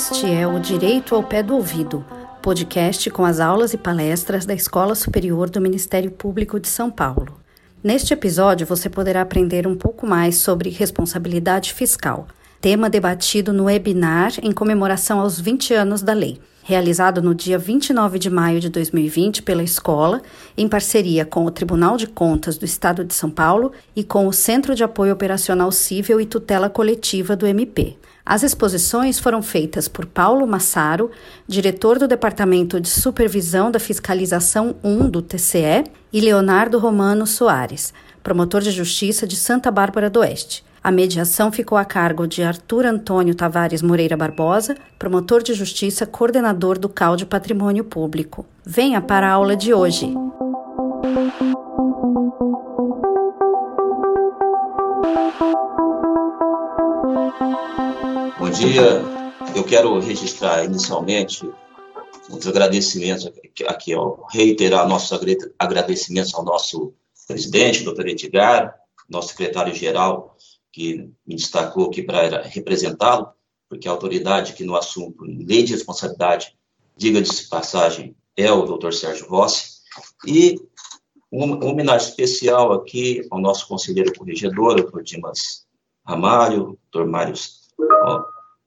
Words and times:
Este 0.00 0.32
é 0.32 0.46
o 0.46 0.58
Direito 0.58 1.14
ao 1.14 1.22
Pé 1.22 1.42
do 1.42 1.54
Ouvido, 1.54 2.02
podcast 2.40 3.10
com 3.10 3.22
as 3.22 3.38
aulas 3.38 3.74
e 3.74 3.76
palestras 3.76 4.46
da 4.46 4.54
Escola 4.54 4.94
Superior 4.94 5.50
do 5.50 5.60
Ministério 5.60 6.10
Público 6.10 6.58
de 6.58 6.68
São 6.68 6.90
Paulo. 6.90 7.38
Neste 7.84 8.14
episódio, 8.14 8.66
você 8.66 8.88
poderá 8.88 9.20
aprender 9.20 9.66
um 9.66 9.76
pouco 9.76 10.06
mais 10.06 10.38
sobre 10.38 10.70
responsabilidade 10.70 11.74
fiscal, 11.74 12.26
tema 12.62 12.88
debatido 12.88 13.52
no 13.52 13.64
webinar 13.64 14.32
em 14.42 14.52
comemoração 14.52 15.20
aos 15.20 15.38
20 15.38 15.74
anos 15.74 16.00
da 16.00 16.14
lei, 16.14 16.40
realizado 16.62 17.20
no 17.20 17.34
dia 17.34 17.58
29 17.58 18.18
de 18.18 18.30
maio 18.30 18.58
de 18.58 18.70
2020 18.70 19.42
pela 19.42 19.62
escola, 19.62 20.22
em 20.56 20.66
parceria 20.66 21.26
com 21.26 21.44
o 21.44 21.50
Tribunal 21.50 21.98
de 21.98 22.06
Contas 22.06 22.56
do 22.56 22.64
Estado 22.64 23.04
de 23.04 23.12
São 23.12 23.28
Paulo 23.28 23.70
e 23.94 24.02
com 24.02 24.26
o 24.26 24.32
Centro 24.32 24.74
de 24.74 24.82
Apoio 24.82 25.12
Operacional 25.12 25.70
Cível 25.70 26.18
e 26.18 26.24
Tutela 26.24 26.70
Coletiva 26.70 27.36
do 27.36 27.46
MP. 27.46 27.98
As 28.30 28.44
exposições 28.44 29.18
foram 29.18 29.42
feitas 29.42 29.88
por 29.88 30.06
Paulo 30.06 30.46
Massaro, 30.46 31.10
diretor 31.48 31.98
do 31.98 32.06
Departamento 32.06 32.80
de 32.80 32.88
Supervisão 32.88 33.72
da 33.72 33.80
Fiscalização 33.80 34.76
1 34.84 35.10
do 35.10 35.20
TCE, 35.20 35.82
e 36.12 36.20
Leonardo 36.20 36.78
Romano 36.78 37.26
Soares, 37.26 37.92
promotor 38.22 38.60
de 38.60 38.70
justiça 38.70 39.26
de 39.26 39.34
Santa 39.34 39.68
Bárbara 39.68 40.08
do 40.08 40.20
Oeste. 40.20 40.64
A 40.80 40.92
mediação 40.92 41.50
ficou 41.50 41.76
a 41.76 41.84
cargo 41.84 42.24
de 42.24 42.44
Arthur 42.44 42.86
Antônio 42.86 43.34
Tavares 43.34 43.82
Moreira 43.82 44.16
Barbosa, 44.16 44.76
promotor 44.96 45.42
de 45.42 45.52
justiça, 45.52 46.06
coordenador 46.06 46.78
do 46.78 46.88
CAL 46.88 47.16
de 47.16 47.26
Patrimônio 47.26 47.82
Público. 47.82 48.46
Venha 48.64 49.00
para 49.00 49.28
a 49.28 49.32
aula 49.32 49.56
de 49.56 49.74
hoje. 49.74 50.14
Bom 58.50 58.58
dia. 58.58 59.00
Eu 59.54 59.62
quero 59.62 59.96
registrar 60.00 60.64
inicialmente 60.64 61.48
os 62.28 62.46
agradecimentos 62.48 63.30
aqui, 63.68 63.94
ó, 63.94 64.26
reiterar 64.28 64.88
nossos 64.88 65.16
agradecimentos 65.56 66.34
ao 66.34 66.44
nosso 66.44 66.92
presidente, 67.28 67.84
doutor 67.84 68.08
Edgar, 68.08 68.74
nosso 69.08 69.28
secretário-geral, 69.28 70.36
que 70.72 71.08
me 71.24 71.36
destacou 71.36 71.86
aqui 71.86 72.02
para 72.02 72.42
representá-lo, 72.42 73.28
porque 73.68 73.86
a 73.86 73.92
autoridade 73.92 74.54
que 74.54 74.64
no 74.64 74.74
assunto, 74.74 75.22
lei 75.22 75.62
de 75.62 75.72
responsabilidade, 75.72 76.52
diga 76.96 77.22
de 77.22 77.30
passagem, 77.44 78.16
é 78.36 78.50
o 78.50 78.64
doutor 78.64 78.92
Sérgio 78.92 79.28
Rossi, 79.28 79.78
e 80.26 80.60
uma 81.30 81.64
homenagem 81.64 82.08
especial 82.08 82.72
aqui 82.72 83.24
ao 83.30 83.40
nosso 83.40 83.68
conselheiro 83.68 84.12
corregedor, 84.12 84.74
doutor 84.74 85.04
Dimas 85.04 85.64
Ramalho, 86.04 86.76
doutor 86.90 87.08
Mário 87.08 87.36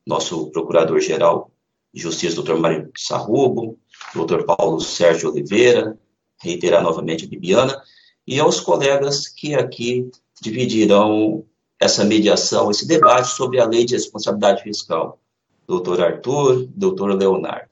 nosso 0.05 0.51
procurador-geral 0.51 1.51
de 1.93 2.01
Justiça, 2.01 2.35
doutor 2.35 2.59
Mário 2.59 2.91
Sarrubo, 2.97 3.77
doutor 4.13 4.45
Paulo 4.45 4.79
Sérgio 4.79 5.31
Oliveira, 5.31 5.97
reiterar 6.41 6.83
novamente 6.83 7.25
a 7.25 7.27
Bibiana, 7.27 7.81
e 8.25 8.39
aos 8.39 8.59
colegas 8.59 9.27
que 9.27 9.53
aqui 9.53 10.09
dividirão 10.41 11.45
essa 11.79 12.03
mediação, 12.03 12.71
esse 12.71 12.87
debate 12.87 13.29
sobre 13.29 13.59
a 13.59 13.65
lei 13.65 13.85
de 13.85 13.93
responsabilidade 13.93 14.63
fiscal. 14.63 15.19
Doutor 15.67 16.01
Arthur, 16.01 16.67
doutor 16.75 17.15
Leonardo. 17.15 17.69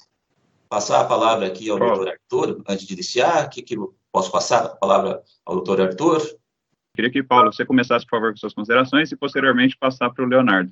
Passar 0.70 1.02
a 1.02 1.06
palavra 1.06 1.48
aqui 1.48 1.70
ao 1.70 1.80
doutor 1.80 2.10
Arthur, 2.10 2.62
antes 2.68 2.86
de 2.86 2.94
iniciar, 2.94 3.50
que, 3.50 3.62
que 3.62 3.76
eu 3.76 3.94
posso 4.12 4.32
passar 4.32 4.66
a 4.66 4.70
palavra 4.70 5.22
ao 5.46 5.56
doutor 5.56 5.82
Arthur? 5.82 6.22
Queria 6.96 7.12
que, 7.12 7.24
Paulo, 7.24 7.52
você 7.52 7.66
começasse, 7.66 8.06
por 8.06 8.12
favor, 8.12 8.32
com 8.32 8.38
suas 8.38 8.54
considerações 8.54 9.12
e, 9.12 9.16
posteriormente, 9.16 9.78
passar 9.78 10.10
para 10.10 10.24
o 10.24 10.28
Leonardo. 10.28 10.72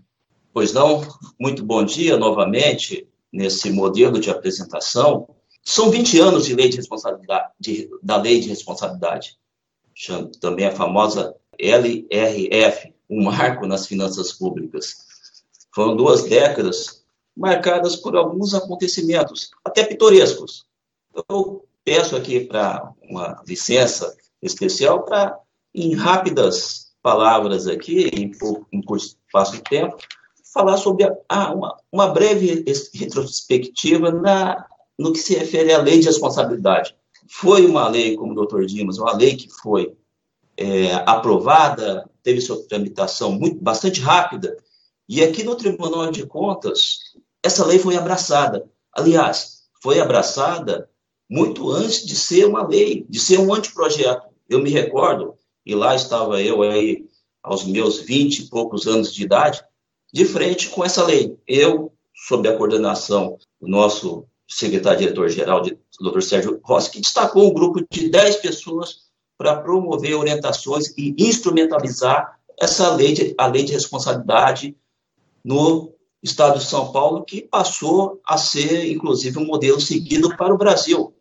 Pois 0.51 0.73
não, 0.73 1.01
muito 1.39 1.63
bom 1.63 1.83
dia 1.83 2.17
novamente 2.17 3.07
nesse 3.31 3.71
modelo 3.71 4.19
de 4.19 4.29
apresentação. 4.31 5.27
São 5.63 5.91
20 5.91 6.19
anos 6.19 6.45
de 6.45 6.55
lei 6.55 6.69
de 6.69 6.77
responsabilidade, 6.77 7.51
de, 7.59 7.89
da 8.01 8.17
lei 8.17 8.39
de 8.39 8.49
responsabilidade, 8.49 9.37
também 10.41 10.65
a 10.65 10.71
famosa 10.71 11.35
LRF, 11.57 12.93
um 13.09 13.23
marco 13.23 13.67
nas 13.67 13.85
finanças 13.85 14.31
públicas. 14.31 14.95
Foram 15.73 15.95
duas 15.95 16.23
décadas 16.23 17.03
marcadas 17.37 17.95
por 17.95 18.15
alguns 18.15 18.53
acontecimentos, 18.53 19.51
até 19.63 19.83
pitorescos. 19.83 20.65
Eu 21.29 21.65
peço 21.83 22.15
aqui 22.15 22.41
para 22.41 22.91
uma 23.03 23.41
licença 23.47 24.15
especial 24.41 25.03
para, 25.03 25.37
em 25.73 25.93
rápidas 25.93 26.89
palavras 27.01 27.67
aqui, 27.67 28.09
em, 28.13 28.31
pouco, 28.31 28.67
espaço 28.95 29.53
de 29.53 29.61
tempo, 29.61 29.97
falar 30.53 30.77
sobre 30.77 31.05
a, 31.05 31.15
a, 31.27 31.53
uma, 31.53 31.77
uma, 31.91 32.07
breve 32.07 32.65
retrospectiva 32.93 34.11
na, 34.11 34.65
no 34.97 35.13
que 35.13 35.19
se 35.19 35.35
refere 35.35 35.73
à 35.73 35.81
lei 35.81 35.99
de 35.99 36.07
responsabilidade. 36.07 36.95
Foi 37.29 37.65
uma 37.65 37.87
lei, 37.87 38.15
como 38.15 38.31
o 38.31 38.35
doutor 38.35 38.65
Dimas, 38.65 38.97
uma 38.97 39.15
lei 39.15 39.35
que 39.35 39.49
foi 39.49 39.95
é, 40.57 40.93
aprovada, 41.05 42.09
teve 42.23 42.41
sua 42.41 42.61
tramitação 42.67 43.31
muito, 43.31 43.61
bastante 43.61 44.01
rápida, 44.01 44.57
e 45.07 45.23
aqui 45.23 45.43
no 45.43 45.55
Tribunal 45.55 46.11
de 46.11 46.25
Contas, 46.25 46.99
essa 47.43 47.65
lei 47.65 47.79
foi 47.79 47.95
abraçada. 47.95 48.69
Aliás, 48.91 49.63
foi 49.81 49.99
abraçada 49.99 50.89
muito 51.29 51.71
antes 51.71 52.05
de 52.05 52.15
ser 52.15 52.45
uma 52.45 52.67
lei, 52.67 53.05
de 53.07 53.19
ser 53.19 53.39
um 53.39 53.53
anteprojeto. 53.53 54.27
Eu 54.47 54.59
me 54.59 54.69
recordo, 54.69 55.35
e 55.65 55.73
lá 55.75 55.95
estava 55.95 56.41
eu 56.41 56.61
aí, 56.61 57.07
aos 57.41 57.63
meus 57.63 57.99
vinte 57.99 58.39
e 58.39 58.49
poucos 58.49 58.87
anos 58.87 59.13
de 59.13 59.23
idade, 59.23 59.63
de 60.13 60.25
frente 60.25 60.69
com 60.69 60.83
essa 60.83 61.05
lei. 61.05 61.37
Eu, 61.47 61.93
sob 62.13 62.47
a 62.47 62.57
coordenação 62.57 63.37
do 63.61 63.67
nosso 63.67 64.25
secretário-diretor-geral, 64.47 65.61
Dr. 65.61 66.21
Sérgio 66.21 66.59
Rossi, 66.63 66.91
que 66.91 67.01
destacou 67.01 67.47
um 67.47 67.53
grupo 67.53 67.85
de 67.89 68.09
10 68.09 68.37
pessoas 68.37 69.09
para 69.37 69.61
promover 69.61 70.15
orientações 70.15 70.87
e 70.97 71.15
instrumentalizar 71.17 72.39
essa 72.59 72.93
lei, 72.93 73.13
de, 73.13 73.35
a 73.37 73.47
lei 73.47 73.63
de 73.63 73.71
responsabilidade 73.71 74.75
no 75.43 75.93
Estado 76.21 76.59
de 76.59 76.65
São 76.65 76.91
Paulo, 76.91 77.23
que 77.23 77.41
passou 77.41 78.19
a 78.25 78.37
ser, 78.37 78.91
inclusive, 78.91 79.37
um 79.39 79.45
modelo 79.45 79.79
seguido 79.79 80.35
para 80.35 80.53
o 80.53 80.57
Brasil. 80.57 81.13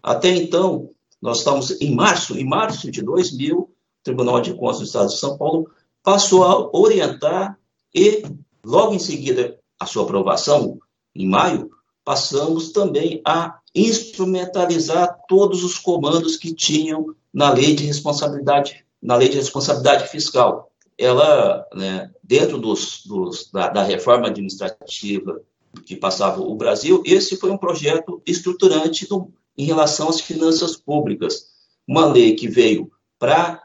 Até 0.00 0.28
então, 0.28 0.90
nós 1.20 1.38
estamos 1.38 1.80
em 1.80 1.94
março, 1.94 2.38
em 2.38 2.44
março 2.44 2.90
de 2.90 3.02
2000, 3.02 3.58
o 3.58 3.70
Tribunal 4.04 4.40
de 4.40 4.54
Contas 4.54 4.78
do 4.78 4.84
Estado 4.84 5.08
de 5.08 5.18
São 5.18 5.36
Paulo 5.36 5.68
passou 6.04 6.44
a 6.44 6.70
orientar 6.76 7.57
e, 7.94 8.22
logo 8.64 8.94
em 8.94 8.98
seguida, 8.98 9.58
a 9.78 9.86
sua 9.86 10.02
aprovação, 10.02 10.78
em 11.14 11.26
maio, 11.26 11.70
passamos 12.04 12.72
também 12.72 13.20
a 13.24 13.58
instrumentalizar 13.74 15.18
todos 15.28 15.62
os 15.62 15.78
comandos 15.78 16.36
que 16.36 16.54
tinham 16.54 17.14
na 17.32 17.52
lei 17.52 17.74
de 17.74 17.84
responsabilidade, 17.84 18.84
na 19.00 19.14
lei 19.14 19.28
de 19.28 19.36
responsabilidade 19.36 20.08
fiscal. 20.08 20.72
Ela, 20.96 21.66
né, 21.74 22.10
dentro 22.24 22.58
dos, 22.58 23.04
dos 23.04 23.50
da, 23.52 23.68
da, 23.68 23.82
reforma 23.82 24.26
administrativa 24.26 25.40
que 25.86 25.94
passava 25.94 26.40
o 26.40 26.54
Brasil, 26.56 27.02
esse 27.04 27.36
foi 27.36 27.50
um 27.50 27.58
projeto 27.58 28.20
estruturante 28.26 29.06
do, 29.06 29.32
em 29.56 29.64
relação 29.64 30.08
às 30.08 30.20
finanças 30.20 30.76
públicas. 30.76 31.46
Uma 31.86 32.06
lei 32.06 32.34
que 32.34 32.48
veio 32.48 32.90
para 33.18 33.62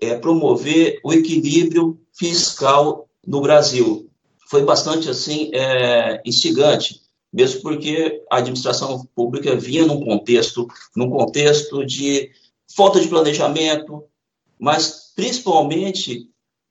é, 0.00 0.16
promover 0.16 1.00
o 1.04 1.12
equilíbrio 1.12 2.00
fiscal 2.12 3.09
no 3.26 3.40
Brasil. 3.40 4.10
Foi 4.48 4.64
bastante 4.64 5.08
assim 5.08 5.50
é, 5.54 6.20
instigante, 6.24 7.00
mesmo 7.32 7.62
porque 7.62 8.22
a 8.30 8.38
administração 8.38 9.06
pública 9.14 9.54
vinha 9.54 9.86
num 9.86 10.00
contexto, 10.00 10.66
num 10.96 11.08
contexto 11.08 11.84
de 11.84 12.30
falta 12.74 13.00
de 13.00 13.08
planejamento, 13.08 14.04
mas 14.58 15.12
principalmente 15.14 16.28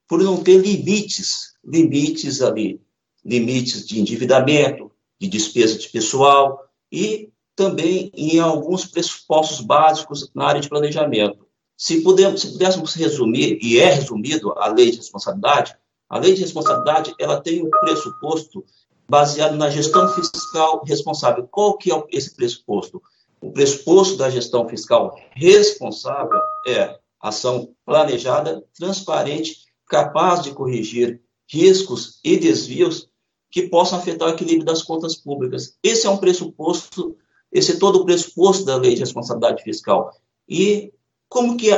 por 0.08 0.22
não 0.22 0.44
ter 0.44 0.58
limites, 0.58 1.54
limites 1.64 2.42
ali, 2.42 2.82
limites 3.24 3.88
de 3.88 4.00
endividamento, 4.00 4.92
de 5.20 5.28
despesa 5.28 5.78
de 5.78 5.88
pessoal 5.90 6.60
e 6.92 7.30
também 7.56 8.10
em 8.16 8.40
alguns 8.40 8.86
pressupostos 8.86 9.62
básicos 9.62 10.30
na 10.34 10.46
área 10.46 10.62
de 10.62 10.70
planejamento. 10.70 11.46
Se, 11.78 12.02
pudéssemos, 12.02 12.42
se 12.42 12.52
pudéssemos 12.54 12.94
resumir, 12.94 13.60
e 13.62 13.80
é 13.80 13.94
resumido 13.94 14.52
a 14.58 14.68
lei 14.68 14.92
de 14.92 14.98
responsabilidade, 14.98 15.76
a 16.10 16.18
lei 16.18 16.34
de 16.34 16.42
responsabilidade 16.42 17.14
ela 17.20 17.40
tem 17.40 17.64
um 17.64 17.70
pressuposto 17.70 18.66
baseado 19.08 19.56
na 19.56 19.70
gestão 19.70 20.08
fiscal 20.10 20.84
responsável. 20.86 21.48
Qual 21.50 21.78
que 21.78 21.92
é 21.92 22.04
esse 22.12 22.36
pressuposto? 22.36 23.02
O 23.42 23.52
pressuposto 23.52 24.18
da 24.18 24.30
gestão 24.30 24.68
fiscal 24.68 25.16
responsável 25.36 26.40
é 26.68 26.98
ação 27.22 27.74
planejada, 27.86 28.64
transparente, 28.78 29.66
capaz 29.88 30.42
de 30.42 30.52
corrigir 30.52 31.22
riscos 31.48 32.20
e 32.24 32.38
desvios 32.38 33.10
que 33.52 33.68
possam 33.68 33.98
afetar 33.98 34.28
o 34.28 34.32
equilíbrio 34.32 34.66
das 34.66 34.84
contas 34.84 35.16
públicas. 35.16 35.78
Esse 35.82 36.06
é 36.06 36.10
um 36.10 36.18
pressuposto, 36.18 37.18
esse 37.52 37.74
é 37.74 37.80
todo 37.80 38.00
o 38.00 38.06
pressuposto 38.06 38.66
da 38.66 38.76
lei 38.76 38.94
de 38.94 39.00
responsabilidade 39.00 39.64
fiscal. 39.64 40.12
E 40.48 40.94
como 41.28 41.58
que 41.58 41.70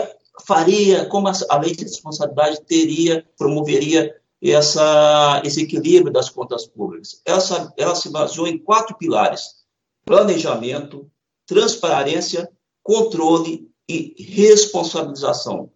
faria, 0.45 1.06
como 1.06 1.27
a 1.27 1.57
lei 1.57 1.74
de 1.74 1.84
responsabilidade 1.84 2.62
teria, 2.66 3.25
promoveria 3.38 4.13
essa, 4.50 5.42
esse 5.46 5.62
equilíbrio 5.62 6.12
das 6.12 6.30
contas 6.30 6.66
públicas? 6.66 7.22
Ela, 7.26 7.74
ela 7.78 7.96
se 7.96 8.10
baseou 8.10 8.48
em 8.48 8.58
quatro 8.58 8.98
pilares: 8.98 9.58
planejamento, 10.04 11.10
transparência, 11.46 12.50
controle 12.82 13.70
e 13.88 14.16
responsabilização. 14.18 15.70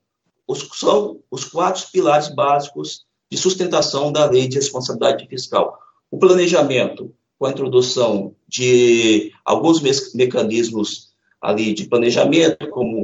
Os, 0.48 0.68
são 0.74 1.22
os 1.30 1.46
quatro 1.46 1.86
pilares 1.92 2.30
básicos 2.34 3.06
de 3.30 3.38
sustentação 3.38 4.12
da 4.12 4.26
lei 4.26 4.48
de 4.48 4.56
responsabilidade 4.56 5.28
fiscal. 5.28 5.78
O 6.10 6.18
planejamento, 6.18 7.14
com 7.38 7.46
a 7.46 7.52
introdução 7.52 8.36
de 8.48 9.32
alguns 9.44 9.82
me 9.82 9.92
mecanismos 10.14 11.14
ali 11.42 11.74
de 11.74 11.86
planejamento, 11.86 12.70
como 12.70 12.95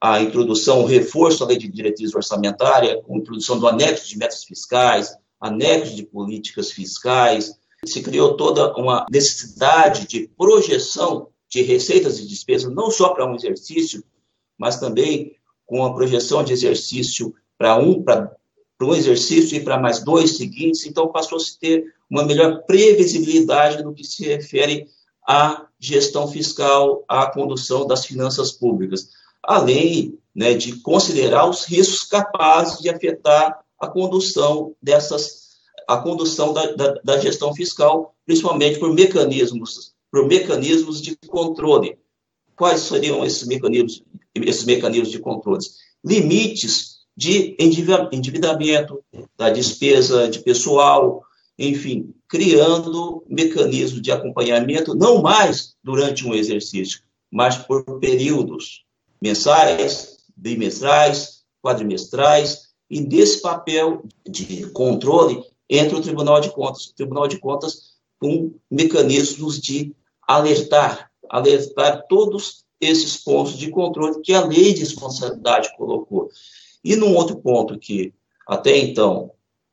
a 0.00 0.20
introdução, 0.20 0.82
o 0.82 0.86
reforço 0.86 1.40
da 1.40 1.46
lei 1.46 1.58
de 1.58 1.68
diretriz 1.68 2.14
orçamentária, 2.14 3.00
com 3.02 3.14
a 3.14 3.18
introdução 3.18 3.58
do 3.58 3.66
anexo 3.66 4.08
de 4.08 4.16
metas 4.16 4.44
fiscais, 4.44 5.14
anexo 5.40 5.94
de 5.94 6.04
políticas 6.04 6.70
fiscais, 6.70 7.54
se 7.84 8.02
criou 8.02 8.36
toda 8.36 8.74
uma 8.76 9.06
necessidade 9.10 10.06
de 10.06 10.28
projeção 10.36 11.28
de 11.48 11.62
receitas 11.62 12.18
e 12.18 12.26
despesas, 12.26 12.72
não 12.72 12.90
só 12.90 13.10
para 13.10 13.26
um 13.26 13.34
exercício, 13.34 14.04
mas 14.58 14.78
também 14.78 15.36
com 15.66 15.84
a 15.84 15.94
projeção 15.94 16.42
de 16.42 16.52
exercício 16.52 17.34
para 17.56 17.76
um, 17.76 18.02
para 18.02 18.36
um 18.82 18.94
exercício 18.94 19.56
e 19.56 19.60
para 19.60 19.78
mais 19.78 20.02
dois 20.02 20.36
seguintes, 20.36 20.86
então 20.86 21.08
passou 21.08 21.38
a 21.38 21.60
ter 21.60 21.84
uma 22.10 22.24
melhor 22.24 22.62
previsibilidade 22.66 23.82
no 23.82 23.94
que 23.94 24.04
se 24.04 24.24
refere 24.24 24.86
à 25.26 25.66
gestão 25.78 26.26
fiscal, 26.26 27.04
à 27.08 27.26
condução 27.30 27.86
das 27.86 28.04
finanças 28.06 28.52
públicas 28.52 29.10
além 29.48 30.18
né, 30.36 30.52
de 30.52 30.78
considerar 30.80 31.48
os 31.48 31.64
riscos 31.64 32.06
capazes 32.06 32.80
de 32.80 32.90
afetar 32.90 33.58
a 33.80 33.86
condução 33.86 34.74
dessas, 34.80 35.56
a 35.88 35.96
condução 35.96 36.52
da, 36.52 36.72
da, 36.72 36.94
da 37.02 37.18
gestão 37.18 37.54
fiscal, 37.54 38.14
principalmente 38.26 38.78
por 38.78 38.92
mecanismos, 38.92 39.94
por 40.12 40.26
mecanismos 40.26 41.00
de 41.00 41.16
controle. 41.28 41.98
Quais 42.54 42.82
seriam 42.82 43.24
esses 43.24 43.48
mecanismos, 43.48 44.02
esses 44.34 44.64
mecanismos 44.64 45.10
de 45.10 45.18
controle? 45.18 45.64
Limites 46.04 46.98
de 47.16 47.56
endividamento, 47.58 49.02
da 49.34 49.48
despesa 49.48 50.28
de 50.28 50.40
pessoal, 50.40 51.22
enfim, 51.58 52.14
criando 52.28 53.24
mecanismos 53.26 54.02
de 54.02 54.12
acompanhamento, 54.12 54.94
não 54.94 55.22
mais 55.22 55.74
durante 55.82 56.26
um 56.26 56.34
exercício, 56.34 57.00
mas 57.32 57.56
por 57.56 57.98
períodos 57.98 58.86
mensais, 59.20 60.18
bimestrais, 60.36 61.44
quadrimestrais, 61.62 62.68
e 62.90 63.00
desse 63.00 63.42
papel 63.42 64.02
de 64.26 64.70
controle 64.70 65.42
entra 65.68 65.98
o 65.98 66.00
Tribunal 66.00 66.40
de 66.40 66.50
Contas. 66.50 66.86
O 66.86 66.94
Tribunal 66.94 67.28
de 67.28 67.38
Contas 67.38 67.98
com 68.18 68.54
mecanismos 68.70 69.60
de 69.60 69.94
alertar, 70.26 71.10
alertar 71.28 72.06
todos 72.08 72.64
esses 72.80 73.16
pontos 73.16 73.56
de 73.56 73.70
controle 73.70 74.20
que 74.22 74.32
a 74.32 74.44
lei 74.44 74.72
de 74.72 74.80
responsabilidade 74.80 75.74
colocou. 75.76 76.30
E 76.84 76.96
num 76.96 77.14
outro 77.14 77.36
ponto 77.36 77.78
que 77.78 78.14
até 78.46 78.76
então 78.76 79.32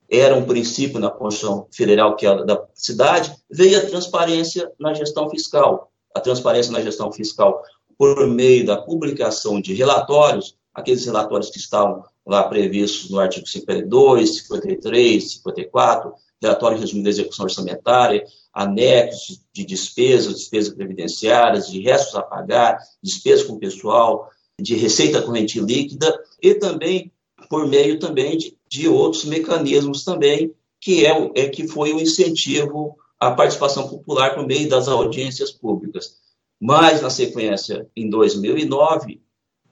era 0.10 0.36
um 0.36 0.46
princípio 0.46 1.00
na 1.00 1.10
Constituição 1.10 1.68
Federal, 1.72 2.16
que 2.16 2.28
é 2.28 2.44
da 2.44 2.64
cidade, 2.74 3.36
veio 3.50 3.78
a 3.78 3.86
transparência 3.86 4.72
na 4.80 4.94
gestão 4.94 5.30
fiscal. 5.30 5.92
A 6.14 6.20
transparência 6.20 6.72
na 6.72 6.82
gestão 6.82 7.12
fiscal 7.12 7.64
por 7.98 8.28
meio 8.28 8.66
da 8.66 8.78
publicação 8.78 9.60
de 9.62 9.74
relatórios, 9.74 10.56
aqueles 10.74 11.06
relatórios 11.06 11.50
que 11.50 11.58
estavam 11.58 12.04
lá 12.26 12.44
previstos 12.44 13.10
no 13.10 13.20
artigo 13.20 13.48
52, 13.48 14.38
53, 14.38 15.32
54, 15.32 16.14
relatório 16.42 16.80
resumido 16.80 17.06
da 17.06 17.10
execução 17.10 17.46
orçamentária, 17.46 18.26
anexos 18.54 19.42
de 19.54 19.66
despesas, 19.66 20.36
despesas 20.36 20.74
previdenciárias, 20.74 21.70
de 21.70 21.80
restos 21.82 22.16
a 22.16 22.22
pagar, 22.22 22.78
despesas 23.02 23.46
com 23.46 23.60
pessoal, 23.60 24.30
de 24.60 24.76
receita 24.76 25.22
corrente 25.22 25.60
líquida 25.60 26.18
e 26.42 26.56
também 26.56 27.12
por 27.50 27.68
meio 27.68 28.00
também 28.00 28.38
de, 28.38 28.58
de 28.68 28.88
outros 28.88 29.26
mecanismos 29.26 30.04
também 30.04 30.54
que 30.80 31.06
é, 31.06 31.32
é 31.36 31.50
que 31.50 31.68
foi 31.68 31.94
o 31.94 32.00
incentivo 32.00 32.96
à 33.20 33.32
participação 33.32 33.88
popular 33.88 34.36
por 34.36 34.46
meio 34.46 34.70
das 34.70 34.88
audiências 34.88 35.52
públicas. 35.52 36.18
Mas, 36.60 37.02
na 37.02 37.10
sequência, 37.10 37.88
em 37.96 38.10
2009, 38.10 39.22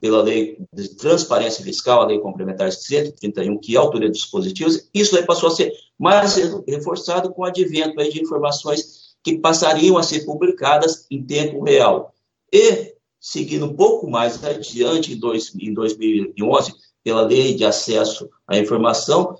pela 0.03 0.21
Lei 0.21 0.57
de 0.74 0.89
Transparência 0.95 1.63
Fiscal, 1.63 2.01
a 2.01 2.06
Lei 2.07 2.19
Complementar 2.19 2.71
131, 2.71 3.57
que 3.57 3.77
autoria 3.77 4.09
dispositivos, 4.09 4.89
isso 4.94 5.15
aí 5.15 5.25
passou 5.25 5.47
a 5.47 5.56
ser 5.56 5.71
mais 5.97 6.35
reforçado 6.68 7.31
com 7.31 7.44
o 7.44 7.45
advento 7.45 7.95
de 8.09 8.21
informações 8.21 9.15
que 9.24 9.38
passariam 9.38 9.97
a 9.97 10.03
ser 10.03 10.25
publicadas 10.25 11.07
em 11.09 11.24
tempo 11.24 11.63
real. 11.63 12.13
E, 12.51 12.94
seguindo 13.18 13.65
um 13.65 13.74
pouco 13.74 14.09
mais 14.09 14.44
adiante, 14.44 15.13
em, 15.13 15.18
dois, 15.18 15.56
em 15.56 15.74
2011, 15.74 16.74
pela 17.01 17.21
Lei 17.21 17.53
de 17.53 17.63
Acesso 17.63 18.30
à 18.45 18.57
Informação, 18.57 19.38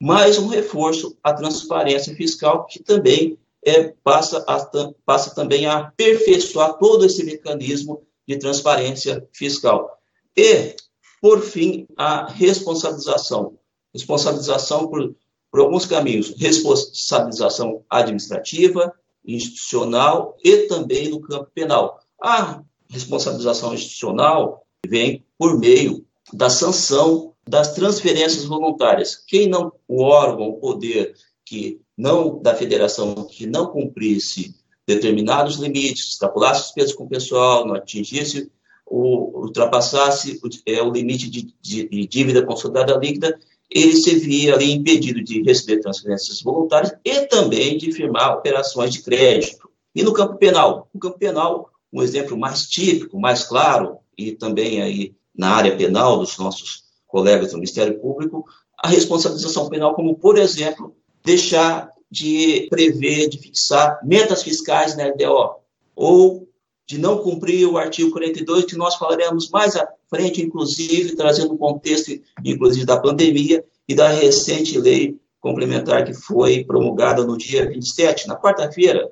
mais 0.00 0.38
um 0.38 0.46
reforço 0.46 1.16
à 1.22 1.34
transparência 1.34 2.14
fiscal, 2.14 2.64
que 2.64 2.82
também 2.82 3.38
é, 3.68 3.94
passa, 4.02 4.44
a, 4.46 4.70
passa 5.04 5.34
também 5.34 5.66
a 5.66 5.78
aperfeiçoar 5.78 6.78
todo 6.78 7.04
esse 7.04 7.24
mecanismo 7.24 8.02
de 8.26 8.38
transparência 8.38 9.26
fiscal. 9.32 9.98
E, 10.36 10.76
por 11.20 11.40
fim, 11.40 11.86
a 11.96 12.30
responsabilização. 12.30 13.58
Responsabilização 13.92 14.88
por, 14.88 15.14
por 15.50 15.60
alguns 15.60 15.86
caminhos. 15.86 16.34
Responsabilização 16.36 17.84
administrativa, 17.90 18.94
institucional 19.24 20.36
e 20.44 20.68
também 20.68 21.08
no 21.08 21.20
campo 21.20 21.50
penal. 21.54 22.00
A 22.22 22.62
responsabilização 22.88 23.74
institucional 23.74 24.64
vem 24.86 25.24
por 25.36 25.58
meio 25.58 26.06
da 26.32 26.48
sanção 26.50 27.34
das 27.46 27.74
transferências 27.74 28.44
voluntárias. 28.44 29.16
Quem 29.16 29.48
não, 29.48 29.72
o 29.86 30.02
órgão, 30.02 30.48
o 30.48 30.60
poder 30.60 31.14
que 31.48 31.80
não 31.96 32.40
da 32.42 32.54
federação 32.54 33.14
que 33.24 33.46
não 33.46 33.68
cumprisse 33.68 34.54
determinados 34.86 35.56
limites, 35.56 36.10
extrapolasse 36.10 36.66
os 36.66 36.72
pesos 36.72 36.94
com 36.94 37.04
o 37.04 37.08
pessoal, 37.08 37.66
não 37.66 37.74
atingisse 37.74 38.50
o, 38.86 39.44
ultrapassasse 39.44 40.38
o, 40.42 40.48
é, 40.70 40.82
o 40.82 40.92
limite 40.92 41.30
de, 41.30 41.54
de, 41.60 41.88
de, 41.88 42.06
dívida 42.06 42.44
consolidada 42.44 42.96
líquida, 42.96 43.38
ele 43.70 43.96
se 43.96 44.14
via 44.16 44.54
ali 44.54 44.72
impedido 44.72 45.22
de 45.22 45.42
receber 45.42 45.80
transferências 45.80 46.42
voluntárias 46.42 46.94
e 47.04 47.26
também 47.26 47.76
de 47.76 47.92
firmar 47.92 48.34
operações 48.34 48.92
de 48.92 49.02
crédito. 49.02 49.68
E 49.94 50.02
no 50.02 50.12
campo 50.12 50.36
penal? 50.36 50.88
No 50.92 51.00
campo 51.00 51.18
penal, 51.18 51.70
um 51.92 52.02
exemplo 52.02 52.36
mais 52.36 52.66
típico, 52.66 53.18
mais 53.18 53.44
claro, 53.44 53.98
e 54.16 54.32
também 54.32 54.82
aí 54.82 55.14
na 55.36 55.50
área 55.50 55.76
penal 55.76 56.18
dos 56.18 56.36
nossos 56.38 56.84
colegas 57.06 57.52
do 57.52 57.56
Ministério 57.56 57.98
Público, 58.00 58.44
a 58.78 58.88
responsabilização 58.88 59.68
penal, 59.68 59.94
como, 59.94 60.14
por 60.16 60.38
exemplo, 60.38 60.94
deixar 61.28 61.90
de 62.10 62.66
prever, 62.70 63.28
de 63.28 63.38
fixar 63.38 64.00
metas 64.02 64.42
fiscais 64.42 64.96
na 64.96 65.08
LDO, 65.08 65.56
ou 65.94 66.48
de 66.86 66.96
não 66.96 67.18
cumprir 67.18 67.66
o 67.66 67.76
artigo 67.76 68.10
42, 68.10 68.64
que 68.64 68.76
nós 68.76 68.96
falaremos 68.96 69.50
mais 69.50 69.76
à 69.76 69.86
frente, 70.08 70.42
inclusive, 70.42 71.14
trazendo 71.14 71.52
o 71.52 71.58
contexto, 71.58 72.10
inclusive, 72.42 72.86
da 72.86 72.98
pandemia 72.98 73.62
e 73.86 73.94
da 73.94 74.08
recente 74.08 74.78
lei 74.78 75.20
complementar 75.38 76.04
que 76.04 76.14
foi 76.14 76.64
promulgada 76.64 77.24
no 77.24 77.36
dia 77.36 77.68
27, 77.68 78.26
na 78.26 78.34
quarta-feira, 78.34 79.10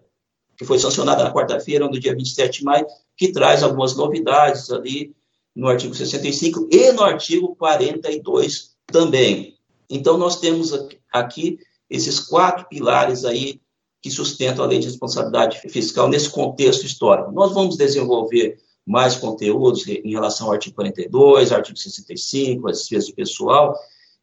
que 0.56 0.64
foi 0.64 0.78
sancionada 0.78 1.22
na 1.22 1.32
quarta-feira, 1.32 1.86
no 1.86 2.00
dia 2.00 2.14
27 2.14 2.60
de 2.60 2.64
maio, 2.64 2.86
que 3.14 3.30
traz 3.30 3.62
algumas 3.62 3.94
novidades 3.94 4.70
ali 4.70 5.14
no 5.54 5.68
artigo 5.68 5.94
65 5.94 6.68
e 6.72 6.92
no 6.92 7.02
artigo 7.02 7.54
42 7.56 8.70
também. 8.86 9.54
Então, 9.88 10.16
nós 10.16 10.40
temos 10.40 10.72
aqui 11.12 11.58
esses 11.88 12.18
quatro 12.20 12.66
pilares 12.68 13.24
aí 13.24 13.60
que 14.02 14.10
sustentam 14.10 14.64
a 14.64 14.68
lei 14.68 14.78
de 14.78 14.86
responsabilidade 14.86 15.60
fiscal 15.68 16.08
nesse 16.08 16.30
contexto 16.30 16.84
histórico. 16.84 17.32
Nós 17.32 17.52
vamos 17.52 17.76
desenvolver 17.76 18.58
mais 18.86 19.16
conteúdos 19.16 19.86
em 19.88 20.10
relação 20.10 20.46
ao 20.46 20.52
artigo 20.52 20.76
42, 20.76 21.50
artigo 21.50 21.76
65, 21.76 22.68
as 22.68 22.78
despesas 22.78 23.06
de 23.06 23.14
pessoal, 23.14 23.76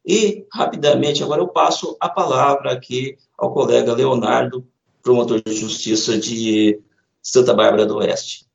e, 0.06 0.46
rapidamente, 0.52 1.22
agora 1.22 1.40
eu 1.40 1.48
passo 1.48 1.96
a 1.98 2.08
palavra 2.08 2.72
aqui 2.72 3.16
ao 3.38 3.52
colega 3.52 3.94
Leonardo, 3.94 4.66
promotor 5.02 5.42
de 5.42 5.54
justiça 5.54 6.18
de 6.18 6.78
Santa 7.22 7.54
Bárbara 7.54 7.86
do 7.86 7.96
Oeste. 7.96 8.46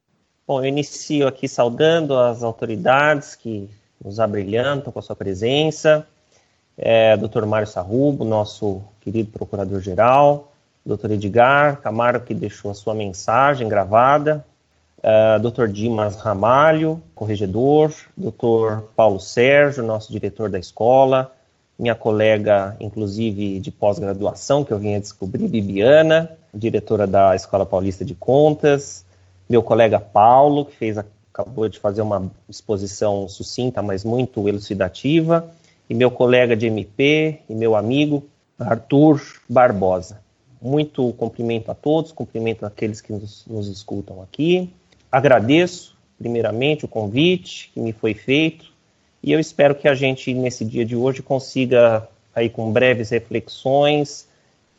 Bom, 0.47 0.61
eu 0.61 0.65
inicio 0.65 1.27
aqui 1.27 1.47
saudando 1.47 2.15
as 2.15 2.43
autoridades 2.43 3.35
que 3.35 3.69
nos 4.03 4.19
abrilhantam 4.19 4.91
com 4.91 4.99
a 4.99 5.01
sua 5.01 5.15
presença, 5.15 6.07
é, 6.79 7.17
Dr. 7.17 7.45
Mário 7.45 7.67
Sarrubo, 7.67 8.23
nosso 8.23 8.81
querido 9.01 9.29
procurador-geral, 9.31 10.51
Dr. 10.85 11.11
Edgar 11.11 11.81
Camargo, 11.81 12.25
que 12.25 12.33
deixou 12.33 12.71
a 12.71 12.73
sua 12.73 12.95
mensagem 12.95 13.67
gravada, 13.67 14.45
é, 15.03 15.37
Dr. 15.39 15.67
Dimas 15.67 16.15
Ramalho, 16.15 17.01
corregedor, 17.13 17.93
Dr. 18.15 18.83
Paulo 18.95 19.19
Sérgio, 19.19 19.83
nosso 19.83 20.11
diretor 20.11 20.49
da 20.49 20.57
escola, 20.57 21.31
minha 21.77 21.95
colega, 21.95 22.75
inclusive 22.79 23.59
de 23.59 23.71
pós-graduação, 23.71 24.63
que 24.63 24.71
eu 24.71 24.79
vinha 24.79 24.99
descobrir, 24.99 25.47
Bibiana, 25.47 26.31
diretora 26.53 27.05
da 27.05 27.35
Escola 27.35 27.65
Paulista 27.65 28.03
de 28.03 28.15
Contas, 28.15 29.05
meu 29.49 29.61
colega 29.61 29.99
Paulo, 29.99 30.65
que 30.65 30.75
fez 30.75 30.97
acabou 30.97 31.69
de 31.69 31.79
fazer 31.79 32.01
uma 32.01 32.29
exposição 32.49 33.27
sucinta, 33.29 33.81
mas 33.81 34.03
muito 34.03 34.47
elucidativa, 34.49 35.49
e 35.89 35.93
meu 35.93 36.11
colega 36.11 36.55
de 36.55 36.67
MP 36.67 37.39
e 37.49 37.55
meu 37.55 37.75
amigo 37.75 38.25
Arthur 38.59 39.21
Barbosa. 39.49 40.21
Muito 40.61 41.13
cumprimento 41.13 41.71
a 41.71 41.75
todos, 41.75 42.11
cumprimento 42.11 42.65
àqueles 42.65 43.01
que 43.01 43.13
nos, 43.13 43.45
nos 43.47 43.67
escutam 43.67 44.21
aqui. 44.21 44.69
Agradeço, 45.11 45.95
primeiramente, 46.17 46.85
o 46.85 46.87
convite 46.87 47.71
que 47.73 47.79
me 47.79 47.93
foi 47.93 48.13
feito 48.13 48.69
e 49.21 49.31
eu 49.31 49.39
espero 49.39 49.75
que 49.75 49.87
a 49.87 49.93
gente, 49.93 50.33
nesse 50.33 50.63
dia 50.63 50.85
de 50.85 50.95
hoje, 50.95 51.21
consiga, 51.21 52.07
aí 52.33 52.49
com 52.49 52.71
breves 52.71 53.09
reflexões, 53.09 54.27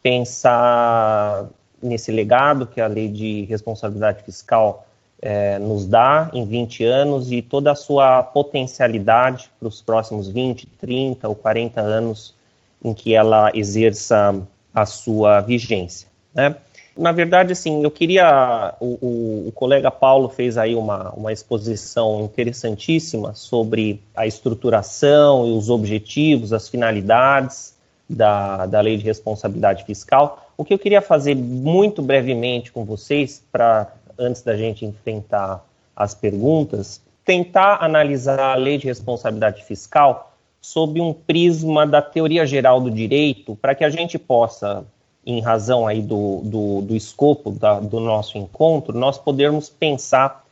pensar 0.02 1.48
nesse 1.82 2.10
legado 2.10 2.66
que 2.66 2.80
a 2.80 2.86
lei 2.86 3.08
de 3.08 3.44
responsabilidade 3.44 4.22
fiscal 4.22 4.86
é, 5.22 5.58
nos 5.58 5.86
dá 5.86 6.30
em 6.32 6.44
20 6.44 6.84
anos 6.84 7.30
e 7.30 7.42
toda 7.42 7.72
a 7.72 7.74
sua 7.74 8.22
potencialidade 8.22 9.50
para 9.58 9.68
os 9.68 9.82
próximos 9.82 10.28
20, 10.28 10.66
30 10.66 11.28
ou 11.28 11.34
40 11.34 11.80
anos 11.80 12.34
em 12.82 12.94
que 12.94 13.14
ela 13.14 13.50
exerça 13.54 14.40
a 14.74 14.86
sua 14.86 15.40
vigência. 15.40 16.08
Né? 16.34 16.56
Na 16.96 17.12
verdade, 17.12 17.52
assim, 17.52 17.82
eu 17.82 17.90
queria. 17.90 18.74
O, 18.80 18.86
o, 19.00 19.48
o, 19.48 19.52
colega 19.52 19.90
Paulo 19.90 20.28
fez 20.28 20.58
aí 20.58 20.74
uma, 20.74 21.10
uma 21.10 21.32
exposição 21.32 22.22
interessantíssima 22.22 23.34
sobre 23.34 24.02
a 24.14 24.26
estruturação 24.26 25.46
e 25.46 25.52
os 25.52 25.70
objetivos, 25.70 26.52
as 26.52 26.68
finalidades 26.68 27.74
da, 28.08 28.66
da 28.66 28.80
lei 28.80 28.96
de 28.96 29.04
responsabilidade 29.04 29.84
fiscal. 29.84 30.46
O 30.58 30.64
que 30.64 30.74
eu 30.74 30.78
queria 30.78 31.00
fazer 31.00 31.34
muito 31.34 32.02
brevemente 32.02 32.72
com 32.72 32.84
vocês, 32.84 33.42
para 33.50 33.92
antes 34.20 34.42
da 34.42 34.56
gente 34.56 34.84
enfrentar 34.84 35.64
as 35.96 36.14
perguntas, 36.14 37.00
tentar 37.24 37.82
analisar 37.82 38.38
a 38.38 38.54
lei 38.54 38.78
de 38.78 38.86
responsabilidade 38.86 39.64
fiscal 39.64 40.32
sob 40.60 41.00
um 41.00 41.12
prisma 41.12 41.86
da 41.86 42.02
teoria 42.02 42.46
geral 42.46 42.80
do 42.80 42.90
direito, 42.90 43.56
para 43.56 43.74
que 43.74 43.82
a 43.82 43.90
gente 43.90 44.18
possa 44.18 44.84
em 45.24 45.40
razão 45.40 45.86
aí 45.86 46.02
do, 46.02 46.40
do, 46.44 46.82
do 46.82 46.96
escopo 46.96 47.50
da, 47.50 47.78
do 47.80 48.00
nosso 48.00 48.38
encontro, 48.38 48.96
nós 48.96 49.18
podermos 49.18 49.68
pensar 49.68 50.44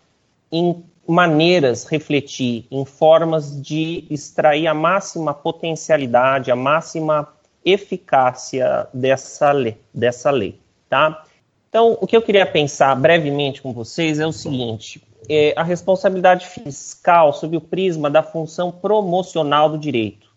em 0.53 0.83
maneiras, 1.07 1.85
refletir 1.85 2.67
em 2.71 2.85
formas 2.85 3.61
de 3.63 4.05
extrair 4.11 4.67
a 4.67 4.75
máxima 4.75 5.33
potencialidade, 5.33 6.51
a 6.51 6.57
máxima 6.57 7.29
eficácia 7.65 8.87
dessa 8.93 9.53
lei, 9.53 9.77
dessa 9.93 10.31
lei, 10.31 10.59
tá? 10.89 11.25
Então, 11.69 11.99
o 12.01 12.07
que 12.07 12.17
eu 12.17 12.23
queria 12.23 12.47
pensar 12.47 12.95
brevemente 12.95 13.61
com 13.61 13.73
vocês 13.73 14.19
é 14.19 14.27
o 14.27 14.33
seguinte: 14.33 15.03
é 15.29 15.53
a 15.57 15.63
responsabilidade 15.63 16.47
fiscal 16.47 17.33
sob 17.33 17.57
o 17.57 17.61
prisma 17.61 18.11
da 18.11 18.23
função 18.23 18.71
promocional 18.71 19.69
do 19.69 19.79
direito. 19.79 20.29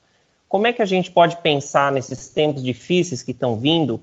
Como 0.48 0.68
é 0.68 0.74
que 0.74 0.82
a 0.82 0.86
gente 0.86 1.10
pode 1.10 1.38
pensar 1.38 1.92
nesses 1.92 2.28
tempos 2.30 2.62
difíceis 2.62 3.24
que 3.24 3.32
estão 3.32 3.56
vindo 3.56 4.02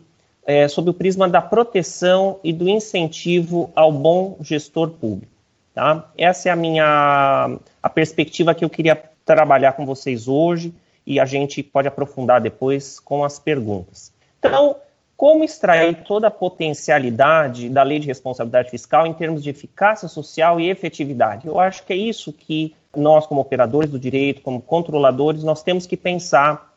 é, 0.49 0.67
sob 0.67 0.89
o 0.89 0.95
prisma 0.95 1.29
da 1.29 1.43
proteção 1.43 2.41
e 2.43 2.55
do 2.55 2.67
incentivo 2.71 3.71
ao 3.77 3.93
bom 3.93 4.39
gestor 4.41 4.89
público. 4.89 5.31
Tá? 5.75 6.11
Essa 6.17 6.49
é 6.49 6.53
a 6.53 6.57
minha 6.57 7.59
a 7.83 7.91
perspectiva 7.91 8.55
que 8.55 8.65
eu 8.65 8.71
queria 8.71 8.97
trabalhar 9.27 9.75
com 9.75 9.85
vocês 9.85 10.27
hoje 10.27 10.73
e 11.07 11.21
a 11.21 11.27
gente 11.27 11.63
pode 11.63 11.87
aprofundar 11.87 12.41
depois 12.41 12.99
com 12.99 13.23
as 13.23 13.39
perguntas. 13.39 14.11
Então, 14.39 14.77
como 15.19 15.43
extrair 15.43 16.05
toda 16.05 16.29
a 16.29 16.31
potencialidade 16.31 17.69
da 17.69 17.83
lei 17.83 17.99
de 17.99 18.07
responsabilidade 18.07 18.71
fiscal 18.71 19.05
em 19.05 19.13
termos 19.13 19.43
de 19.43 19.51
eficácia 19.51 20.07
social 20.07 20.61
e 20.61 20.71
efetividade? 20.71 21.49
Eu 21.49 21.59
acho 21.59 21.85
que 21.85 21.93
é 21.93 21.97
isso 21.97 22.33
que 22.33 22.73
nós, 22.97 23.27
como 23.27 23.41
operadores 23.41 23.91
do 23.91 23.99
direito, 23.99 24.41
como 24.43 24.63
controladores, 24.63 25.43
nós 25.43 25.61
temos 25.61 25.89
que 25.89 25.97
pensar 25.97 26.73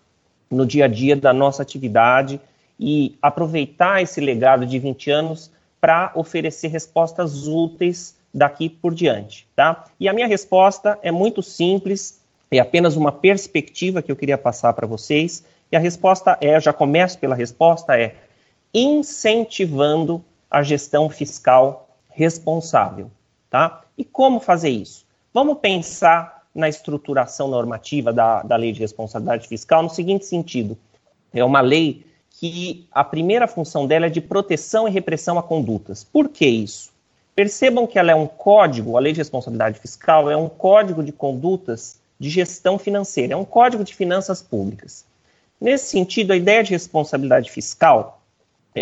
no 0.49 0.65
dia 0.65 0.85
a 0.85 0.87
dia 0.87 1.15
da 1.15 1.31
nossa 1.31 1.61
atividade 1.61 2.41
e 2.79 3.15
aproveitar 3.21 4.01
esse 4.01 4.19
legado 4.19 4.65
de 4.65 4.79
20 4.79 5.11
anos 5.11 5.51
para 5.79 6.11
oferecer 6.15 6.69
respostas 6.69 7.45
úteis 7.45 8.17
daqui 8.33 8.67
por 8.67 8.95
diante, 8.95 9.47
tá? 9.55 9.85
E 9.99 10.09
a 10.09 10.13
minha 10.13 10.27
resposta 10.27 10.97
é 11.03 11.11
muito 11.11 11.43
simples, 11.43 12.19
é 12.49 12.57
apenas 12.57 12.95
uma 12.95 13.11
perspectiva 13.11 14.01
que 14.01 14.11
eu 14.11 14.15
queria 14.15 14.37
passar 14.37 14.73
para 14.73 14.87
vocês, 14.87 15.45
e 15.71 15.75
a 15.75 15.79
resposta 15.79 16.39
é, 16.41 16.59
já 16.59 16.73
começo 16.73 17.19
pela 17.19 17.35
resposta, 17.35 17.95
é 17.95 18.15
incentivando 18.73 20.23
a 20.49 20.63
gestão 20.63 21.09
fiscal 21.09 21.89
responsável, 22.09 23.09
tá? 23.49 23.83
E 23.97 24.03
como 24.03 24.39
fazer 24.39 24.69
isso? 24.69 25.05
Vamos 25.33 25.59
pensar 25.59 26.41
na 26.53 26.67
estruturação 26.67 27.47
normativa 27.47 28.11
da, 28.11 28.43
da 28.43 28.55
lei 28.55 28.71
de 28.71 28.79
responsabilidade 28.79 29.47
fiscal 29.47 29.81
no 29.81 29.89
seguinte 29.89 30.25
sentido, 30.25 30.77
é 31.33 31.43
uma 31.43 31.61
lei 31.61 32.05
que 32.29 32.87
a 32.91 33.03
primeira 33.03 33.47
função 33.47 33.87
dela 33.87 34.07
é 34.07 34.09
de 34.09 34.19
proteção 34.19 34.87
e 34.87 34.91
repressão 34.91 35.37
a 35.37 35.43
condutas. 35.43 36.03
Por 36.03 36.29
que 36.29 36.45
isso? 36.45 36.91
Percebam 37.35 37.87
que 37.87 37.97
ela 37.97 38.11
é 38.11 38.15
um 38.15 38.27
código, 38.27 38.97
a 38.97 38.99
lei 38.99 39.13
de 39.13 39.19
responsabilidade 39.19 39.79
fiscal 39.79 40.29
é 40.29 40.35
um 40.35 40.49
código 40.49 41.03
de 41.03 41.11
condutas 41.11 41.99
de 42.19 42.29
gestão 42.29 42.77
financeira, 42.77 43.33
é 43.33 43.37
um 43.37 43.45
código 43.45 43.83
de 43.83 43.95
finanças 43.95 44.41
públicas. 44.41 45.05
Nesse 45.59 45.87
sentido, 45.89 46.33
a 46.33 46.37
ideia 46.37 46.63
de 46.63 46.71
responsabilidade 46.71 47.49
fiscal 47.49 48.20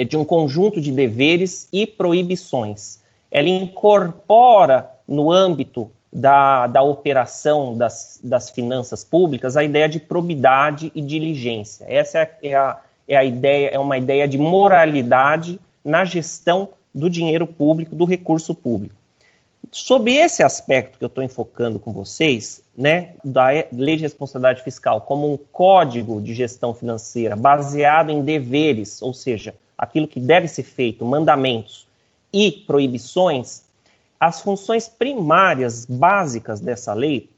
de 0.07 0.17
um 0.17 0.23
conjunto 0.23 0.79
de 0.79 0.91
deveres 0.91 1.67
e 1.71 1.87
proibições. 1.87 2.99
Ela 3.31 3.49
incorpora 3.49 4.89
no 5.07 5.31
âmbito 5.31 5.89
da, 6.11 6.67
da 6.67 6.81
operação 6.81 7.77
das, 7.77 8.19
das 8.23 8.49
finanças 8.49 9.03
públicas 9.03 9.55
a 9.55 9.63
ideia 9.63 9.87
de 9.87 9.99
probidade 9.99 10.91
e 10.95 11.01
diligência. 11.01 11.85
Essa 11.87 12.29
é 12.41 12.55
a, 12.55 12.79
é 13.07 13.15
a 13.15 13.23
ideia, 13.23 13.69
é 13.69 13.79
uma 13.79 13.97
ideia 13.97 14.27
de 14.27 14.37
moralidade 14.37 15.59
na 15.83 16.03
gestão 16.05 16.69
do 16.93 17.09
dinheiro 17.09 17.45
público, 17.45 17.95
do 17.95 18.05
recurso 18.05 18.53
público. 18.55 18.95
Sob 19.71 20.11
esse 20.11 20.41
aspecto 20.41 20.97
que 20.97 21.03
eu 21.03 21.07
estou 21.07 21.23
enfocando 21.23 21.79
com 21.79 21.91
vocês, 21.91 22.63
né, 22.75 23.09
da 23.23 23.47
lei 23.71 23.97
de 23.97 24.01
responsabilidade 24.01 24.63
fiscal 24.63 25.01
como 25.01 25.31
um 25.31 25.37
código 25.37 26.19
de 26.21 26.33
gestão 26.33 26.73
financeira 26.73 27.35
baseado 27.35 28.09
em 28.09 28.23
deveres, 28.23 29.01
ou 29.01 29.13
seja, 29.13 29.53
aquilo 29.79 30.09
que 30.09 30.19
deve 30.19 30.49
ser 30.49 30.63
feito, 30.63 31.05
mandamentos 31.05 31.87
e 32.33 32.51
proibições, 32.51 33.63
as 34.19 34.41
funções 34.41 34.89
primárias 34.89 35.85
básicas 35.85 36.59
dessa 36.59 36.93
lei 36.93 37.29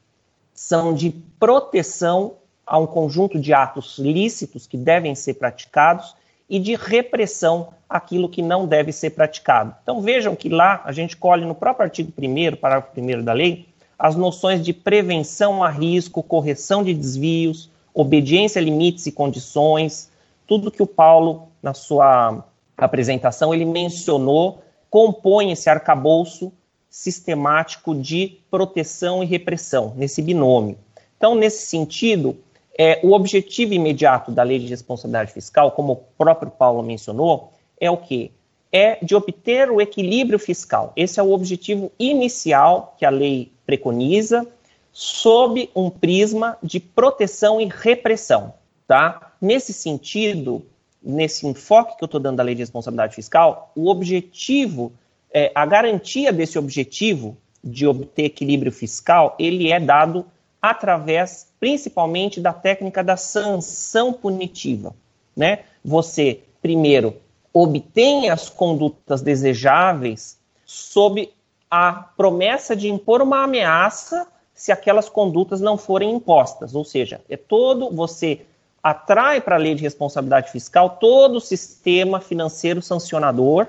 são 0.52 0.92
de 0.92 1.10
proteção 1.38 2.34
a 2.66 2.76
um 2.78 2.86
conjunto 2.86 3.38
de 3.38 3.54
atos 3.54 3.96
lícitos 3.96 4.66
que 4.66 4.76
devem 4.76 5.14
ser 5.14 5.34
praticados 5.34 6.16
e 6.50 6.58
de 6.58 6.74
repressão 6.74 7.68
àquilo 7.88 8.28
que 8.28 8.42
não 8.42 8.66
deve 8.66 8.90
ser 8.90 9.10
praticado. 9.10 9.74
Então 9.80 10.02
vejam 10.02 10.34
que 10.34 10.48
lá 10.48 10.82
a 10.84 10.90
gente 10.90 11.16
colhe 11.16 11.44
no 11.44 11.54
próprio 11.54 11.84
artigo 11.84 12.12
1 12.18 12.56
parágrafo 12.56 13.00
1 13.00 13.22
da 13.22 13.32
lei, 13.32 13.68
as 13.96 14.16
noções 14.16 14.64
de 14.64 14.72
prevenção 14.72 15.62
a 15.62 15.68
risco, 15.68 16.24
correção 16.24 16.82
de 16.82 16.92
desvios, 16.92 17.70
obediência 17.94 18.60
a 18.60 18.64
limites 18.64 19.06
e 19.06 19.12
condições, 19.12 20.10
tudo 20.46 20.70
que 20.70 20.82
o 20.82 20.86
Paulo, 20.86 21.48
na 21.62 21.74
sua 21.74 22.44
apresentação, 22.76 23.54
ele 23.54 23.64
mencionou, 23.64 24.62
compõe 24.90 25.52
esse 25.52 25.70
arcabouço 25.70 26.52
sistemático 26.90 27.94
de 27.94 28.38
proteção 28.50 29.22
e 29.22 29.26
repressão, 29.26 29.94
nesse 29.96 30.20
binômio. 30.20 30.76
Então, 31.16 31.34
nesse 31.34 31.66
sentido, 31.66 32.36
é, 32.78 33.00
o 33.02 33.12
objetivo 33.12 33.72
imediato 33.72 34.30
da 34.30 34.42
lei 34.42 34.58
de 34.58 34.66
responsabilidade 34.66 35.32
fiscal, 35.32 35.72
como 35.72 35.92
o 35.92 35.96
próprio 36.18 36.50
Paulo 36.50 36.82
mencionou, 36.82 37.52
é 37.80 37.90
o 37.90 37.96
quê? 37.96 38.30
É 38.70 38.98
de 39.02 39.14
obter 39.14 39.70
o 39.70 39.80
equilíbrio 39.80 40.38
fiscal. 40.38 40.92
Esse 40.96 41.20
é 41.20 41.22
o 41.22 41.32
objetivo 41.32 41.90
inicial 41.98 42.94
que 42.98 43.04
a 43.04 43.10
lei 43.10 43.52
preconiza, 43.64 44.46
sob 44.92 45.70
um 45.74 45.88
prisma 45.88 46.58
de 46.62 46.78
proteção 46.78 47.60
e 47.60 47.66
repressão. 47.66 48.52
Tá? 48.92 49.32
Nesse 49.40 49.72
sentido, 49.72 50.66
nesse 51.02 51.46
enfoque 51.46 51.96
que 51.96 52.04
eu 52.04 52.06
estou 52.06 52.20
dando 52.20 52.36
da 52.36 52.42
lei 52.42 52.54
de 52.54 52.60
responsabilidade 52.60 53.14
fiscal, 53.14 53.72
o 53.74 53.88
objetivo, 53.88 54.92
é, 55.32 55.50
a 55.54 55.64
garantia 55.64 56.30
desse 56.30 56.58
objetivo 56.58 57.34
de 57.64 57.86
obter 57.86 58.26
equilíbrio 58.26 58.70
fiscal, 58.70 59.34
ele 59.38 59.72
é 59.72 59.80
dado 59.80 60.26
através 60.60 61.50
principalmente 61.58 62.38
da 62.38 62.52
técnica 62.52 63.02
da 63.02 63.16
sanção 63.16 64.12
punitiva, 64.12 64.94
né? 65.34 65.60
Você 65.82 66.40
primeiro 66.60 67.16
obtém 67.50 68.28
as 68.28 68.50
condutas 68.50 69.22
desejáveis 69.22 70.38
sob 70.66 71.30
a 71.70 71.94
promessa 71.94 72.76
de 72.76 72.90
impor 72.90 73.22
uma 73.22 73.44
ameaça 73.44 74.26
se 74.52 74.70
aquelas 74.70 75.08
condutas 75.08 75.62
não 75.62 75.78
forem 75.78 76.14
impostas, 76.14 76.74
ou 76.74 76.84
seja, 76.84 77.22
é 77.26 77.38
todo 77.38 77.88
você 77.88 78.42
atrai 78.82 79.40
para 79.40 79.54
a 79.56 79.58
lei 79.58 79.74
de 79.74 79.82
responsabilidade 79.82 80.50
fiscal 80.50 80.90
todo 80.90 81.36
o 81.36 81.40
sistema 81.40 82.20
financeiro 82.20 82.82
sancionador, 82.82 83.66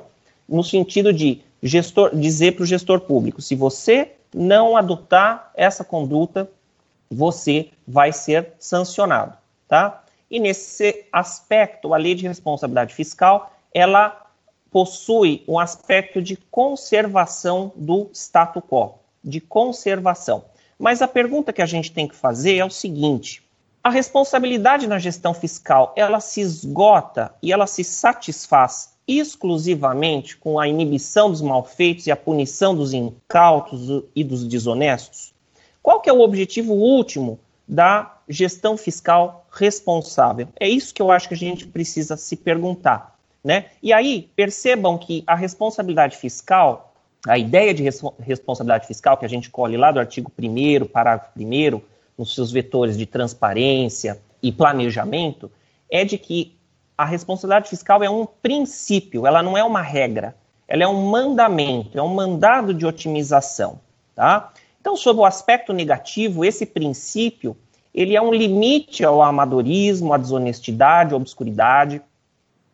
no 0.50 0.64
sentido 0.64 1.14
de 1.14 1.42
gestor, 1.62 2.16
dizer 2.16 2.56
para 2.56 2.64
o 2.64 2.66
gestor 2.66 3.02
público: 3.02 3.42
se 3.42 3.56
você 3.56 4.14
não 4.34 4.76
adotar 4.76 5.52
essa 5.54 5.84
conduta, 5.84 6.50
você 7.10 7.70
vai 7.88 8.12
ser 8.12 8.54
sancionado, 8.58 9.38
tá? 9.68 10.04
E 10.30 10.40
nesse 10.40 11.06
aspecto, 11.12 11.94
a 11.94 11.98
lei 11.98 12.16
de 12.16 12.28
responsabilidade 12.28 12.96
fiscal, 12.96 13.54
ela 13.72 14.20
possui 14.72 15.44
um 15.48 15.60
aspecto 15.60 16.20
de 16.20 16.36
conservação 16.36 17.72
do 17.76 18.10
status 18.12 18.64
quo, 18.68 18.96
de 19.24 19.40
conservação. 19.40 20.46
Mas 20.80 21.04
a 21.04 21.08
pergunta 21.08 21.54
que 21.54 21.62
a 21.62 21.68
gente 21.68 21.92
tem 21.92 22.08
que 22.08 22.16
fazer 22.16 22.58
é 22.58 22.66
o 22.66 22.72
seguinte: 22.72 23.43
a 23.84 23.90
responsabilidade 23.90 24.88
na 24.88 24.98
gestão 24.98 25.34
fiscal, 25.34 25.94
ela 25.98 26.22
se 26.22 26.40
esgota 26.40 27.34
e 27.42 27.52
ela 27.52 27.68
se 27.68 27.84
satisfaz 27.84 28.94
exclusivamente 29.06 30.38
com 30.38 30.58
a 30.58 30.66
inibição 30.70 31.30
dos 31.30 31.42
malfeitos 31.42 32.08
e 32.08 32.12
a 32.12 32.16
punição 32.16 32.74
dos 32.74 32.94
incautos 32.94 34.06
e 34.16 34.24
dos 34.24 34.48
desonestos? 34.48 35.34
Qual 35.82 36.00
que 36.00 36.10
é 36.10 36.14
o 36.14 36.22
objetivo 36.22 36.74
último 36.74 37.38
da 37.68 38.20
gestão 38.30 38.78
fiscal 38.78 39.46
responsável? 39.52 40.48
É 40.58 40.70
isso 40.70 40.94
que 40.94 41.02
eu 41.02 41.12
acho 41.12 41.28
que 41.28 41.34
a 41.34 41.38
gente 41.38 41.68
precisa 41.68 42.16
se 42.16 42.38
perguntar. 42.38 43.14
Né? 43.44 43.66
E 43.82 43.92
aí, 43.92 44.30
percebam 44.38 44.98
que 44.98 45.22
a 45.28 45.36
responsabilidade 45.36 46.16
fiscal, 46.16 46.94
a 47.28 47.38
ideia 47.38 47.74
de 47.74 47.84
res 47.84 48.02
responsabilidade 48.22 48.88
fiscal 48.88 49.18
que 49.18 49.26
a 49.26 49.30
gente 49.30 49.50
colhe 49.50 49.76
lá 49.76 49.92
do 49.92 50.00
artigo 50.00 50.32
1 50.40 50.86
parágrafo 50.86 51.32
1 51.38 51.82
nos 52.18 52.36
seus 52.36 52.52
vetores 52.52 52.98
de 52.98 53.06
transparência 53.06 54.22
e 54.42 54.52
planejamento, 54.52 55.52
é 55.90 56.04
de 56.04 56.18
que 56.18 56.56
a 56.98 57.06
responsabilidade 57.06 57.70
fiscal 57.70 58.04
é 58.04 58.10
um 58.10 58.26
princípio, 58.26 59.26
ela 59.26 59.42
não 59.42 59.58
é 59.58 59.64
uma 59.64 59.82
regra, 59.82 60.36
ela 60.68 60.84
é 60.84 60.88
um 60.88 61.10
mandamento, 61.10 61.98
é 61.98 62.02
um 62.02 62.14
mandado 62.14 62.74
de 62.74 62.86
otimização, 62.86 63.80
tá? 64.16 64.54
Então, 64.80 64.96
sob 64.96 65.20
o 65.22 65.26
aspecto 65.26 65.72
negativo, 65.72 66.44
esse 66.44 66.66
princípio, 66.66 67.56
ele 67.94 68.16
é 68.16 68.22
um 68.22 68.34
limite 68.34 69.06
ao 69.06 69.22
amadorismo, 69.22 70.14
à 70.14 70.18
desonestidade, 70.18 71.14
à 71.14 71.18
obscuridade, 71.18 72.02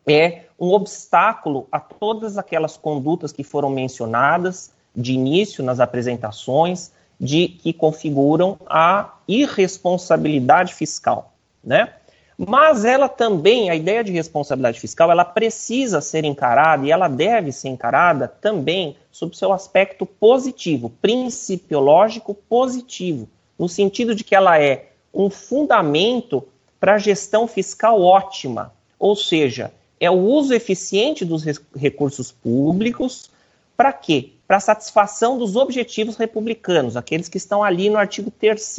é 0.07 0.45
um 0.59 0.71
obstáculo 0.71 1.67
a 1.71 1.79
todas 1.79 2.37
aquelas 2.37 2.75
condutas 2.75 3.31
que 3.31 3.43
foram 3.43 3.69
mencionadas 3.69 4.73
de 4.95 5.13
início 5.13 5.63
nas 5.63 5.79
apresentações, 5.79 6.91
de 7.19 7.49
que 7.49 7.73
configuram 7.73 8.57
a 8.65 9.15
irresponsabilidade 9.27 10.73
fiscal, 10.73 11.33
né? 11.63 11.93
Mas 12.37 12.85
ela 12.85 13.09
também, 13.09 13.69
a 13.69 13.75
ideia 13.75 14.01
de 14.01 14.13
responsabilidade 14.13 14.79
fiscal, 14.79 15.11
ela 15.11 15.25
precisa 15.25 15.99
ser 15.99 16.23
encarada 16.23 16.85
e 16.85 16.91
ela 16.91 17.09
deve 17.09 17.51
ser 17.51 17.67
encarada 17.67 18.29
também 18.29 18.95
sob 19.11 19.35
seu 19.35 19.51
aspecto 19.51 20.05
positivo, 20.05 20.89
principiológico 21.01 22.33
positivo, 22.33 23.27
no 23.57 23.67
sentido 23.67 24.15
de 24.15 24.23
que 24.23 24.33
ela 24.33 24.57
é 24.57 24.87
um 25.13 25.29
fundamento 25.29 26.47
para 26.79 26.95
a 26.95 26.97
gestão 26.97 27.45
fiscal 27.45 28.01
ótima, 28.01 28.73
ou 28.97 29.17
seja, 29.17 29.73
é 29.99 30.09
o 30.09 30.17
uso 30.17 30.53
eficiente 30.53 31.25
dos 31.25 31.43
recursos 31.75 32.31
públicos 32.31 33.29
para 33.75 33.91
quê? 33.91 34.31
Para 34.49 34.59
satisfação 34.59 35.37
dos 35.37 35.55
objetivos 35.55 36.17
republicanos, 36.17 36.97
aqueles 36.97 37.29
que 37.29 37.37
estão 37.37 37.63
ali 37.63 37.87
no 37.87 37.99
artigo 37.99 38.31
3 38.31 38.77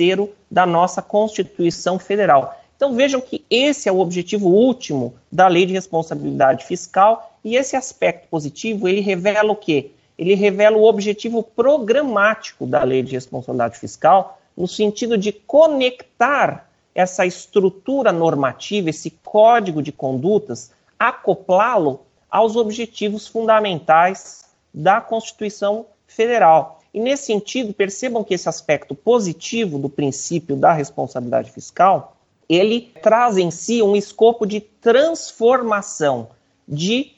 da 0.50 0.66
nossa 0.66 1.00
Constituição 1.00 1.96
Federal. 1.96 2.60
Então 2.74 2.96
vejam 2.96 3.20
que 3.20 3.44
esse 3.48 3.88
é 3.88 3.92
o 3.92 4.00
objetivo 4.00 4.48
último 4.48 5.14
da 5.30 5.46
Lei 5.46 5.64
de 5.64 5.72
Responsabilidade 5.72 6.64
Fiscal 6.64 7.38
e 7.44 7.54
esse 7.54 7.76
aspecto 7.76 8.26
positivo, 8.26 8.88
ele 8.88 9.00
revela 9.00 9.52
o 9.52 9.54
quê? 9.54 9.92
Ele 10.18 10.34
revela 10.34 10.76
o 10.76 10.82
objetivo 10.82 11.40
programático 11.40 12.66
da 12.66 12.82
Lei 12.82 13.04
de 13.04 13.12
Responsabilidade 13.12 13.78
Fiscal 13.78 14.40
no 14.56 14.66
sentido 14.66 15.16
de 15.16 15.30
conectar 15.30 16.68
essa 16.92 17.24
estrutura 17.24 18.10
normativa, 18.10 18.90
esse 18.90 19.12
código 19.22 19.80
de 19.80 19.92
condutas, 19.92 20.72
acoplá-lo 20.98 22.00
aos 22.28 22.56
objetivos 22.56 23.28
fundamentais 23.28 24.39
da 24.72 25.00
Constituição 25.00 25.86
Federal. 26.06 26.80
E 26.92 27.00
nesse 27.00 27.24
sentido, 27.24 27.72
percebam 27.72 28.24
que 28.24 28.34
esse 28.34 28.48
aspecto 28.48 28.94
positivo 28.94 29.78
do 29.78 29.88
princípio 29.88 30.56
da 30.56 30.72
responsabilidade 30.72 31.50
fiscal 31.50 32.16
ele 32.50 32.92
traz 33.00 33.38
em 33.38 33.48
si 33.48 33.80
um 33.80 33.94
escopo 33.94 34.44
de 34.44 34.60
transformação, 34.60 36.30
de 36.66 37.12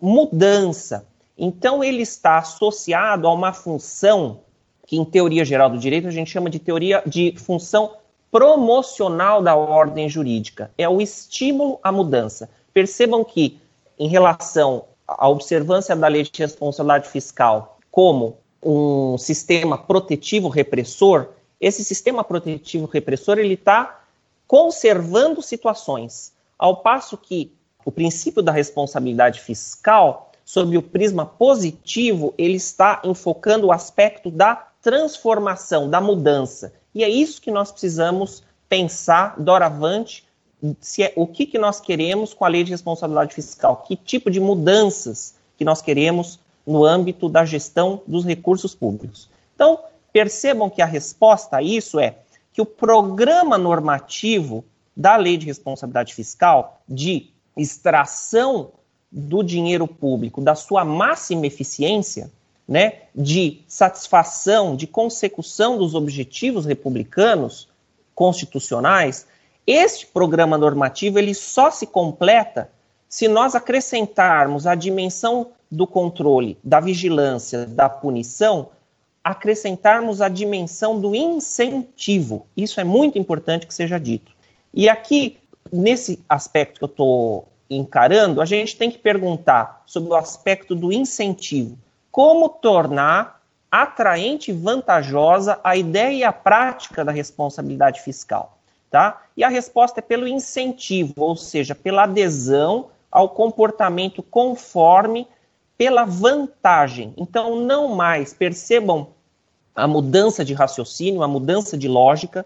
mudança. 0.00 1.06
Então, 1.36 1.84
ele 1.84 2.00
está 2.00 2.38
associado 2.38 3.28
a 3.28 3.32
uma 3.34 3.52
função 3.52 4.40
que, 4.86 4.96
em 4.96 5.04
teoria 5.04 5.44
geral 5.44 5.68
do 5.68 5.76
direito, 5.76 6.08
a 6.08 6.10
gente 6.10 6.30
chama 6.30 6.48
de 6.48 6.58
teoria 6.58 7.02
de 7.04 7.34
função 7.36 7.96
promocional 8.30 9.42
da 9.42 9.54
ordem 9.54 10.08
jurídica. 10.08 10.70
É 10.78 10.88
o 10.88 11.02
estímulo 11.02 11.78
à 11.82 11.92
mudança. 11.92 12.48
Percebam 12.72 13.22
que, 13.22 13.60
em 13.98 14.08
relação 14.08 14.86
à 15.08 15.28
observância 15.28 15.96
da 15.96 16.06
lei 16.06 16.22
de 16.22 16.30
responsabilidade 16.38 17.08
fiscal 17.08 17.78
como 17.90 18.36
um 18.62 19.16
sistema 19.16 19.78
protetivo 19.78 20.48
repressor, 20.48 21.28
esse 21.60 21.82
sistema 21.82 22.22
protetivo 22.22 22.86
repressor 22.86 23.38
ele 23.38 23.54
está 23.54 24.02
conservando 24.46 25.42
situações, 25.42 26.32
ao 26.58 26.78
passo 26.78 27.16
que 27.16 27.52
o 27.84 27.90
princípio 27.90 28.42
da 28.42 28.52
responsabilidade 28.52 29.40
fiscal, 29.40 30.30
sob 30.44 30.76
o 30.76 30.82
prisma 30.82 31.24
positivo, 31.24 32.34
ele 32.36 32.56
está 32.56 33.00
enfocando 33.04 33.66
o 33.66 33.72
aspecto 33.72 34.30
da 34.30 34.68
transformação, 34.82 35.88
da 35.88 36.00
mudança. 36.00 36.72
E 36.94 37.04
é 37.04 37.08
isso 37.08 37.40
que 37.40 37.50
nós 37.50 37.70
precisamos 37.70 38.42
pensar 38.68 39.34
doravante, 39.38 40.24
se 40.80 41.02
é, 41.02 41.12
o 41.16 41.26
que, 41.26 41.46
que 41.46 41.58
nós 41.58 41.80
queremos 41.80 42.34
com 42.34 42.44
a 42.44 42.48
lei 42.48 42.64
de 42.64 42.70
responsabilidade 42.70 43.34
fiscal, 43.34 43.84
que 43.86 43.96
tipo 43.96 44.30
de 44.30 44.40
mudanças 44.40 45.34
que 45.56 45.64
nós 45.64 45.80
queremos 45.80 46.38
no 46.66 46.84
âmbito 46.84 47.28
da 47.28 47.44
gestão 47.44 48.02
dos 48.06 48.24
recursos 48.24 48.74
públicos. 48.74 49.28
Então, 49.54 49.80
percebam 50.12 50.68
que 50.68 50.82
a 50.82 50.86
resposta 50.86 51.56
a 51.56 51.62
isso 51.62 51.98
é 51.98 52.16
que 52.52 52.60
o 52.60 52.66
programa 52.66 53.56
normativo 53.56 54.64
da 54.96 55.16
Lei 55.16 55.36
de 55.36 55.46
Responsabilidade 55.46 56.14
Fiscal 56.14 56.82
de 56.88 57.30
extração 57.56 58.72
do 59.10 59.42
dinheiro 59.42 59.86
público 59.86 60.40
da 60.40 60.54
sua 60.54 60.84
máxima 60.84 61.46
eficiência, 61.46 62.30
né, 62.66 63.02
de 63.14 63.62
satisfação, 63.66 64.76
de 64.76 64.86
consecução 64.86 65.78
dos 65.78 65.94
objetivos 65.94 66.66
republicanos 66.66 67.68
constitucionais, 68.14 69.26
este 69.70 70.06
programa 70.06 70.56
normativo 70.56 71.18
ele 71.18 71.34
só 71.34 71.70
se 71.70 71.86
completa 71.86 72.70
se 73.08 73.28
nós 73.28 73.54
acrescentarmos 73.54 74.66
a 74.66 74.74
dimensão 74.74 75.48
do 75.70 75.86
controle, 75.86 76.58
da 76.64 76.80
vigilância, 76.80 77.66
da 77.66 77.88
punição 77.88 78.70
acrescentarmos 79.22 80.22
a 80.22 80.28
dimensão 80.28 80.98
do 80.98 81.14
incentivo. 81.14 82.46
Isso 82.56 82.80
é 82.80 82.84
muito 82.84 83.18
importante 83.18 83.66
que 83.66 83.74
seja 83.74 84.00
dito. 84.00 84.32
E 84.72 84.88
aqui, 84.88 85.38
nesse 85.70 86.24
aspecto 86.26 86.78
que 86.78 86.84
eu 86.84 86.88
estou 86.88 87.48
encarando, 87.68 88.40
a 88.40 88.46
gente 88.46 88.74
tem 88.76 88.90
que 88.90 88.96
perguntar 88.96 89.82
sobre 89.84 90.10
o 90.10 90.14
aspecto 90.14 90.74
do 90.74 90.90
incentivo. 90.90 91.76
Como 92.10 92.48
tornar 92.48 93.42
atraente 93.70 94.50
e 94.50 94.54
vantajosa 94.54 95.60
a 95.62 95.76
ideia 95.76 96.12
e 96.12 96.24
a 96.24 96.32
prática 96.32 97.04
da 97.04 97.12
responsabilidade 97.12 98.00
fiscal? 98.00 98.57
Tá? 98.90 99.22
E 99.36 99.44
a 99.44 99.48
resposta 99.48 100.00
é 100.00 100.02
pelo 100.02 100.26
incentivo, 100.26 101.12
ou 101.18 101.36
seja, 101.36 101.74
pela 101.74 102.04
adesão 102.04 102.86
ao 103.10 103.28
comportamento 103.28 104.22
conforme 104.22 105.26
pela 105.76 106.04
vantagem. 106.04 107.12
Então, 107.16 107.60
não 107.60 107.94
mais 107.94 108.32
percebam 108.32 109.08
a 109.76 109.86
mudança 109.86 110.44
de 110.44 110.54
raciocínio, 110.54 111.22
a 111.22 111.28
mudança 111.28 111.76
de 111.76 111.86
lógica, 111.86 112.44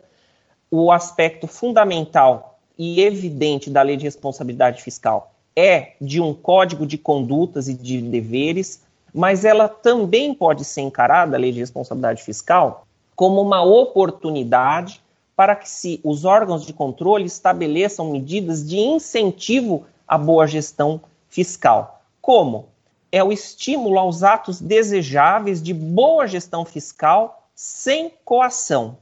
o 0.70 0.90
aspecto 0.90 1.46
fundamental 1.46 2.58
e 2.76 3.00
evidente 3.00 3.70
da 3.70 3.82
lei 3.82 3.96
de 3.96 4.04
responsabilidade 4.04 4.82
fiscal 4.82 5.32
é 5.54 5.92
de 6.00 6.20
um 6.20 6.32
código 6.32 6.86
de 6.86 6.96
condutas 6.96 7.68
e 7.68 7.74
de 7.74 8.00
deveres, 8.00 8.82
mas 9.12 9.44
ela 9.44 9.68
também 9.68 10.32
pode 10.32 10.64
ser 10.64 10.80
encarada, 10.80 11.36
a 11.36 11.38
lei 11.38 11.52
de 11.52 11.60
responsabilidade 11.60 12.22
fiscal, 12.22 12.86
como 13.14 13.40
uma 13.40 13.62
oportunidade 13.62 15.01
para 15.34 15.56
que 15.56 15.68
se 15.68 16.00
os 16.04 16.24
órgãos 16.24 16.64
de 16.64 16.72
controle 16.72 17.24
estabeleçam 17.24 18.10
medidas 18.10 18.66
de 18.66 18.78
incentivo 18.78 19.86
à 20.06 20.16
boa 20.18 20.46
gestão 20.46 21.00
fiscal. 21.28 22.02
Como? 22.20 22.72
é 23.12 23.22
o 23.22 23.30
estímulo 23.30 23.98
aos 23.98 24.22
atos 24.22 24.58
desejáveis 24.58 25.62
de 25.62 25.74
boa 25.74 26.26
gestão 26.26 26.64
fiscal 26.64 27.46
sem 27.54 28.10
coação. 28.24 28.96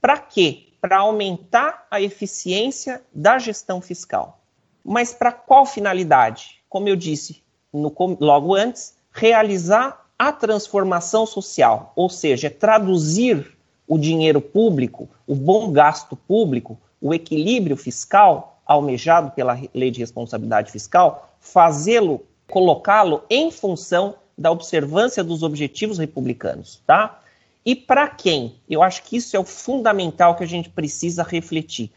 Para 0.00 0.18
quê? 0.18 0.66
para 0.80 0.98
aumentar 0.98 1.86
a 1.88 2.00
eficiência 2.00 3.00
da 3.14 3.38
gestão 3.38 3.80
fiscal. 3.80 4.40
Mas 4.84 5.14
para 5.14 5.30
qual 5.30 5.64
finalidade? 5.64 6.60
Como 6.68 6.88
eu 6.88 6.96
disse 6.96 7.40
no, 7.72 7.94
logo 8.18 8.52
antes, 8.52 8.96
realizar 9.12 10.04
a 10.18 10.32
transformação 10.32 11.24
social, 11.24 11.92
ou 11.94 12.10
seja, 12.10 12.50
traduzir 12.50 13.51
o 13.92 13.98
dinheiro 13.98 14.40
público, 14.40 15.06
o 15.26 15.34
bom 15.34 15.70
gasto 15.70 16.16
público, 16.16 16.80
o 16.98 17.12
equilíbrio 17.12 17.76
fiscal 17.76 18.58
almejado 18.64 19.32
pela 19.32 19.60
lei 19.74 19.90
de 19.90 20.00
responsabilidade 20.00 20.72
fiscal, 20.72 21.28
fazê-lo, 21.38 22.24
colocá-lo 22.50 23.22
em 23.28 23.50
função 23.50 24.14
da 24.36 24.50
observância 24.50 25.22
dos 25.22 25.42
objetivos 25.42 25.98
republicanos, 25.98 26.80
tá? 26.86 27.20
E 27.66 27.76
para 27.76 28.08
quem? 28.08 28.54
Eu 28.66 28.82
acho 28.82 29.02
que 29.02 29.18
isso 29.18 29.36
é 29.36 29.38
o 29.38 29.44
fundamental 29.44 30.36
que 30.36 30.44
a 30.44 30.48
gente 30.48 30.70
precisa 30.70 31.22
refletir. 31.22 31.90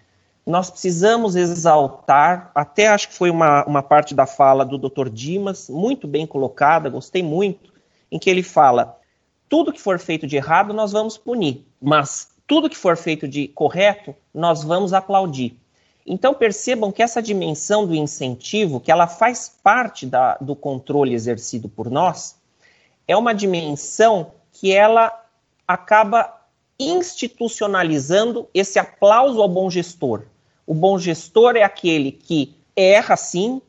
Nós 0.45 0.69
precisamos 0.69 1.37
exaltar, 1.37 2.51
até 2.53 2.89
acho 2.89 3.07
que 3.07 3.15
foi 3.15 3.29
uma, 3.29 3.63
uma 3.63 3.81
parte 3.81 4.13
da 4.13 4.25
fala 4.25 4.65
do 4.65 4.77
Dr. 4.77 5.07
Dimas, 5.07 5.69
muito 5.69 6.09
bem 6.09 6.27
colocada, 6.27 6.89
gostei 6.89 7.23
muito, 7.23 7.73
em 8.11 8.19
que 8.19 8.29
ele 8.29 8.43
fala: 8.43 8.99
tudo 9.47 9.71
que 9.71 9.79
for 9.81 9.99
feito 9.99 10.27
de 10.27 10.35
errado 10.35 10.73
nós 10.73 10.91
vamos 10.91 11.17
punir, 11.17 11.65
mas 11.85 12.29
tudo 12.47 12.69
que 12.69 12.75
for 12.75 12.97
feito 12.97 13.27
de 13.27 13.47
correto 13.47 14.15
nós 14.33 14.63
vamos 14.63 14.91
aplaudir. 14.91 15.55
Então 16.05 16.33
percebam 16.33 16.91
que 16.91 17.03
essa 17.03 17.21
dimensão 17.21 17.85
do 17.85 17.95
incentivo, 17.95 18.79
que 18.79 18.91
ela 18.91 19.07
faz 19.07 19.55
parte 19.63 20.05
da, 20.05 20.35
do 20.37 20.55
controle 20.55 21.13
exercido 21.13 21.69
por 21.69 21.89
nós, 21.89 22.37
é 23.07 23.15
uma 23.15 23.33
dimensão 23.33 24.31
que 24.51 24.71
ela 24.71 25.25
acaba 25.67 26.41
institucionalizando 26.79 28.47
esse 28.53 28.79
aplauso 28.79 29.39
ao 29.41 29.47
bom 29.47 29.69
gestor. 29.69 30.23
O 30.65 30.73
bom 30.73 30.97
gestor 30.97 31.55
é 31.55 31.61
aquele 31.61 32.11
que 32.11 32.55
erra 32.75 33.15
sim, 33.15 33.61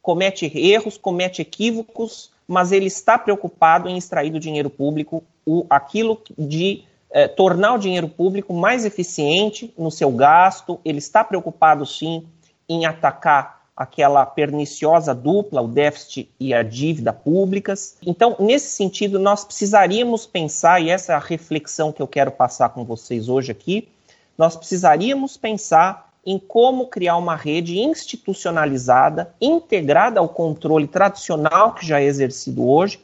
comete 0.00 0.50
erros, 0.56 0.96
comete 0.96 1.42
equívocos, 1.42 2.30
mas 2.46 2.70
ele 2.70 2.86
está 2.86 3.18
preocupado 3.18 3.88
em 3.88 3.96
extrair 3.96 4.30
do 4.30 4.38
dinheiro 4.38 4.70
público 4.70 5.24
o, 5.44 5.66
aquilo 5.68 6.20
de 6.38 6.84
eh, 7.14 7.28
tornar 7.28 7.74
o 7.74 7.78
dinheiro 7.78 8.08
público 8.08 8.52
mais 8.52 8.84
eficiente 8.84 9.72
no 9.78 9.88
seu 9.88 10.10
gasto, 10.10 10.80
ele 10.84 10.98
está 10.98 11.22
preocupado 11.22 11.86
sim 11.86 12.26
em 12.68 12.86
atacar 12.86 13.62
aquela 13.76 14.26
perniciosa 14.26 15.14
dupla, 15.14 15.62
o 15.62 15.68
déficit 15.68 16.28
e 16.40 16.52
a 16.52 16.64
dívida 16.64 17.12
públicas. 17.12 17.96
Então, 18.04 18.34
nesse 18.40 18.70
sentido, 18.70 19.20
nós 19.20 19.44
precisaríamos 19.44 20.26
pensar, 20.26 20.82
e 20.82 20.90
essa 20.90 21.12
é 21.12 21.14
a 21.14 21.20
reflexão 21.20 21.92
que 21.92 22.02
eu 22.02 22.08
quero 22.08 22.32
passar 22.32 22.70
com 22.70 22.84
vocês 22.84 23.28
hoje 23.28 23.52
aqui, 23.52 23.88
nós 24.36 24.56
precisaríamos 24.56 25.36
pensar 25.36 26.12
em 26.26 26.36
como 26.36 26.88
criar 26.88 27.16
uma 27.16 27.36
rede 27.36 27.78
institucionalizada, 27.78 29.32
integrada 29.40 30.18
ao 30.18 30.28
controle 30.28 30.88
tradicional 30.88 31.74
que 31.74 31.86
já 31.86 32.00
é 32.00 32.04
exercido 32.04 32.68
hoje, 32.68 32.98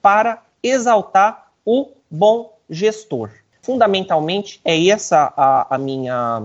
para 0.00 0.40
exaltar 0.62 1.50
o 1.64 1.88
bom 2.08 2.56
gestor. 2.70 3.30
Fundamentalmente, 3.66 4.60
é 4.64 4.86
essa 4.86 5.32
a, 5.36 5.74
a 5.74 5.76
minha, 5.76 6.44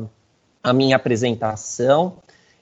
a 0.63 0.73
minha 0.73 0.95
apresentação. 0.95 2.13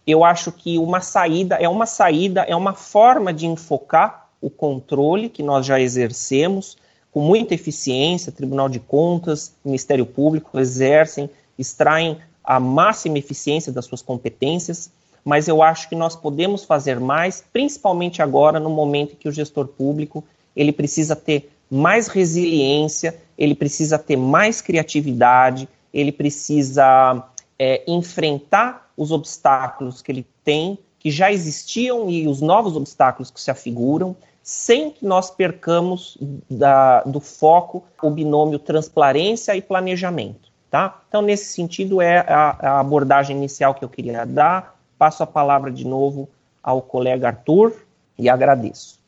Eu 0.06 0.26
acho 0.26 0.52
que 0.52 0.78
uma 0.78 1.00
saída 1.00 1.56
é 1.56 1.70
uma 1.70 1.86
saída, 1.86 2.42
é 2.42 2.54
uma 2.54 2.74
forma 2.74 3.34
de 3.34 3.48
enfocar 3.48 4.28
o 4.42 4.50
controle 4.50 5.30
que 5.30 5.42
nós 5.42 5.66
já 5.66 5.80
exercemos 5.80 6.78
com 7.10 7.22
muita 7.22 7.54
eficiência, 7.54 8.34
Tribunal 8.34 8.68
de 8.68 8.82
Contas, 8.82 9.56
Ministério 9.64 10.06
Público 10.06 10.60
exercem, 10.60 11.30
extraem 11.58 12.18
a 12.44 12.60
máxima 12.60 13.18
eficiência 13.18 13.72
das 13.72 13.86
suas 13.86 14.02
competências, 14.02 14.92
mas 15.24 15.48
eu 15.48 15.64
acho 15.64 15.88
que 15.88 15.96
nós 15.96 16.18
podemos 16.18 16.66
fazer 16.66 17.00
mais, 17.00 17.42
principalmente 17.54 18.22
agora 18.22 18.60
no 18.60 18.70
momento 18.70 19.14
em 19.14 19.16
que 19.16 19.30
o 19.30 19.32
gestor 19.32 19.68
público, 19.68 20.22
ele 20.54 20.74
precisa 20.74 21.16
ter 21.16 21.50
mais 21.70 22.08
resiliência, 22.08 23.16
ele 23.38 23.56
precisa 23.56 23.98
ter 23.98 24.16
mais 24.16 24.62
criatividade, 24.62 25.68
ele 25.94 26.12
precisa 26.12 27.24
é, 27.58 27.84
enfrentar 27.88 28.90
os 28.98 29.12
obstáculos 29.12 30.02
que 30.02 30.12
ele 30.12 30.28
tem, 30.44 30.78
que 30.98 31.10
já 31.10 31.32
existiam, 31.32 32.10
e 32.10 32.28
os 32.28 32.42
novos 32.42 32.76
obstáculos 32.76 33.32
que 33.32 33.40
se 33.40 33.50
afiguram, 33.50 34.16
sem 34.42 34.90
que 34.92 35.06
nós 35.06 35.30
percamos 35.30 36.18
da, 36.50 37.04
do 37.04 37.20
foco 37.20 37.84
o 38.02 38.10
binômio 38.10 38.58
transparência 38.58 39.56
e 39.56 39.62
planejamento. 39.62 40.50
Tá? 40.70 41.02
Então, 41.08 41.22
nesse 41.22 41.46
sentido, 41.54 42.02
é 42.02 42.20
a, 42.20 42.58
a 42.60 42.80
abordagem 42.80 43.36
inicial 43.36 43.74
que 43.74 43.84
eu 43.84 43.90
queria 43.90 44.26
dar. 44.26 44.76
Passo 44.98 45.24
a 45.24 45.28
palavra 45.28 45.72
de 45.72 45.86
novo 45.86 46.30
ao 46.62 46.82
colega 46.82 47.28
Arthur 47.28 47.74
e 48.18 48.30
agradeço. 48.30 49.00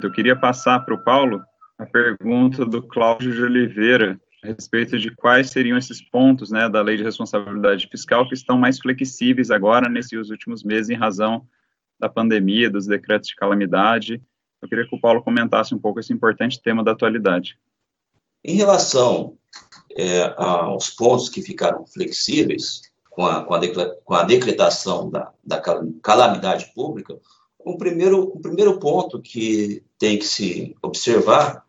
Eu 0.00 0.12
queria 0.12 0.36
passar 0.36 0.80
para 0.84 0.94
o 0.94 0.98
Paulo 0.98 1.42
a 1.78 1.86
pergunta 1.86 2.64
do 2.64 2.82
Cláudio 2.82 3.32
de 3.32 3.42
Oliveira, 3.42 4.20
a 4.42 4.46
respeito 4.48 4.98
de 4.98 5.14
quais 5.14 5.50
seriam 5.50 5.76
esses 5.76 6.00
pontos 6.00 6.50
né, 6.50 6.68
da 6.68 6.82
lei 6.82 6.96
de 6.96 7.02
responsabilidade 7.02 7.88
fiscal 7.90 8.28
que 8.28 8.34
estão 8.34 8.56
mais 8.58 8.78
flexíveis 8.78 9.50
agora, 9.50 9.88
nesses 9.88 10.30
últimos 10.30 10.62
meses, 10.62 10.90
em 10.90 10.94
razão 10.94 11.46
da 11.98 12.08
pandemia, 12.08 12.70
dos 12.70 12.86
decretos 12.86 13.28
de 13.28 13.36
calamidade. 13.36 14.22
Eu 14.60 14.68
queria 14.68 14.86
que 14.86 14.94
o 14.94 15.00
Paulo 15.00 15.22
comentasse 15.22 15.74
um 15.74 15.78
pouco 15.78 16.00
esse 16.00 16.12
importante 16.12 16.62
tema 16.62 16.84
da 16.84 16.92
atualidade. 16.92 17.58
Em 18.44 18.56
relação 18.56 19.36
é, 19.96 20.34
aos 20.36 20.90
pontos 20.90 21.28
que 21.28 21.42
ficaram 21.42 21.86
flexíveis 21.86 22.82
com 23.10 23.24
a, 23.24 23.44
com 23.44 23.54
a, 23.54 23.94
com 24.04 24.14
a 24.14 24.22
decretação 24.24 25.10
da, 25.10 25.32
da 25.42 25.60
calamidade 26.02 26.70
pública, 26.74 27.18
o 27.58 27.78
primeiro, 27.78 28.22
o 28.22 28.40
primeiro 28.40 28.78
ponto 28.78 29.20
que 29.20 29.82
tem 29.98 30.18
que 30.18 30.26
se 30.26 30.76
observar 30.82 31.63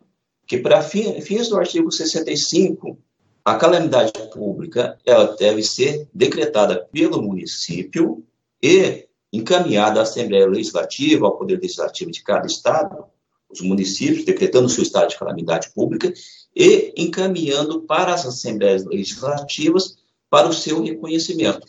que 0.46 0.58
para 0.58 0.82
fins 0.82 1.48
do 1.48 1.56
artigo 1.56 1.90
65, 1.90 2.98
a 3.44 3.54
calamidade 3.56 4.12
pública 4.32 4.98
ela 5.04 5.36
deve 5.36 5.62
ser 5.62 6.08
decretada 6.12 6.86
pelo 6.92 7.22
município 7.22 8.24
e 8.62 9.06
encaminhada 9.32 10.00
à 10.00 10.02
Assembleia 10.02 10.46
Legislativa, 10.46 11.26
ao 11.26 11.36
Poder 11.36 11.60
Legislativo 11.60 12.10
de 12.10 12.22
cada 12.22 12.46
Estado, 12.46 13.04
os 13.50 13.60
municípios 13.60 14.24
decretando 14.24 14.66
o 14.66 14.70
seu 14.70 14.82
estado 14.82 15.10
de 15.10 15.18
calamidade 15.18 15.70
pública 15.74 16.12
e 16.54 16.92
encaminhando 16.96 17.82
para 17.82 18.14
as 18.14 18.26
Assembleias 18.26 18.84
Legislativas 18.84 19.96
para 20.30 20.48
o 20.48 20.52
seu 20.52 20.82
reconhecimento. 20.82 21.66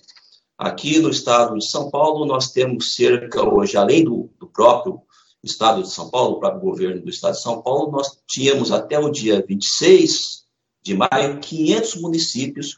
Aqui 0.57 0.97
no 0.97 1.09
Estado 1.09 1.57
de 1.57 1.65
São 1.65 1.91
Paulo, 1.91 2.25
nós 2.25 2.51
temos 2.51 2.95
cerca, 2.95 3.47
hoje, 3.47 3.77
além 3.77 4.03
do, 4.03 4.29
do 4.39 4.47
próprio 4.47 5.01
Estado 5.43 5.83
de 5.83 5.89
São 5.89 6.09
Paulo, 6.09 6.35
o 6.35 6.39
próprio 6.39 6.61
governo 6.61 7.01
do 7.01 7.09
Estado 7.09 7.35
de 7.35 7.41
São 7.41 7.61
Paulo, 7.61 7.91
nós 7.91 8.17
tínhamos 8.27 8.71
até 8.71 8.99
o 8.99 9.09
dia 9.09 9.43
26 9.47 10.45
de 10.81 10.93
maio 10.93 11.39
500 11.39 11.95
municípios 11.95 12.77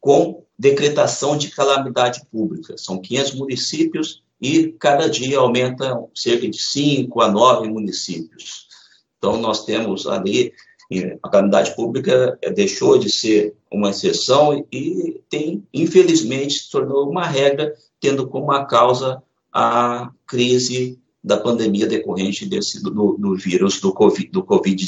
com 0.00 0.44
decretação 0.58 1.36
de 1.36 1.50
calamidade 1.50 2.22
pública. 2.30 2.76
São 2.78 3.00
500 3.00 3.34
municípios 3.34 4.22
e 4.40 4.72
cada 4.78 5.08
dia 5.08 5.38
aumenta 5.38 5.98
cerca 6.14 6.48
de 6.48 6.60
5 6.60 7.20
a 7.20 7.28
9 7.30 7.68
municípios. 7.68 8.68
Então, 9.18 9.36
nós 9.36 9.64
temos 9.64 10.06
ali, 10.06 10.52
a 11.22 11.28
calamidade 11.28 11.74
pública 11.74 12.38
eh, 12.40 12.50
deixou 12.50 12.98
de 12.98 13.10
ser 13.10 13.56
uma 13.70 13.90
exceção 13.90 14.64
e 14.72 15.20
tem, 15.28 15.66
infelizmente, 15.74 16.54
se 16.54 16.70
tornou 16.70 17.10
uma 17.10 17.26
regra, 17.26 17.74
tendo 18.00 18.28
como 18.28 18.52
a 18.52 18.64
causa 18.64 19.22
a 19.52 20.10
crise 20.26 20.98
da 21.28 21.36
pandemia 21.36 21.86
decorrente 21.86 22.46
desse, 22.46 22.82
do, 22.82 23.16
do 23.18 23.36
vírus 23.36 23.78
do 23.80 23.92
Covid-19. 23.92 24.30
Do 24.32 24.42
COVID 24.42 24.86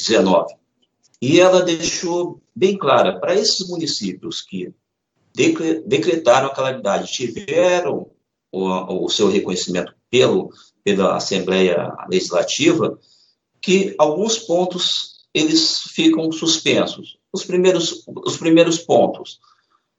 e 1.22 1.38
ela 1.38 1.62
deixou 1.62 2.40
bem 2.57 2.79
clara 2.79 3.20
para 3.20 3.35
esses 3.35 3.68
municípios 3.68 4.40
que 4.40 4.72
decretaram 5.87 6.48
a 6.48 6.55
calamidade, 6.55 7.12
tiveram 7.12 8.11
o, 8.50 9.05
o 9.05 9.09
seu 9.11 9.29
reconhecimento 9.29 9.94
pelo, 10.11 10.50
pela 10.83 11.16
Assembleia 11.16 11.92
Legislativa, 12.09 12.98
que 13.61 13.94
alguns 13.98 14.38
pontos 14.38 15.20
eles 15.35 15.81
ficam 15.92 16.33
suspensos. 16.33 17.18
Os 17.31 17.44
primeiros, 17.44 18.03
os 18.24 18.38
primeiros 18.38 18.79
pontos, 18.79 19.38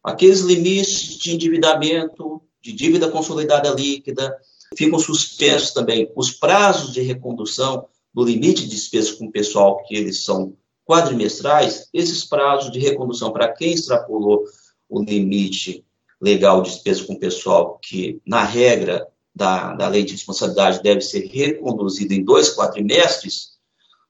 aqueles 0.03 0.41
limites 0.41 1.19
de 1.19 1.33
endividamento, 1.33 2.41
de 2.59 2.73
dívida 2.73 3.09
consolidada 3.09 3.69
líquida, 3.69 4.35
Ficam 4.77 4.99
suspensos 4.99 5.71
também 5.71 6.11
os 6.15 6.31
prazos 6.31 6.93
de 6.93 7.01
recondução 7.01 7.87
do 8.13 8.23
limite 8.23 8.63
de 8.63 8.69
despesas 8.69 9.11
com 9.11 9.25
o 9.25 9.31
pessoal, 9.31 9.83
que 9.83 9.95
eles 9.95 10.23
são 10.23 10.55
quadrimestrais, 10.85 11.87
esses 11.93 12.25
prazos 12.25 12.71
de 12.71 12.79
recondução 12.79 13.31
para 13.31 13.51
quem 13.51 13.73
extrapolou 13.73 14.43
o 14.89 15.01
limite 15.01 15.85
legal 16.21 16.61
de 16.61 16.71
despesa 16.71 17.05
com 17.05 17.13
o 17.13 17.19
pessoal, 17.19 17.79
que 17.81 18.21
na 18.25 18.43
regra 18.43 19.07
da, 19.33 19.73
da 19.73 19.87
lei 19.87 20.03
de 20.03 20.11
responsabilidade 20.11 20.83
deve 20.83 21.01
ser 21.01 21.25
reconduzido 21.27 22.13
em 22.13 22.23
dois 22.23 22.53
quadrimestres, 22.53 23.51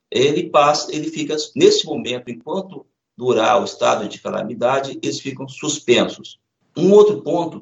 ele 0.09 0.49
passa, 0.49 0.93
ele 0.93 1.09
fica 1.09 1.37
nesse 1.55 1.85
momento, 1.85 2.29
enquanto 2.29 2.85
durar 3.15 3.61
o 3.61 3.65
estado 3.65 4.09
de 4.09 4.19
calamidade, 4.19 4.99
eles 5.01 5.19
ficam 5.19 5.47
suspensos. 5.47 6.39
Um 6.75 6.91
outro 6.91 7.21
ponto 7.21 7.61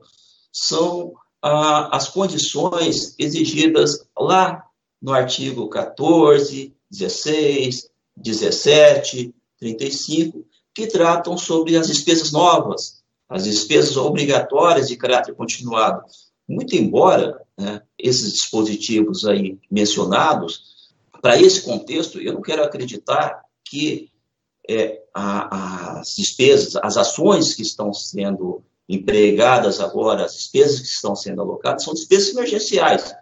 são 0.52 1.14
ah, 1.42 1.96
as 1.96 2.10
condições 2.10 3.16
exigidas 3.18 4.06
lá 4.18 4.64
no 5.02 5.14
artigo 5.14 5.70
14, 5.70 6.76
16, 6.92 7.90
17, 8.16 9.34
35, 9.60 10.46
que 10.74 10.88
tratam 10.88 11.38
sobre 11.38 11.78
as 11.78 11.88
despesas 11.88 12.32
novas, 12.32 13.02
as 13.28 13.44
despesas 13.44 13.96
obrigatórias 13.98 14.88
de 14.88 14.98
caráter 14.98 15.34
continuado. 15.36 16.04
Muito 16.48 16.76
embora 16.76 17.40
né, 17.58 17.82
esses 17.98 18.34
dispositivos 18.34 19.26
aí 19.26 19.58
mencionados, 19.70 20.70
para 21.22 21.40
esse 21.40 21.62
contexto, 21.62 22.20
eu 22.20 22.34
não 22.34 22.42
quero 22.42 22.64
acreditar 22.64 23.44
que 23.66 24.10
é, 24.68 25.02
a, 25.14 26.00
as 26.00 26.16
despesas, 26.16 26.76
as 26.78 26.98
ações 26.98 27.54
que 27.54 27.62
estão 27.62 27.94
sendo 27.94 28.64
empregadas 28.90 29.80
agora, 29.80 30.26
as 30.26 30.34
despesas 30.34 30.80
que 30.80 30.88
estão 30.88 31.16
sendo 31.16 31.42
alocadas, 31.42 31.84
são 31.84 31.94
despesas 31.94 32.34
emergenciais, 32.34 33.14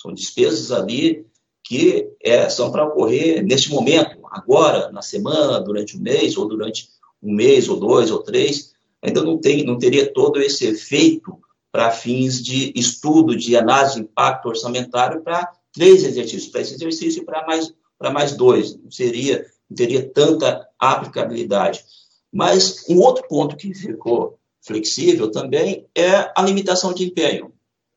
são 0.00 0.14
despesas 0.14 0.70
ali 0.70 1.26
que 1.64 2.08
é, 2.22 2.48
são 2.48 2.70
para 2.70 2.86
ocorrer 2.86 3.44
neste 3.44 3.70
momento, 3.70 4.20
agora, 4.30 4.92
na 4.92 5.02
semana, 5.02 5.60
durante 5.60 5.96
o 5.96 6.00
mês, 6.00 6.36
ou 6.36 6.46
durante 6.46 6.88
um 7.20 7.32
mês, 7.32 7.68
ou 7.68 7.76
dois, 7.76 8.08
ou 8.08 8.22
três, 8.22 8.72
ainda 9.02 9.20
não, 9.20 9.36
tem, 9.36 9.64
não 9.64 9.76
teria 9.76 10.12
todo 10.12 10.40
esse 10.40 10.64
efeito 10.64 11.36
para 11.72 11.90
fins 11.90 12.40
de 12.40 12.72
estudo, 12.76 13.36
de 13.36 13.56
análise 13.56 13.96
de 13.96 14.02
impacto 14.02 14.48
orçamentário 14.48 15.22
para 15.22 15.50
três 15.72 16.04
exercícios, 16.04 16.46
para 16.46 16.60
esse 16.60 16.74
exercício 16.74 17.22
e 17.22 17.24
para 17.24 17.44
mais, 17.44 17.74
mais 18.12 18.36
dois, 18.36 18.76
não 18.80 18.90
seria, 18.92 19.44
não 19.68 19.76
teria 19.76 20.08
tanta 20.08 20.68
aplicabilidade. 20.78 21.84
Mas 22.32 22.84
um 22.88 23.00
outro 23.00 23.26
ponto 23.28 23.56
que 23.56 23.74
ficou 23.74 24.38
flexível 24.66 25.30
também 25.30 25.86
é 25.94 26.30
a 26.36 26.42
limitação 26.42 26.92
de 26.92 27.04
empenho. 27.04 27.52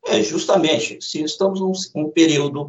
É, 0.06 0.22
justamente, 0.22 0.98
se 1.00 1.22
estamos 1.22 1.60
num, 1.94 2.10
período 2.10 2.68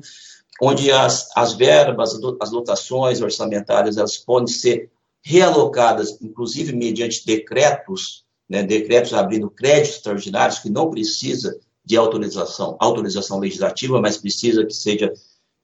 onde 0.62 0.92
as, 0.92 1.30
as 1.36 1.54
verbas, 1.54 2.20
as 2.40 2.50
dotações 2.50 3.22
orçamentárias, 3.22 3.98
elas 3.98 4.18
podem 4.18 4.48
ser 4.48 4.90
realocadas, 5.24 6.20
inclusive 6.22 6.74
mediante 6.74 7.26
decretos, 7.26 8.26
né, 8.50 8.64
decretos 8.64 9.14
abrindo 9.14 9.50
créditos 9.50 9.98
extraordinários 9.98 10.60
que 10.60 10.70
não 10.70 10.90
precisa 10.90 11.58
de 11.86 11.96
autorização, 11.96 12.76
autorização 12.80 13.40
legislativa, 13.40 14.02
mas 14.02 14.18
precisa 14.18 14.66
que 14.66 14.74
seja 14.74 15.14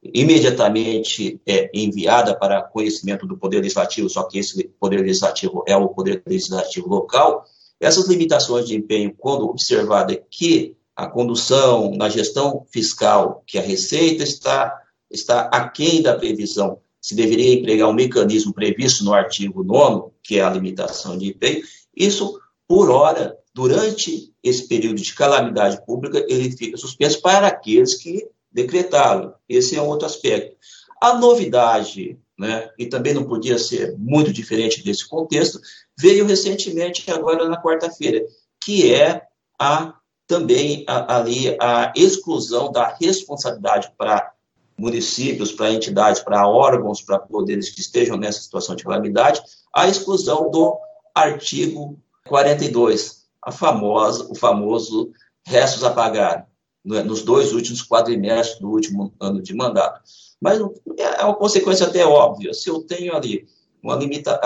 imediatamente 0.01 1.41
é, 1.45 1.69
enviada 1.73 2.37
para 2.37 2.61
conhecimento 2.61 3.25
do 3.25 3.37
Poder 3.37 3.57
Legislativo, 3.57 4.09
só 4.09 4.23
que 4.23 4.39
esse 4.39 4.67
Poder 4.79 5.01
Legislativo 5.01 5.63
é 5.67 5.75
o 5.75 5.89
Poder 5.89 6.21
Legislativo 6.25 6.87
local, 6.87 7.45
essas 7.79 8.07
limitações 8.07 8.67
de 8.67 8.75
empenho, 8.75 9.13
quando 9.17 9.47
observada 9.47 10.15
que 10.29 10.75
a 10.95 11.07
condução 11.07 11.91
na 11.95 12.09
gestão 12.09 12.65
fiscal, 12.71 13.43
que 13.45 13.57
a 13.57 13.61
Receita 13.61 14.23
está, 14.23 14.75
está 15.11 15.41
aquém 15.53 16.01
da 16.01 16.15
previsão, 16.15 16.79
se 16.99 17.15
deveria 17.15 17.53
empregar 17.53 17.87
um 17.87 17.93
mecanismo 17.93 18.53
previsto 18.53 19.03
no 19.03 19.13
artigo 19.13 19.63
9 19.63 20.11
que 20.23 20.39
é 20.39 20.43
a 20.43 20.49
limitação 20.49 21.17
de 21.17 21.29
empenho, 21.29 21.63
isso, 21.95 22.37
por 22.67 22.91
hora, 22.91 23.37
durante 23.53 24.33
esse 24.43 24.67
período 24.67 25.01
de 25.01 25.15
calamidade 25.15 25.83
pública, 25.85 26.23
ele 26.27 26.51
fica 26.51 26.77
suspenso 26.77 27.21
para 27.21 27.47
aqueles 27.47 27.95
que 27.95 28.27
decretaram. 28.51 29.33
Esse 29.47 29.77
é 29.77 29.81
um 29.81 29.87
outro 29.87 30.05
aspecto. 30.05 30.57
A 31.01 31.17
novidade 31.17 32.19
né, 32.37 32.69
e 32.77 32.85
também 32.85 33.13
não 33.13 33.23
podia 33.23 33.57
ser 33.57 33.97
muito 33.97 34.31
diferente 34.31 34.83
desse 34.83 35.07
contexto, 35.07 35.59
veio 35.97 36.25
recentemente, 36.25 37.09
agora 37.09 37.49
na 37.49 37.61
quarta-feira, 37.61 38.23
que 38.63 38.93
é 38.93 39.23
a 39.59 39.93
também 40.27 40.83
a, 40.87 41.17
ali 41.17 41.55
a 41.59 41.93
exclusão 41.95 42.71
da 42.71 42.95
responsabilidade 42.99 43.91
para 43.97 44.33
municípios, 44.77 45.51
para 45.51 45.71
entidades, 45.71 46.21
para 46.21 46.47
órgãos, 46.47 47.01
para 47.01 47.17
poderes 47.17 47.69
que 47.69 47.79
estejam 47.79 48.17
nessa 48.17 48.41
situação 48.41 48.75
de 48.75 48.83
calamidade, 48.83 49.41
a 49.73 49.87
exclusão 49.87 50.51
do 50.51 50.77
artigo 51.15 51.97
42, 52.27 53.25
a 53.41 53.51
famosa, 53.51 54.27
o 54.29 54.35
famoso 54.35 55.11
restos 55.45 55.83
a 55.83 55.89
pagar, 55.89 56.47
nos 56.87 57.23
dois 57.23 57.53
últimos 57.53 57.85
quadrimestres 57.85 58.59
do 58.59 58.69
último 58.69 59.13
ano 59.19 59.41
de 59.41 59.53
mandato. 59.53 60.01
Mas 60.39 60.59
é 60.97 61.23
uma 61.23 61.35
consequência 61.35 61.85
até 61.85 62.05
óbvia. 62.05 62.53
Se 62.53 62.69
eu 62.69 62.81
tenho 62.81 63.15
ali 63.15 63.45
uma 63.83 63.95
limita, 63.95 64.39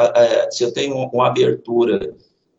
se 0.49 0.63
eu 0.63 0.73
tenho 0.73 0.95
uma 0.95 1.27
abertura 1.27 2.15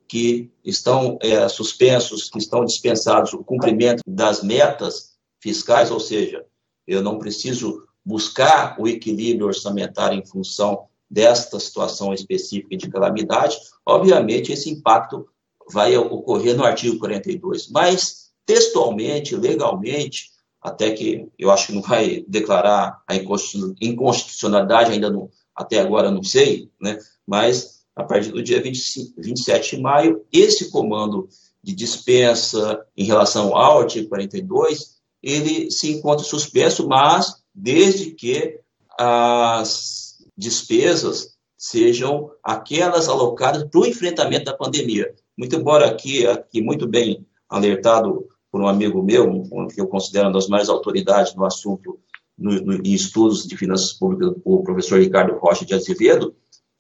que 0.07 0.51
estão 0.64 1.18
é, 1.23 1.49
suspensos, 1.49 2.29
que 2.31 2.38
estão 2.38 2.64
dispensados 2.64 3.33
o 3.33 3.42
cumprimento 3.42 4.03
das 4.07 4.42
metas 4.42 5.12
fiscais, 5.40 5.90
ou 5.90 5.99
seja, 5.99 6.45
eu 6.87 7.03
não 7.03 7.18
preciso 7.18 7.85
buscar 8.05 8.77
o 8.79 8.87
equilíbrio 8.87 9.47
orçamentário 9.47 10.18
em 10.18 10.27
função 10.27 10.87
desta 11.11 11.59
situação 11.59 12.12
específica 12.12 12.77
de 12.77 12.90
calamidade, 12.90 13.57
obviamente 13.87 14.53
esse 14.53 14.71
impacto 14.71 15.27
vai 15.71 15.97
ocorrer 15.97 16.57
no 16.57 16.64
artigo 16.64 16.99
42. 16.99 17.68
Mas, 17.71 18.21
textualmente, 18.46 19.37
legalmente, 19.37 20.31
até 20.61 20.90
que 20.92 21.28
eu 21.38 21.50
acho 21.50 21.68
que 21.68 21.72
não 21.72 21.83
vai 21.83 22.24
declarar 22.28 23.02
a 23.07 23.14
inconstitucionalidade, 23.16 24.92
ainda 24.92 25.11
não, 25.11 25.28
até 25.55 25.81
agora 25.81 26.11
não 26.11 26.22
sei, 26.22 26.70
né? 26.81 26.98
mas 27.26 27.83
a 27.94 28.05
partir 28.05 28.31
do 28.31 28.42
dia 28.42 28.62
25, 28.62 29.20
27 29.20 29.76
de 29.76 29.83
maio, 29.83 30.24
esse 30.33 30.70
comando 30.70 31.28
de 31.62 31.74
dispensa 31.74 32.85
em 32.96 33.05
relação 33.05 33.57
ao 33.57 33.81
artigo 33.81 34.09
42, 34.09 34.96
ele 35.22 35.70
se 35.70 35.92
encontra 35.92 36.24
suspenso, 36.24 36.88
mas 36.88 37.42
desde 37.55 38.12
que 38.12 38.59
as 38.98 40.18
despesas 40.37 41.37
sejam 41.57 42.31
aquelas 42.42 43.09
alocadas 43.09 43.64
para 43.70 43.81
o 43.81 43.87
enfrentamento 43.87 44.46
da 44.46 44.57
pandemia. 44.57 45.14
Muito 45.38 45.55
embora 45.55 45.88
aqui, 45.88 46.26
aqui 46.26 46.61
muito 46.61 46.88
bem 46.88 47.24
alertado 47.48 48.28
por 48.53 48.61
um 48.61 48.69
amigo 48.69 49.03
meu, 49.03 49.43
que 49.75 49.81
eu 49.81 49.87
considero 49.87 50.27
uma 50.27 50.35
das 50.35 50.47
mais 50.47 50.69
autoridades 50.69 51.35
no 51.35 51.47
assunto 51.47 51.99
no, 52.37 52.53
no, 52.61 52.75
em 52.75 52.93
estudos 52.93 53.47
de 53.47 53.57
finanças 53.57 53.95
públicas, 53.95 54.35
o 54.45 54.62
professor 54.62 55.01
Ricardo 55.01 55.38
Rocha 55.38 55.65
de 55.65 55.73
Azevedo, 55.73 56.35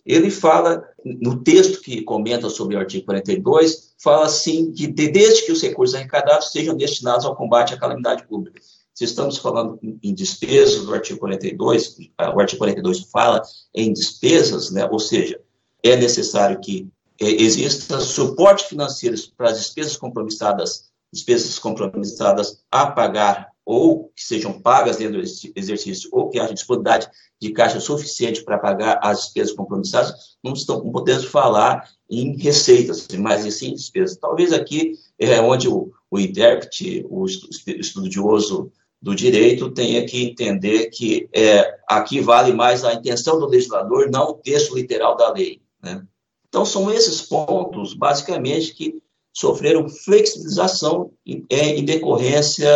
ele 0.04 0.30
fala, 0.30 0.84
no 1.04 1.42
texto 1.42 1.80
que 1.80 2.02
comenta 2.02 2.50
sobre 2.50 2.76
o 2.76 2.78
artigo 2.78 3.06
42, 3.06 3.94
fala 3.98 4.26
assim 4.26 4.72
que 4.72 4.86
de, 4.86 5.08
desde 5.08 5.46
que 5.46 5.52
os 5.52 5.62
recursos 5.62 5.94
arrecadados 5.94 6.50
sejam 6.50 6.76
destinados 6.76 7.24
ao 7.24 7.36
combate 7.36 7.72
à 7.72 7.78
calamidade 7.78 8.26
pública. 8.26 8.60
Se 8.92 9.04
estamos 9.04 9.38
falando 9.38 9.78
em 10.02 10.12
despesas 10.12 10.84
do 10.84 10.92
artigo 10.92 11.20
42, 11.20 11.96
o 12.18 12.40
artigo 12.40 12.58
42 12.58 13.00
fala 13.10 13.40
em 13.74 13.92
despesas, 13.92 14.70
né, 14.70 14.86
ou 14.90 14.98
seja, 14.98 15.40
é 15.82 15.96
necessário 15.96 16.60
que 16.60 16.88
é, 17.18 17.30
exista 17.30 18.00
suporte 18.00 18.64
financeiro 18.64 19.16
para 19.36 19.50
as 19.50 19.58
despesas 19.58 19.96
compromissadas 19.96 20.91
despesas 21.12 21.58
compromissadas 21.58 22.62
a 22.70 22.86
pagar 22.86 23.52
ou 23.64 24.10
que 24.16 24.24
sejam 24.24 24.60
pagas 24.60 24.96
dentro 24.96 25.20
do 25.20 25.28
exercício 25.54 26.08
ou 26.12 26.28
que 26.28 26.38
haja 26.38 26.54
disponibilidade 26.54 27.08
de 27.40 27.50
caixa 27.50 27.80
suficiente 27.80 28.42
para 28.42 28.58
pagar 28.58 28.98
as 29.02 29.22
despesas 29.22 29.54
compromissadas, 29.54 30.36
não, 30.42 30.52
estão, 30.52 30.80
podemos 30.90 31.24
falar 31.26 31.88
em 32.10 32.36
receitas, 32.36 33.06
mas 33.18 33.42
sim 33.54 33.68
em 33.68 33.74
despesas. 33.74 34.16
Talvez 34.16 34.52
aqui 34.52 34.94
é 35.18 35.40
onde 35.40 35.68
o, 35.68 35.92
o 36.10 36.18
intérprete, 36.18 37.06
o 37.08 37.24
estudioso 37.26 38.72
do 39.00 39.14
direito 39.14 39.70
tenha 39.70 40.06
que 40.06 40.24
entender 40.24 40.86
que 40.90 41.28
é, 41.34 41.78
aqui 41.88 42.20
vale 42.20 42.52
mais 42.52 42.84
a 42.84 42.94
intenção 42.94 43.38
do 43.38 43.46
legislador, 43.46 44.08
não 44.10 44.30
o 44.30 44.34
texto 44.34 44.76
literal 44.76 45.16
da 45.16 45.32
lei. 45.32 45.60
Né? 45.82 46.04
Então, 46.48 46.64
são 46.64 46.92
esses 46.92 47.22
pontos, 47.22 47.94
basicamente, 47.94 48.74
que 48.74 49.01
sofreram 49.32 49.88
flexibilização 49.88 51.10
em, 51.26 51.44
é, 51.50 51.70
em, 51.76 51.84
decorrência 51.84 52.68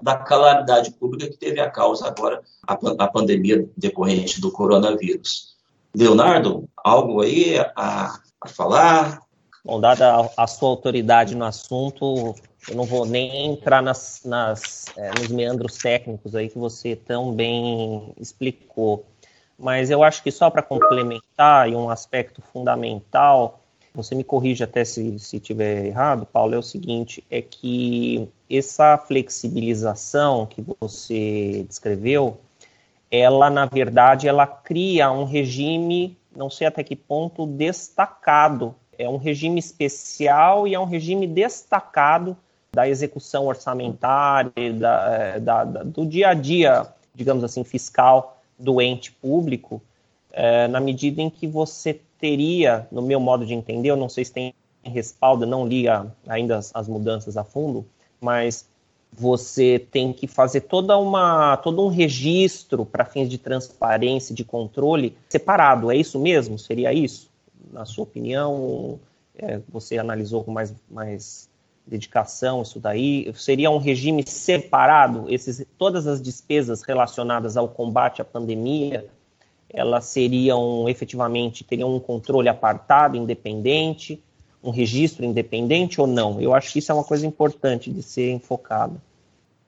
da 0.00 0.16
calamidade 0.16 0.92
pública 0.92 1.28
que 1.28 1.36
teve 1.36 1.60
a 1.60 1.70
causa 1.70 2.06
agora, 2.06 2.42
a, 2.66 2.74
a 2.74 3.08
pandemia 3.08 3.68
decorrente 3.76 4.40
do 4.40 4.52
coronavírus. 4.52 5.56
Leonardo, 5.94 6.68
algo 6.76 7.22
aí 7.22 7.58
a, 7.74 8.20
a 8.40 8.48
falar? 8.48 9.20
Bom, 9.64 9.80
dada 9.80 10.14
a, 10.14 10.44
a, 10.44 10.46
sua 10.46 10.68
autoridade 10.68 11.34
no 11.34 11.44
assunto, 11.44 12.34
eu 12.68 12.76
não 12.76 12.84
vou 12.84 13.04
nem 13.04 13.46
entrar 13.46 13.82
nas, 13.82 14.20
nas 14.24 14.86
é, 14.96 15.10
nos 15.18 15.28
meandros 15.28 15.76
técnicos 15.78 16.36
aí 16.36 16.48
que 16.48 16.58
você 16.58 16.94
tão 16.94 17.32
bem 17.32 18.12
explicou. 18.20 19.04
Mas 19.58 19.90
eu 19.90 20.04
acho 20.04 20.22
que 20.22 20.30
só 20.30 20.50
para 20.50 20.62
complementar, 20.62 21.68
e 21.68 21.74
um 21.74 21.88
aspecto 21.88 22.42
fundamental, 22.42 23.65
você 23.96 24.14
me 24.14 24.22
corrige 24.22 24.62
até 24.62 24.84
se 24.84 25.16
estiver 25.16 25.86
errado, 25.86 26.26
Paulo, 26.26 26.54
é 26.54 26.58
o 26.58 26.62
seguinte, 26.62 27.24
é 27.30 27.40
que 27.40 28.28
essa 28.48 28.98
flexibilização 28.98 30.44
que 30.44 30.62
você 30.80 31.64
descreveu, 31.66 32.38
ela, 33.10 33.48
na 33.48 33.64
verdade, 33.64 34.28
ela 34.28 34.46
cria 34.46 35.10
um 35.10 35.24
regime, 35.24 36.16
não 36.34 36.50
sei 36.50 36.66
até 36.66 36.84
que 36.84 36.94
ponto, 36.94 37.46
destacado. 37.46 38.74
É 38.98 39.08
um 39.08 39.16
regime 39.16 39.58
especial 39.58 40.68
e 40.68 40.74
é 40.74 40.80
um 40.80 40.84
regime 40.84 41.26
destacado 41.26 42.36
da 42.72 42.86
execução 42.86 43.46
orçamentária, 43.46 44.52
da, 44.74 45.14
é, 45.14 45.40
da, 45.40 45.64
da, 45.64 45.82
do 45.82 46.04
dia 46.04 46.28
a 46.28 46.34
dia, 46.34 46.86
digamos 47.14 47.42
assim, 47.42 47.64
fiscal 47.64 48.38
do 48.58 48.80
ente 48.80 49.10
público, 49.10 49.80
é, 50.32 50.68
na 50.68 50.80
medida 50.80 51.22
em 51.22 51.30
que 51.30 51.46
você 51.46 51.98
teria, 52.18 52.86
no 52.90 53.02
meu 53.02 53.20
modo 53.20 53.44
de 53.44 53.54
entender, 53.54 53.90
eu 53.90 53.96
não 53.96 54.08
sei 54.08 54.24
se 54.24 54.32
tem 54.32 54.54
respaldo, 54.82 55.46
não 55.46 55.66
li 55.66 55.88
a, 55.88 56.06
ainda 56.26 56.58
as, 56.58 56.70
as, 56.74 56.88
mudanças 56.88 57.36
a 57.36 57.44
fundo, 57.44 57.84
mas 58.20 58.68
você 59.12 59.78
tem 59.90 60.12
que 60.12 60.26
fazer 60.26 60.62
toda 60.62 60.96
uma, 60.98 61.56
todo 61.56 61.84
um 61.84 61.88
registro 61.88 62.84
para 62.84 63.04
fins 63.04 63.28
de 63.28 63.38
transparência, 63.38 64.34
de 64.34 64.44
controle, 64.44 65.16
separado. 65.28 65.90
É 65.90 65.96
isso 65.96 66.18
mesmo? 66.18 66.58
Seria 66.58 66.92
isso? 66.92 67.30
Na 67.72 67.84
sua 67.84 68.04
opinião, 68.04 69.00
é, 69.38 69.60
você 69.68 69.98
analisou 69.98 70.44
com 70.44 70.50
mais, 70.50 70.74
mais 70.90 71.48
dedicação 71.86 72.62
isso 72.62 72.78
daí? 72.78 73.32
Seria 73.34 73.70
um 73.70 73.78
regime 73.78 74.24
separado? 74.26 75.26
Esses, 75.28 75.64
todas 75.78 76.06
as 76.06 76.20
despesas 76.20 76.82
relacionadas 76.82 77.56
ao 77.56 77.68
combate 77.68 78.20
à 78.20 78.24
pandemia 78.24 79.06
elas 79.76 80.06
seriam 80.06 80.88
efetivamente, 80.88 81.62
teriam 81.62 81.94
um 81.94 82.00
controle 82.00 82.48
apartado, 82.48 83.16
independente, 83.16 84.20
um 84.62 84.70
registro 84.70 85.24
independente 85.24 86.00
ou 86.00 86.06
não? 86.06 86.40
Eu 86.40 86.54
acho 86.54 86.72
que 86.72 86.78
isso 86.78 86.90
é 86.90 86.94
uma 86.94 87.04
coisa 87.04 87.26
importante 87.26 87.92
de 87.92 88.02
ser 88.02 88.32
enfocada. 88.32 89.00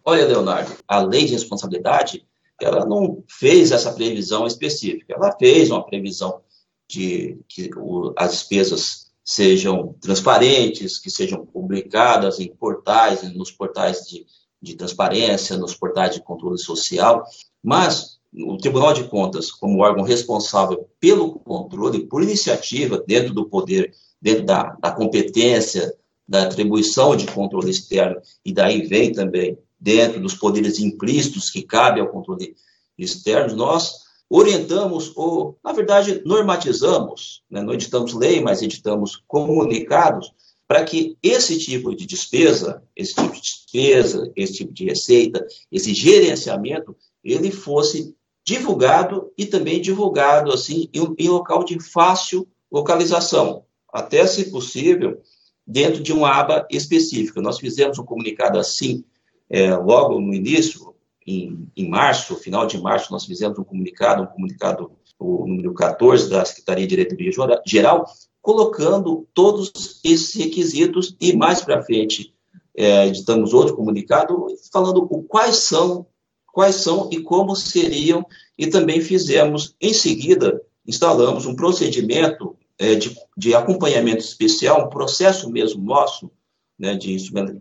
Olha, 0.04 0.26
Leonardo, 0.26 0.72
a 0.88 1.00
lei 1.00 1.26
de 1.26 1.34
responsabilidade, 1.34 2.24
ela 2.60 2.86
não 2.86 3.22
fez 3.28 3.70
essa 3.70 3.92
previsão 3.92 4.46
específica, 4.46 5.14
ela 5.14 5.36
fez 5.38 5.70
uma 5.70 5.84
previsão 5.84 6.40
de 6.88 7.38
que 7.46 7.70
as 8.16 8.32
despesas 8.32 9.08
sejam 9.22 9.94
transparentes, 10.00 10.98
que 10.98 11.10
sejam 11.10 11.44
publicadas 11.44 12.40
em 12.40 12.48
portais, 12.48 13.22
nos 13.34 13.52
portais 13.52 14.06
de, 14.08 14.24
de 14.60 14.74
transparência, 14.74 15.58
nos 15.58 15.74
portais 15.74 16.14
de 16.14 16.22
controle 16.22 16.56
social, 16.56 17.22
mas 17.62 18.17
o 18.32 18.56
Tribunal 18.58 18.92
de 18.92 19.04
Contas, 19.04 19.50
como 19.50 19.82
órgão 19.82 20.04
responsável 20.04 20.88
pelo 21.00 21.38
controle, 21.40 22.06
por 22.06 22.22
iniciativa 22.22 23.02
dentro 23.06 23.32
do 23.32 23.48
poder, 23.48 23.92
dentro 24.20 24.44
da, 24.44 24.76
da 24.80 24.92
competência, 24.92 25.94
da 26.26 26.42
atribuição 26.42 27.16
de 27.16 27.26
controle 27.26 27.70
externo, 27.70 28.20
e 28.44 28.52
daí 28.52 28.86
vem 28.86 29.12
também 29.12 29.58
dentro 29.80 30.20
dos 30.20 30.34
poderes 30.34 30.78
implícitos 30.78 31.50
que 31.50 31.62
cabe 31.62 32.00
ao 32.00 32.08
controle 32.08 32.54
externo, 32.98 33.56
nós 33.56 34.08
orientamos, 34.28 35.12
ou, 35.16 35.58
na 35.64 35.72
verdade, 35.72 36.20
normatizamos, 36.24 37.42
né? 37.50 37.62
não 37.62 37.72
editamos 37.72 38.12
lei, 38.12 38.40
mas 38.40 38.60
editamos 38.60 39.22
comunicados, 39.26 40.32
para 40.66 40.84
que 40.84 41.16
esse 41.22 41.58
tipo 41.58 41.94
de 41.94 42.04
despesa, 42.04 42.82
esse 42.94 43.14
tipo 43.14 43.32
de 43.32 43.40
despesa, 43.40 44.30
esse 44.36 44.52
tipo 44.52 44.72
de 44.72 44.84
receita, 44.84 45.46
esse 45.72 45.94
gerenciamento, 45.94 46.94
ele 47.24 47.50
fosse 47.50 48.14
divulgado 48.48 49.30
e 49.36 49.44
também 49.44 49.78
divulgado 49.78 50.50
assim 50.50 50.88
em, 50.94 51.14
em 51.18 51.28
local 51.28 51.62
de 51.64 51.78
fácil 51.78 52.48
localização, 52.72 53.64
até 53.92 54.26
se 54.26 54.50
possível 54.50 55.20
dentro 55.66 56.02
de 56.02 56.14
uma 56.14 56.30
aba 56.30 56.66
específica. 56.70 57.42
Nós 57.42 57.58
fizemos 57.58 57.98
um 57.98 58.04
comunicado 58.06 58.58
assim 58.58 59.04
é, 59.50 59.74
logo 59.76 60.18
no 60.18 60.32
início, 60.32 60.94
em, 61.26 61.68
em 61.76 61.90
março, 61.90 62.36
final 62.36 62.66
de 62.66 62.80
março, 62.80 63.12
nós 63.12 63.26
fizemos 63.26 63.58
um 63.58 63.64
comunicado, 63.64 64.22
um 64.22 64.26
comunicado 64.26 64.92
o 65.18 65.46
número 65.46 65.74
14 65.74 66.30
da 66.30 66.42
Secretaria 66.44 66.86
de 66.86 66.96
Diretoria 66.96 67.60
Geral, 67.66 68.06
colocando 68.40 69.28
todos 69.34 70.00
esses 70.02 70.32
requisitos 70.34 71.14
e 71.20 71.36
mais 71.36 71.60
para 71.60 71.82
frente 71.82 72.32
é, 72.74 73.08
editamos 73.08 73.52
outro 73.52 73.76
comunicado 73.76 74.46
falando 74.72 75.06
o, 75.10 75.22
quais 75.24 75.64
são 75.64 76.06
quais 76.58 76.74
são 76.74 77.08
e 77.12 77.20
como 77.20 77.54
seriam, 77.54 78.26
e 78.58 78.66
também 78.66 79.00
fizemos, 79.00 79.76
em 79.80 79.94
seguida, 79.94 80.60
instalamos 80.84 81.46
um 81.46 81.54
procedimento 81.54 82.56
é, 82.76 82.96
de, 82.96 83.16
de, 83.36 83.54
acompanhamento 83.54 84.24
especial, 84.24 84.84
um 84.84 84.90
processo 84.90 85.48
mesmo 85.48 85.80
nosso, 85.84 86.28
né, 86.76 86.96
de, 86.96 87.16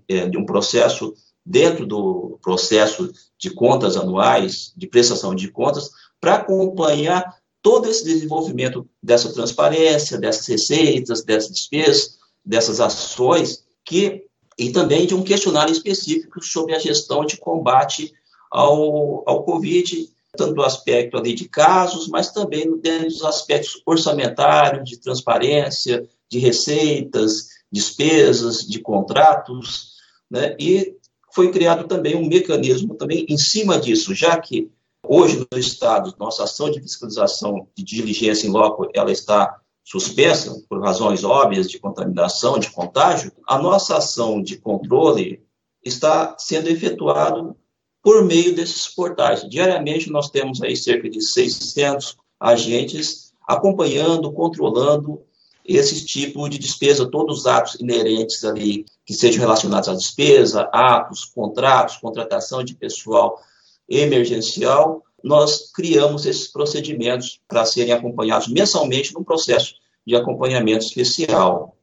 é, 0.08 0.28
de 0.28 0.36
um 0.36 0.48
processo 0.48 1.14
dentro 1.46 1.86
do 1.86 2.40
processo 2.42 3.14
de 3.38 3.52
contas 3.52 3.96
anuais, 3.96 4.74
de 4.76 4.88
prestação 4.88 5.36
de 5.36 5.52
contas, 5.52 5.92
para 6.20 6.34
acompanhar 6.34 7.24
todo 7.62 7.88
esse 7.88 8.04
desenvolvimento 8.04 8.90
dessa 9.02 9.32
transparência, 9.32 10.18
dessas 10.18 10.48
receitas, 10.48 11.24
dessas 11.24 11.52
despesas, 11.52 12.18
dessas 12.44 12.80
ações, 12.80 13.64
que, 13.86 14.24
e 14.58 14.72
também 14.72 15.06
de 15.06 15.14
um 15.14 15.22
questionário 15.22 15.72
específico 15.72 16.44
sobre 16.44 16.74
a 16.74 16.80
gestão 16.80 17.24
de 17.24 17.38
combate 17.38 18.12
ao, 18.52 19.24
ao 19.28 19.44
Covid, 19.44 20.10
tanto 20.36 20.54
do 20.54 20.64
aspecto 20.64 21.18
ali 21.18 21.34
de 21.34 21.48
casos, 21.50 22.08
mas 22.08 22.32
também 22.32 22.78
dentro 22.80 23.08
dos 23.08 23.24
aspectos 23.24 23.82
orçamentários, 23.86 24.90
de 24.90 24.98
transparência, 24.98 26.08
de 26.30 26.40
receitas, 26.40 27.48
despesas, 27.72 28.60
de 28.60 28.80
contratos, 28.80 29.96
né? 30.30 30.56
E 30.60 30.96
foi 31.34 31.52
criado 31.52 31.88
também 31.88 32.16
um 32.16 32.28
mecanismo 32.28 32.96
também 32.96 33.26
em 33.30 33.38
cima 33.38 33.80
disso, 33.80 34.14
já 34.14 34.40
que 34.40 34.72
hoje 35.04 35.46
no 35.52 35.58
Estado, 35.58 36.14
nossa 36.20 36.44
ação 36.44 36.70
de 36.70 36.82
fiscalização 36.82 37.68
de 37.76 37.84
diligência 37.84 38.48
em 38.48 38.52
loco, 38.52 38.90
ela 38.94 39.12
está 39.12 39.60
suspensa 39.84 40.62
por 40.68 40.82
razões 40.82 41.24
óbvias 41.24 41.70
de 41.70 41.80
contaminação, 41.80 42.60
de 42.60 42.70
contágio, 42.72 43.32
a 43.48 43.58
nossa 43.58 43.98
ação 43.98 44.42
de 44.42 44.58
controle 44.58 45.42
está 45.84 46.36
sendo 46.38 46.68
efetuado 46.68 47.56
por 48.08 48.24
meio 48.24 48.56
desses 48.56 48.88
portais. 48.88 49.44
Diariamente 49.50 50.10
nós 50.10 50.30
temos 50.30 50.62
aí 50.62 50.78
cerca 50.78 51.10
de 51.10 51.22
600 51.22 52.16
agentes 52.40 53.34
acompanhando, 53.46 54.32
controlando 54.32 55.22
esse 55.66 56.06
tipo 56.06 56.48
de 56.48 56.58
despesa, 56.58 57.12
todos 57.12 57.40
os 57.40 57.46
atos 57.46 57.76
inerentes 57.82 58.46
ali 58.46 58.86
que 59.06 59.14
sejam 59.14 59.42
relacionados 59.42 59.90
à 59.90 59.94
despesa, 59.94 60.70
atos, 60.72 61.26
contratos, 61.26 61.98
contratação 61.98 62.64
de 62.64 62.76
pessoal 62.76 63.42
emergencial, 63.90 65.04
nós 65.22 65.70
criamos 65.74 66.26
esses 66.26 66.48
procedimentos 66.48 67.42
para 67.46 67.66
serem 67.66 67.92
acompanhados 67.92 68.48
mensalmente 68.48 69.14
num 69.14 69.24
processo 69.26 69.76
de 70.06 70.16
acompanhamento 70.16 70.86
especial. 70.86 71.77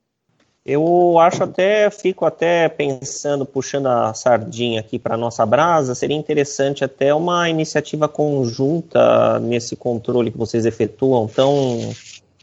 Eu 0.65 1.19
acho 1.19 1.43
até, 1.43 1.91
fico 1.91 2.25
até 2.25 2.71
pensando, 2.71 3.45
puxando 3.45 3.87
a 3.87 4.15
sardinha 4.15 4.81
aqui 4.81 4.99
para 4.99 5.15
nossa 5.15 5.45
brasa, 5.45 5.95
seria 5.95 6.17
interessante 6.17 6.83
até 6.83 7.15
uma 7.15 7.51
iniciativa 7.51 8.09
conjunta 8.09 9.39
nesse 9.41 9.77
controle 9.77 10.31
que 10.31 10.39
vocês 10.39 10.65
efetuam 10.65 11.27
tão 11.27 11.93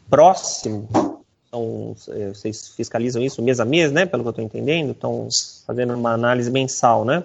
próximo. 0.08 0.88
Então, 1.48 1.96
vocês 2.32 2.68
fiscalizam 2.68 3.20
isso 3.20 3.42
mês 3.42 3.58
a 3.58 3.64
mês, 3.64 3.90
né? 3.90 4.06
Pelo 4.06 4.22
que 4.22 4.28
eu 4.28 4.30
estou 4.30 4.44
entendendo, 4.44 4.92
estão 4.92 5.28
fazendo 5.66 5.92
uma 5.92 6.12
análise 6.12 6.50
mensal, 6.50 7.04
né? 7.04 7.24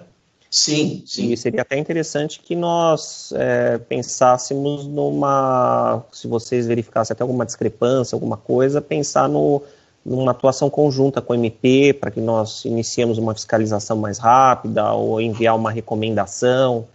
Sim, 0.50 1.04
sim. 1.06 1.30
E 1.30 1.36
seria 1.36 1.62
até 1.62 1.78
interessante 1.78 2.40
que 2.40 2.56
nós 2.56 3.32
é, 3.36 3.78
pensássemos 3.78 4.86
numa, 4.86 6.02
se 6.10 6.26
vocês 6.26 6.66
verificassem 6.66 7.14
até 7.14 7.22
alguma 7.22 7.46
discrepância, 7.46 8.16
alguma 8.16 8.36
coisa, 8.36 8.80
pensar 8.80 9.28
no 9.28 9.62
numa 10.08 10.32
atuação 10.32 10.70
conjunta 10.70 11.20
com 11.20 11.32
o 11.32 11.36
MP, 11.36 11.92
para 11.92 12.10
que 12.10 12.20
nós 12.20 12.64
iniciemos 12.64 13.18
uma 13.18 13.34
fiscalização 13.34 13.96
mais 13.96 14.18
rápida 14.18 14.92
ou 14.92 15.20
enviar 15.20 15.54
uma 15.54 15.70
recomendação, 15.70 16.86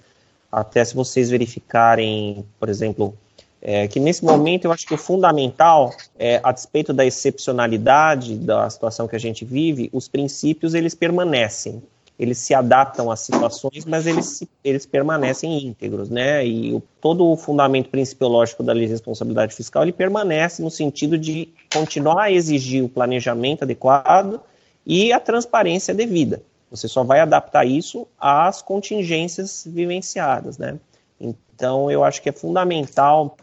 até 0.51 0.83
se 0.83 0.95
vocês 0.95 1.29
verificarem, 1.29 2.43
por 2.59 2.69
exemplo, 2.69 3.13
é, 3.61 3.87
que 3.87 3.99
nesse 3.99 4.25
momento 4.25 4.65
eu 4.65 4.71
acho 4.71 4.85
que 4.85 4.93
o 4.93 4.97
fundamental, 4.97 5.91
é, 6.19 6.41
a 6.43 6.51
despeito 6.51 6.91
da 6.91 7.05
excepcionalidade 7.05 8.35
da 8.35 8.69
situação 8.69 9.07
que 9.07 9.15
a 9.15 9.19
gente 9.19 9.45
vive, 9.45 9.89
os 9.93 10.07
princípios 10.07 10.73
eles 10.73 10.93
permanecem 10.93 11.81
eles 12.17 12.37
se 12.37 12.53
adaptam 12.53 13.09
às 13.09 13.21
situações, 13.21 13.85
mas 13.85 14.05
eles, 14.05 14.43
eles 14.63 14.85
permanecem 14.85 15.65
íntegros, 15.65 16.09
né? 16.09 16.45
E 16.45 16.73
o, 16.73 16.81
todo 17.01 17.25
o 17.25 17.35
fundamento 17.35 17.89
principiológico 17.89 18.61
da 18.61 18.71
lei 18.71 18.85
de 18.85 18.91
responsabilidade 18.91 19.55
fiscal, 19.55 19.83
ele 19.83 19.91
permanece 19.91 20.61
no 20.61 20.69
sentido 20.69 21.17
de 21.17 21.49
continuar 21.73 22.23
a 22.23 22.31
exigir 22.31 22.83
o 22.83 22.89
planejamento 22.89 23.63
adequado 23.63 24.39
e 24.85 25.11
a 25.11 25.19
transparência 25.19 25.93
devida. 25.93 26.41
Você 26.69 26.87
só 26.87 27.03
vai 27.03 27.19
adaptar 27.19 27.65
isso 27.65 28.07
às 28.19 28.61
contingências 28.61 29.63
vivenciadas, 29.67 30.57
né? 30.57 30.79
Então, 31.19 31.89
eu 31.89 32.03
acho 32.03 32.21
que 32.21 32.29
é 32.29 32.31
fundamental. 32.31 33.37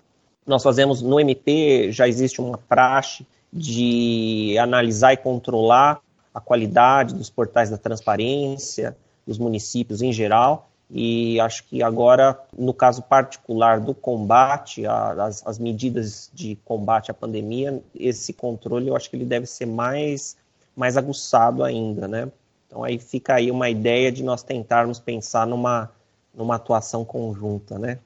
Nós 0.47 0.62
fazemos 0.62 1.01
no 1.03 1.18
MP, 1.18 1.91
já 1.93 2.09
existe 2.09 2.41
uma 2.41 2.59
praxe 2.59 3.27
de 3.53 4.57
analisar 4.59 5.12
e 5.12 5.16
controlar 5.16 6.01
a 6.35 6.41
qualidade 6.41 7.14
dos 7.14 7.28
portais 7.31 7.70
da 7.70 7.76
transparência, 7.76 8.97
dos 9.26 9.39
municípios 9.39 10.03
em 10.03 10.12
geral, 10.12 10.68
E 10.93 11.39
acho 11.39 11.62
que 11.68 11.85
agora, 11.85 12.37
no 12.59 12.74
caso 12.74 13.01
particular 13.03 13.78
do 13.78 13.95
combate, 13.95 14.85
as, 14.87 15.47
as 15.47 15.57
medidas 15.57 16.28
de 16.35 16.59
combate 16.64 17.12
à 17.12 17.14
pandemia, 17.14 17.81
esse 17.95 18.33
controle 18.33 18.89
eu 18.89 18.97
acho 18.97 19.09
que 19.09 19.14
ele 19.14 19.24
deve 19.24 19.47
ser 19.47 19.66
mais, 19.66 20.37
mais 20.74 20.97
aguçado 20.97 21.62
ainda, 21.62 22.09
né? 22.09 22.28
Então 22.66 22.83
aí 22.83 22.99
fica 22.99 23.35
aí 23.35 23.53
uma 23.53 23.70
ideia 23.70 24.11
de 24.11 24.24
nós 24.24 24.43
tentarmos 24.43 24.99
pensar 24.99 25.47
numa, 25.47 25.93
numa 26.35 26.57
atuação 26.57 27.05
conjunta, 27.05 27.78
né? 27.78 28.01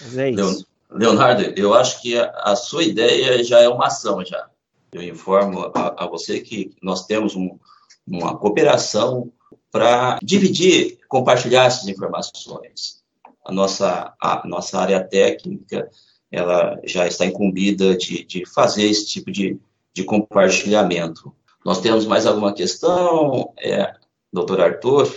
Mas 0.00 0.18
é 0.18 0.30
isso. 0.30 0.66
Leonardo, 0.90 1.42
eu 1.56 1.72
acho 1.72 2.02
que 2.02 2.18
a 2.18 2.56
sua 2.56 2.82
ideia 2.82 3.42
já 3.44 3.60
é 3.60 3.68
uma 3.68 3.86
ação 3.86 4.24
já. 4.24 4.48
Eu 4.94 5.02
informo 5.02 5.72
a, 5.74 6.04
a 6.04 6.06
você 6.06 6.40
que 6.40 6.70
nós 6.80 7.04
temos 7.04 7.34
um, 7.34 7.58
uma 8.06 8.38
cooperação 8.38 9.32
para 9.72 10.20
dividir, 10.22 11.00
compartilhar 11.08 11.64
essas 11.64 11.88
informações. 11.88 13.02
A 13.44 13.50
nossa, 13.50 14.14
a 14.20 14.46
nossa 14.46 14.78
área 14.78 15.02
técnica, 15.02 15.90
ela 16.30 16.80
já 16.84 17.08
está 17.08 17.26
incumbida 17.26 17.96
de, 17.96 18.24
de 18.24 18.46
fazer 18.46 18.84
esse 18.84 19.08
tipo 19.08 19.32
de, 19.32 19.58
de 19.92 20.04
compartilhamento. 20.04 21.34
Nós 21.64 21.80
temos 21.80 22.06
mais 22.06 22.24
alguma 22.24 22.54
questão, 22.54 23.52
é, 23.58 23.94
doutor 24.32 24.60
Arthur? 24.60 25.12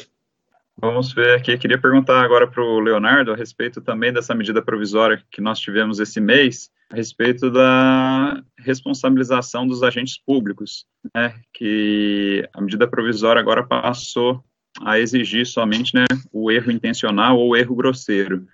Vamos 0.75 1.13
ver 1.13 1.37
aqui. 1.37 1.55
Queria 1.55 1.79
perguntar 1.79 2.23
agora 2.23 2.47
para 2.47 2.63
o 2.63 2.79
Leonardo 2.79 3.31
a 3.31 3.35
respeito 3.35 3.79
também 3.79 4.11
dessa 4.11 4.33
medida 4.33 4.59
provisória 4.59 5.23
que 5.29 5.39
nós 5.39 5.59
tivemos 5.59 5.99
esse 5.99 6.19
mês, 6.19 6.71
a 6.89 6.95
respeito 6.95 7.51
da 7.51 8.41
responsabilização 8.57 9.67
dos 9.67 9.83
agentes 9.83 10.17
públicos, 10.17 10.85
né, 11.13 11.39
que 11.53 12.47
a 12.53 12.61
medida 12.61 12.87
provisória 12.87 13.39
agora 13.39 13.65
passou 13.65 14.43
a 14.81 14.99
exigir 14.99 15.45
somente 15.45 15.93
né, 15.93 16.05
o 16.31 16.51
erro 16.51 16.71
intencional 16.71 17.37
ou 17.37 17.49
o 17.49 17.55
erro 17.55 17.75
grosseiro. 17.75 18.47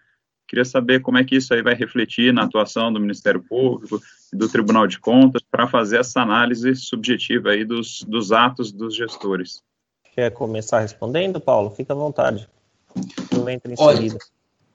Queria 0.48 0.66
saber 0.66 1.02
como 1.02 1.18
é 1.18 1.24
que 1.24 1.36
isso 1.36 1.54
aí 1.54 1.62
vai 1.62 1.74
refletir 1.74 2.34
na 2.34 2.44
atuação 2.44 2.92
do 2.92 3.00
Ministério 3.00 3.42
Público 3.42 4.02
e 4.32 4.36
do 4.36 4.50
Tribunal 4.50 4.88
de 4.88 5.00
Contas 5.00 5.42
para 5.50 5.68
fazer 5.68 6.00
essa 6.00 6.22
análise 6.22 6.76
subjetiva 6.76 7.52
aí 7.52 7.64
dos, 7.64 8.04
dos 8.04 8.32
atos 8.32 8.72
dos 8.72 8.96
gestores. 8.96 9.62
Quer 10.14 10.32
começar 10.32 10.80
respondendo, 10.80 11.40
Paulo? 11.40 11.72
Fica 11.72 11.94
à 11.94 11.96
vontade. 11.96 12.48
Não 13.32 13.50
entra 13.50 13.72
em 13.72 13.76
Olha, 13.80 14.16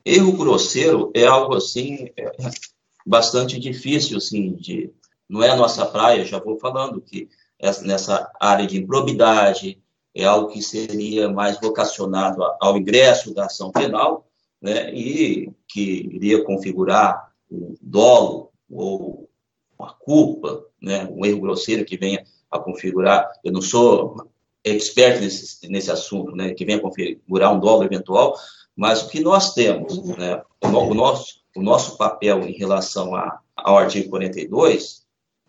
erro 0.05 0.33
grosseiro 0.33 1.13
é 1.15 1.27
algo 1.27 1.55
assim 1.55 2.11
é, 2.17 2.33
bastante 3.09 3.59
difícil, 3.59 4.19
assim, 4.19 4.53
de 4.53 4.93
não 5.29 5.43
é 5.43 5.51
a 5.51 5.57
nossa 5.57 5.87
praia. 5.87 6.25
Já 6.25 6.39
vou 6.39 6.59
falando 6.59 7.01
que 7.01 7.29
nessa 7.83 8.31
área 8.39 8.67
de 8.67 8.79
improbidade, 8.79 9.83
é 10.15 10.25
algo 10.25 10.49
que 10.49 10.63
seria 10.63 11.29
mais 11.29 11.61
vocacionado 11.61 12.43
ao 12.61 12.77
ingresso 12.77 13.35
da 13.35 13.47
ação 13.47 13.71
penal, 13.71 14.29
né, 14.61 14.93
e 14.93 15.51
que 15.69 16.09
iria 16.13 16.45
configurar 16.45 17.33
um 17.51 17.75
dolo 17.81 18.51
ou 18.71 19.29
uma 19.79 19.93
culpa, 19.93 20.65
né, 20.81 21.09
um 21.11 21.25
erro 21.25 21.41
grosseiro 21.41 21.85
que 21.85 21.97
venha 21.97 22.25
a 22.51 22.59
configurar. 22.59 23.31
Eu 23.45 23.53
não 23.53 23.63
sou 23.63 24.17
expert 24.65 25.21
nesse, 25.21 25.69
nesse 25.69 25.91
assunto, 25.91 26.35
né, 26.35 26.53
que 26.53 26.65
venha 26.65 26.81
configurar 26.81 27.55
um 27.55 27.61
dolo 27.61 27.85
eventual, 27.85 28.37
mas 28.79 29.03
o 29.03 29.09
que 29.09 29.19
nós 29.19 29.55
temos, 29.55 29.99
né, 30.17 30.41
o, 30.63 30.69
o, 30.69 30.95
nosso, 30.95 31.41
o 31.57 31.61
nosso 31.61 31.97
papel 31.97 32.47
em 32.47 32.53
relação 32.53 33.13
a, 33.13 33.41
ao 33.57 33.77
artigo 33.77 34.09
42, 34.09 35.03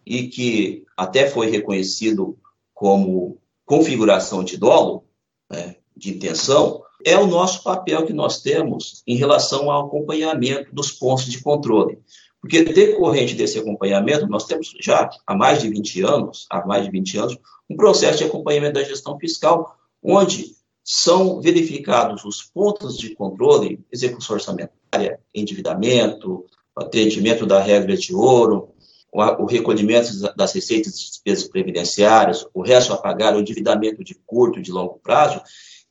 e 0.04 0.28
que 0.30 0.84
até 0.98 1.30
foi 1.30 1.48
reconhecido 1.48 2.36
como 2.74 3.38
configuração 3.68 4.44
de 4.44 4.58
dolo, 4.58 5.04
né, 5.48 5.76
de 5.96 6.16
intenção, 6.16 6.82
é 7.06 7.16
o 7.20 7.28
nosso 7.28 7.62
papel 7.62 8.04
que 8.04 8.14
nós 8.14 8.42
temos 8.42 9.04
em 9.06 9.16
relação 9.16 9.70
ao 9.70 9.86
acompanhamento 9.86 10.74
dos 10.74 10.92
pontos 10.92 11.26
de 11.26 11.40
controle. 11.40 12.00
Porque 12.42 12.64
decorrente 12.64 13.36
desse 13.36 13.60
acompanhamento, 13.60 14.26
nós 14.26 14.46
temos 14.46 14.74
já 14.82 15.08
há 15.28 15.36
mais 15.36 15.62
de 15.62 15.70
20 15.70 16.02
anos, 16.02 16.48
há 16.50 16.66
mais 16.66 16.86
de 16.86 16.90
20 16.90 17.18
anos, 17.20 17.38
um 17.70 17.78
processo 17.78 18.18
de 18.18 18.24
acompanhamento 18.24 18.74
da 18.74 18.84
gestão 18.84 19.20
fiscal, 19.20 19.78
onde 20.02 20.58
são 20.92 21.40
verificados 21.40 22.26
os 22.26 22.42
pontos 22.42 22.98
de 22.98 23.14
controle, 23.14 23.80
execução 23.92 24.36
orçamentária, 24.36 25.20
endividamento, 25.32 26.48
atendimento 26.76 27.46
da 27.46 27.62
regra 27.62 27.96
de 27.96 28.12
ouro, 28.12 28.70
o 29.14 29.46
recolhimento 29.46 30.10
das 30.36 30.52
receitas 30.52 31.00
de 31.00 31.06
despesas 31.06 31.48
previdenciárias, 31.48 32.44
o 32.56 32.64
resto 32.64 32.92
a 32.92 32.98
pagar, 32.98 33.36
o 33.36 33.40
endividamento 33.40 34.04
de 34.04 34.16
curto 34.26 34.58
e 34.58 34.64
de 34.64 34.72
longo 34.72 35.00
prazo, 35.04 35.40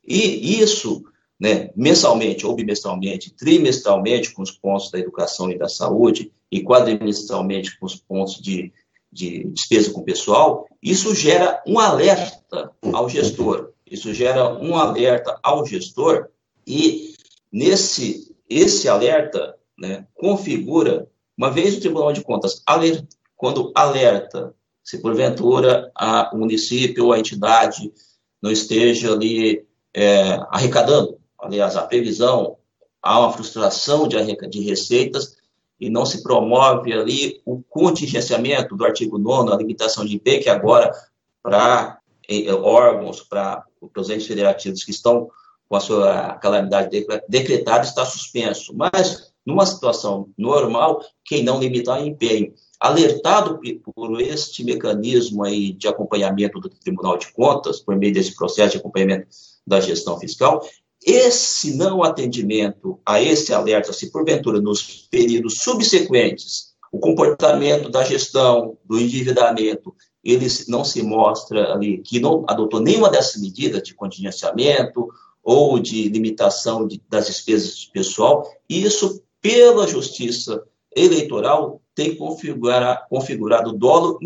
e 0.04 0.60
isso, 0.60 1.04
né, 1.38 1.70
mensalmente 1.76 2.44
ou 2.44 2.56
bimestralmente, 2.56 3.32
trimestralmente, 3.36 4.34
com 4.34 4.42
os 4.42 4.50
pontos 4.50 4.90
da 4.90 4.98
educação 4.98 5.48
e 5.48 5.56
da 5.56 5.68
saúde, 5.68 6.32
e 6.50 6.60
quadrimestralmente 6.60 7.78
com 7.78 7.86
os 7.86 7.94
pontos 7.94 8.40
de, 8.42 8.72
de 9.12 9.44
despesa 9.44 9.92
com 9.92 10.00
o 10.00 10.04
pessoal, 10.04 10.66
isso 10.82 11.14
gera 11.14 11.62
um 11.64 11.78
alerta 11.78 12.72
ao 12.92 13.08
gestor. 13.08 13.70
Isso 13.90 14.12
gera 14.12 14.52
um 14.54 14.76
alerta 14.76 15.38
ao 15.42 15.64
gestor 15.64 16.28
e 16.66 17.14
nesse 17.52 18.36
esse 18.48 18.88
alerta 18.88 19.56
né, 19.78 20.06
configura 20.14 21.08
uma 21.36 21.50
vez 21.50 21.76
o 21.76 21.80
Tribunal 21.80 22.12
de 22.12 22.22
Contas, 22.22 22.62
quando 23.36 23.70
alerta, 23.72 24.52
se 24.82 24.98
porventura 25.00 25.88
a, 25.94 26.34
o 26.34 26.38
município 26.38 27.06
ou 27.06 27.12
a 27.12 27.18
entidade 27.18 27.92
não 28.42 28.50
esteja 28.50 29.12
ali 29.12 29.64
é, 29.94 30.40
arrecadando, 30.50 31.18
aliás, 31.38 31.76
a 31.76 31.82
previsão, 31.82 32.56
há 33.00 33.20
uma 33.20 33.32
frustração 33.32 34.08
de, 34.08 34.16
de 34.48 34.60
receitas 34.60 35.36
e 35.78 35.88
não 35.88 36.04
se 36.04 36.24
promove 36.24 36.92
ali 36.92 37.40
o 37.44 37.62
contingenciamento 37.62 38.74
do 38.76 38.84
artigo 38.84 39.16
9 39.16 39.52
a 39.52 39.56
limitação 39.56 40.04
de 40.04 40.16
IP, 40.16 40.40
que 40.40 40.48
agora 40.48 40.92
para 41.40 41.97
órgãos, 42.62 43.20
para 43.22 43.64
os 43.96 44.10
entes 44.10 44.26
federativos 44.26 44.84
que 44.84 44.90
estão 44.90 45.28
com 45.68 45.76
a 45.76 45.80
sua 45.80 46.34
calamidade 46.34 47.04
decretada, 47.28 47.84
está 47.84 48.04
suspenso. 48.04 48.74
Mas 48.74 49.28
numa 49.48 49.64
situação 49.64 50.28
normal, 50.36 51.02
quem 51.24 51.42
não 51.42 51.58
limitar 51.58 52.06
empenho. 52.06 52.52
Alertado 52.78 53.58
por 53.82 54.20
este 54.20 54.62
mecanismo 54.62 55.42
aí 55.42 55.72
de 55.72 55.88
acompanhamento 55.88 56.60
do 56.60 56.68
Tribunal 56.68 57.16
de 57.16 57.32
Contas, 57.32 57.80
por 57.80 57.96
meio 57.96 58.12
desse 58.12 58.36
processo 58.36 58.72
de 58.72 58.76
acompanhamento 58.76 59.26
da 59.66 59.80
gestão 59.80 60.18
fiscal, 60.18 60.60
esse 61.04 61.76
não 61.76 62.02
atendimento 62.02 63.00
a 63.06 63.22
esse 63.22 63.54
alerta, 63.54 63.92
se 63.92 64.12
porventura 64.12 64.60
nos 64.60 65.08
períodos 65.10 65.60
subsequentes, 65.60 66.74
o 66.92 66.98
comportamento 66.98 67.88
da 67.88 68.04
gestão, 68.04 68.76
do 68.84 68.98
endividamento, 68.98 69.94
ele 70.22 70.46
não 70.68 70.84
se 70.84 71.02
mostra 71.02 71.72
ali, 71.72 71.98
que 71.98 72.20
não 72.20 72.44
adotou 72.48 72.80
nenhuma 72.80 73.10
dessas 73.10 73.40
medidas 73.40 73.82
de 73.82 73.94
contingenciamento 73.94 75.08
ou 75.42 75.78
de 75.78 76.08
limitação 76.08 76.86
de, 76.86 77.00
das 77.08 77.26
despesas 77.26 77.76
de 77.76 77.90
pessoal, 77.90 78.46
e 78.68 78.82
isso 78.82 79.22
pela 79.40 79.86
Justiça 79.86 80.62
Eleitoral, 80.94 81.80
tem 81.94 82.16
configura, 82.16 83.04
configurado 83.08 83.70
o 83.70 83.72
dolo 83.72 84.18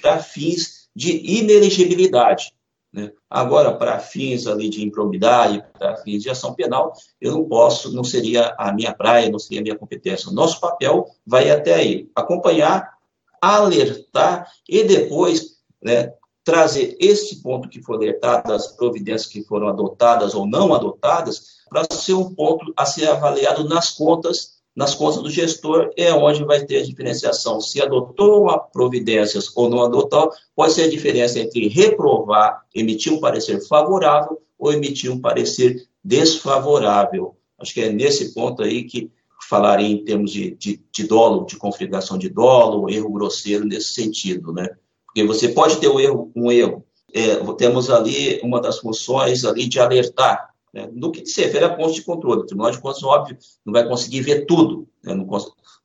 para 0.00 0.18
fins 0.18 0.88
de 0.94 1.16
inelegibilidade. 1.38 2.52
Né? 2.92 3.12
Agora, 3.28 3.74
para 3.74 3.98
fins 3.98 4.46
ali 4.46 4.68
de 4.68 4.84
improbidade, 4.84 5.62
para 5.78 5.96
fins 5.98 6.22
de 6.22 6.30
ação 6.30 6.54
penal, 6.54 6.92
eu 7.20 7.32
não 7.32 7.44
posso, 7.44 7.94
não 7.94 8.02
seria 8.02 8.54
a 8.58 8.72
minha 8.72 8.92
praia, 8.94 9.30
não 9.30 9.38
seria 9.38 9.60
a 9.60 9.62
minha 9.62 9.78
competência. 9.78 10.32
Nosso 10.32 10.60
papel 10.60 11.06
vai 11.26 11.50
até 11.50 11.74
aí, 11.74 12.10
acompanhar, 12.14 12.97
alertar 13.40 14.50
e 14.68 14.84
depois 14.84 15.58
né, 15.82 16.12
trazer 16.44 16.96
esse 16.98 17.42
ponto 17.42 17.68
que 17.68 17.82
foi 17.82 17.96
alertado, 17.96 18.52
as 18.52 18.68
providências 18.68 19.30
que 19.30 19.44
foram 19.44 19.68
adotadas 19.68 20.34
ou 20.34 20.46
não 20.46 20.74
adotadas, 20.74 21.58
para 21.68 21.84
ser 21.92 22.14
um 22.14 22.34
ponto 22.34 22.72
a 22.76 22.86
ser 22.86 23.06
avaliado 23.08 23.68
nas 23.68 23.90
contas, 23.90 24.58
nas 24.74 24.94
contas 24.94 25.22
do 25.22 25.30
gestor, 25.30 25.90
é 25.96 26.12
onde 26.12 26.44
vai 26.44 26.64
ter 26.64 26.78
a 26.78 26.84
diferenciação. 26.84 27.60
Se 27.60 27.82
adotou 27.82 28.48
a 28.48 28.58
providências 28.58 29.54
ou 29.54 29.68
não 29.68 29.82
adotou, 29.82 30.30
pode 30.56 30.72
ser 30.72 30.84
a 30.84 30.90
diferença 30.90 31.38
entre 31.38 31.68
reprovar, 31.68 32.62
emitir 32.74 33.12
um 33.12 33.20
parecer 33.20 33.60
favorável 33.66 34.40
ou 34.58 34.72
emitir 34.72 35.12
um 35.12 35.20
parecer 35.20 35.86
desfavorável. 36.02 37.36
Acho 37.58 37.74
que 37.74 37.82
é 37.82 37.92
nesse 37.92 38.32
ponto 38.32 38.62
aí 38.62 38.84
que 38.84 39.10
falaria 39.48 39.88
em 39.88 40.04
termos 40.04 40.30
de, 40.30 40.54
de, 40.56 40.80
de 40.92 41.04
dolo, 41.04 41.46
de 41.46 41.56
configuração 41.56 42.18
de 42.18 42.28
dolo, 42.28 42.90
erro 42.90 43.10
grosseiro 43.10 43.64
nesse 43.64 43.94
sentido, 43.94 44.52
né? 44.52 44.68
Porque 45.06 45.24
você 45.24 45.48
pode 45.48 45.78
ter 45.78 45.88
um 45.88 45.98
erro, 45.98 46.30
um 46.36 46.52
erro. 46.52 46.84
É, 47.14 47.36
temos 47.54 47.88
ali 47.88 48.38
uma 48.42 48.60
das 48.60 48.78
funções 48.78 49.46
ali 49.46 49.66
de 49.66 49.80
alertar 49.80 50.50
Né? 50.74 50.86
No 50.92 51.10
que 51.10 51.24
se 51.24 51.40
refere 51.40 51.64
a 51.64 51.74
pontos 51.74 51.94
de 51.94 52.02
controle, 52.02 52.42
o 52.42 52.46
Tribunal 52.46 52.70
de 52.70 52.78
Contas, 52.78 53.02
óbvio, 53.02 53.38
não 53.64 53.72
vai 53.72 53.88
conseguir 53.88 54.20
ver 54.20 54.44
tudo. 54.44 54.86
Né? 55.02 55.14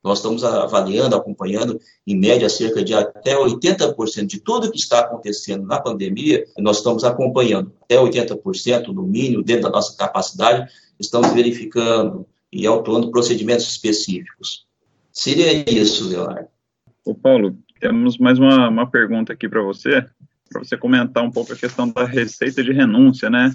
nós 0.04 0.18
estamos 0.18 0.44
avaliando, 0.44 1.16
acompanhando, 1.16 1.80
em 2.06 2.20
média, 2.20 2.50
cerca 2.50 2.84
de 2.84 2.94
até 2.94 3.38
80% 3.38 4.26
de 4.26 4.42
tudo 4.42 4.70
que 4.70 4.78
está 4.78 5.00
acontecendo 5.00 5.66
na 5.66 5.80
pandemia, 5.80 6.46
nós 6.58 6.78
estamos 6.80 7.06
acompanhando. 7.06 7.72
Até 7.82 7.96
80%, 7.96 8.88
no 8.88 9.04
mínimo, 9.04 9.42
dentro 9.42 9.64
da 9.64 9.70
nossa 9.70 9.96
capacidade, 9.96 10.70
estamos 11.00 11.32
verificando 11.32 12.28
e 12.54 12.68
autuando 12.68 13.12
procedimentos 13.12 13.68
específicos. 13.70 14.66
Seria 15.12 15.70
isso, 15.70 16.08
Leonardo. 16.10 16.48
Ô 17.06 17.14
Paulo, 17.14 17.58
temos 17.80 18.18
mais 18.18 18.40
uma, 18.40 18.70
uma 18.70 18.90
pergunta 18.90 19.34
aqui 19.34 19.50
para 19.50 19.62
você, 19.62 20.06
para 20.50 20.64
você 20.64 20.78
comentar 20.78 21.24
um 21.24 21.32
pouco 21.32 21.54
a 21.54 21.56
questão 21.56 21.90
da 21.90 22.06
receita 22.06 22.64
de 22.64 22.72
renúncia, 22.72 23.30
né? 23.30 23.52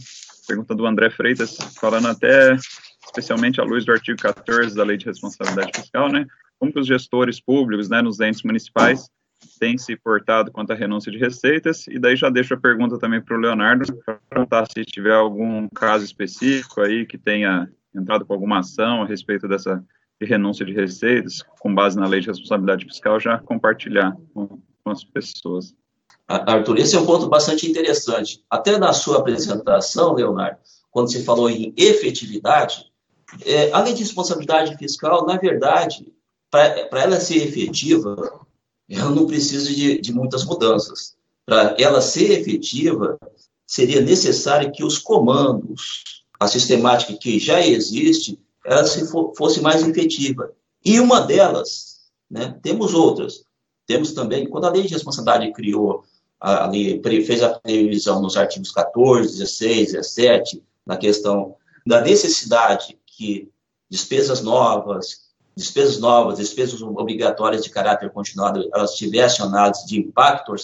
pergunta 0.49 0.75
do 0.75 0.87
André 0.87 1.11
Freitas, 1.11 1.59
falando 1.79 2.09
até 2.09 2.57
especialmente 3.05 3.61
à 3.61 3.65
luz 3.65 3.85
do 3.85 3.93
artigo 3.93 4.19
14 4.19 4.75
da 4.75 4.83
Lei 4.83 4.97
de 4.97 5.05
Responsabilidade 5.05 5.79
Fiscal, 5.79 6.11
né? 6.11 6.27
Como 6.59 6.73
que 6.73 6.81
os 6.81 6.87
gestores 6.87 7.39
públicos, 7.39 7.89
né, 7.89 8.01
nos 8.01 8.19
entes 8.19 8.43
municipais, 8.43 9.09
têm 9.61 9.79
se 9.79 9.95
portado 9.97 10.51
quanto 10.51 10.73
à 10.73 10.75
renúncia 10.75 11.13
de 11.13 11.19
receitas, 11.19 11.87
e 11.87 11.99
daí 11.99 12.17
já 12.17 12.31
deixo 12.31 12.55
a 12.55 12.61
pergunta 12.61 12.99
também 12.99 13.21
para 13.21 13.37
o 13.37 13.41
Leonardo, 13.41 13.85
para 14.05 14.19
perguntar 14.29 14.67
se 14.73 14.85
tiver 14.85 15.15
algum 15.15 15.69
caso 15.69 16.05
específico 16.05 16.81
aí 16.81 17.07
que 17.07 17.19
tenha 17.19 17.69
entrado 17.99 18.25
com 18.25 18.33
alguma 18.33 18.61
ação 18.61 19.03
a 19.03 19.07
respeito 19.07 19.49
dessa 19.49 19.85
de 20.21 20.27
renúncia 20.27 20.67
de 20.67 20.73
receitas, 20.73 21.45
com 21.61 21.73
base 21.73 21.97
na 21.97 22.07
lei 22.07 22.21
de 22.21 22.27
responsabilidade 22.27 22.85
fiscal, 22.85 23.21
já 23.21 23.39
compartilhar 23.39 24.17
com, 24.35 24.59
com 24.83 24.91
as 24.91 25.05
pessoas. 25.05 25.75
Arthur, 26.27 26.79
esse 26.79 26.97
é 26.97 27.01
um 27.01 27.07
ponto 27.07 27.29
bastante 27.29 27.71
interessante. 27.71 28.45
Até 28.51 28.77
na 28.79 28.93
sua 28.93 29.19
apresentação, 29.19 30.15
Leonardo, 30.15 30.59
quando 30.91 31.11
você 31.11 31.23
falou 31.23 31.49
em 31.49 31.73
efetividade, 31.77 32.91
é, 33.45 33.71
a 33.73 33.81
lei 33.81 33.95
de 33.95 34.03
responsabilidade 34.03 34.77
fiscal, 34.77 35.25
na 35.25 35.37
verdade, 35.37 36.13
para 36.51 37.01
ela 37.01 37.21
ser 37.21 37.47
efetiva, 37.47 38.17
ela 38.91 39.11
não 39.11 39.27
precisa 39.27 39.73
de, 39.73 40.01
de 40.01 40.13
muitas 40.13 40.45
mudanças. 40.45 41.17
Para 41.47 41.77
ela 41.79 42.01
ser 42.01 42.41
efetiva, 42.41 43.19
seria 43.67 44.01
necessário 44.01 44.73
que 44.73 44.85
os 44.85 44.99
comandos, 44.99 46.18
a 46.39 46.47
sistemática 46.47 47.15
que 47.15 47.39
já 47.39 47.61
existe, 47.65 48.39
ela 48.65 48.85
se 48.85 49.07
for, 49.11 49.33
fosse 49.37 49.61
mais 49.61 49.87
efetiva. 49.87 50.53
E 50.85 51.01
uma 51.01 51.21
delas, 51.21 52.01
né, 52.31 52.59
temos 52.63 52.95
outras. 52.95 53.43
Temos 53.87 54.13
também, 54.13 54.49
quando 54.49 54.67
a 54.67 54.71
lei 54.71 54.83
de 54.83 54.93
responsabilidade 54.95 55.53
criou 55.53 56.05
ali 56.41 57.03
fez 57.25 57.43
a 57.43 57.59
previsão 57.59 58.23
nos 58.23 58.37
artigos 58.37 58.71
14, 58.71 59.39
16, 59.39 59.93
17, 59.93 60.63
na 60.87 60.97
questão 60.97 61.57
da 61.85 62.01
necessidade 62.01 62.97
que 63.07 63.51
despesas 63.91 64.41
novas, 64.41 65.29
despesas 65.57 65.99
novas, 65.99 66.39
despesas 66.39 66.81
obrigatórias 66.81 67.65
de 67.65 67.71
caráter 67.71 68.11
continuado, 68.11 68.69
elas 68.73 68.95
tivessem 68.95 69.45
análise 69.45 69.85
de 69.87 69.99
impacto 69.99 70.55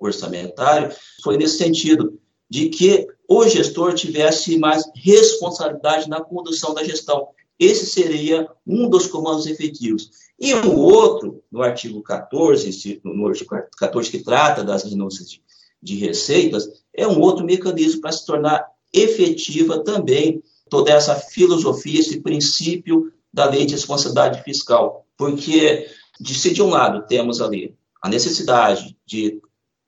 orçamentário, 0.00 0.94
foi 1.22 1.36
nesse 1.36 1.58
sentido, 1.58 2.20
de 2.48 2.68
que 2.68 3.08
o 3.32 3.48
gestor 3.48 3.94
tivesse 3.94 4.58
mais 4.58 4.84
responsabilidade 4.94 6.08
na 6.08 6.20
condução 6.20 6.74
da 6.74 6.84
gestão. 6.84 7.28
Esse 7.58 7.86
seria 7.86 8.46
um 8.66 8.90
dos 8.90 9.06
comandos 9.06 9.46
efetivos. 9.46 10.10
E 10.38 10.52
o 10.52 10.76
outro, 10.76 11.42
no 11.50 11.62
artigo 11.62 12.02
14, 12.02 13.00
no 13.02 13.26
artigo 13.26 13.56
14 13.78 14.10
que 14.10 14.22
trata 14.22 14.62
das 14.62 14.84
renúncias 14.84 15.30
de, 15.30 15.42
de 15.82 15.94
receitas, 15.94 16.68
é 16.92 17.06
um 17.06 17.20
outro 17.20 17.44
mecanismo 17.44 18.02
para 18.02 18.12
se 18.12 18.26
tornar 18.26 18.66
efetiva 18.92 19.82
também 19.82 20.42
toda 20.68 20.90
essa 20.92 21.14
filosofia, 21.14 22.00
esse 22.00 22.20
princípio 22.20 23.10
da 23.32 23.48
lei 23.48 23.64
de 23.64 23.74
responsabilidade 23.74 24.42
fiscal. 24.42 25.06
Porque, 25.16 25.86
de 26.20 26.34
se 26.34 26.52
de 26.52 26.60
um 26.60 26.68
lado 26.68 27.06
temos 27.06 27.40
ali 27.40 27.74
a 28.02 28.08
necessidade 28.10 28.94
de 29.06 29.40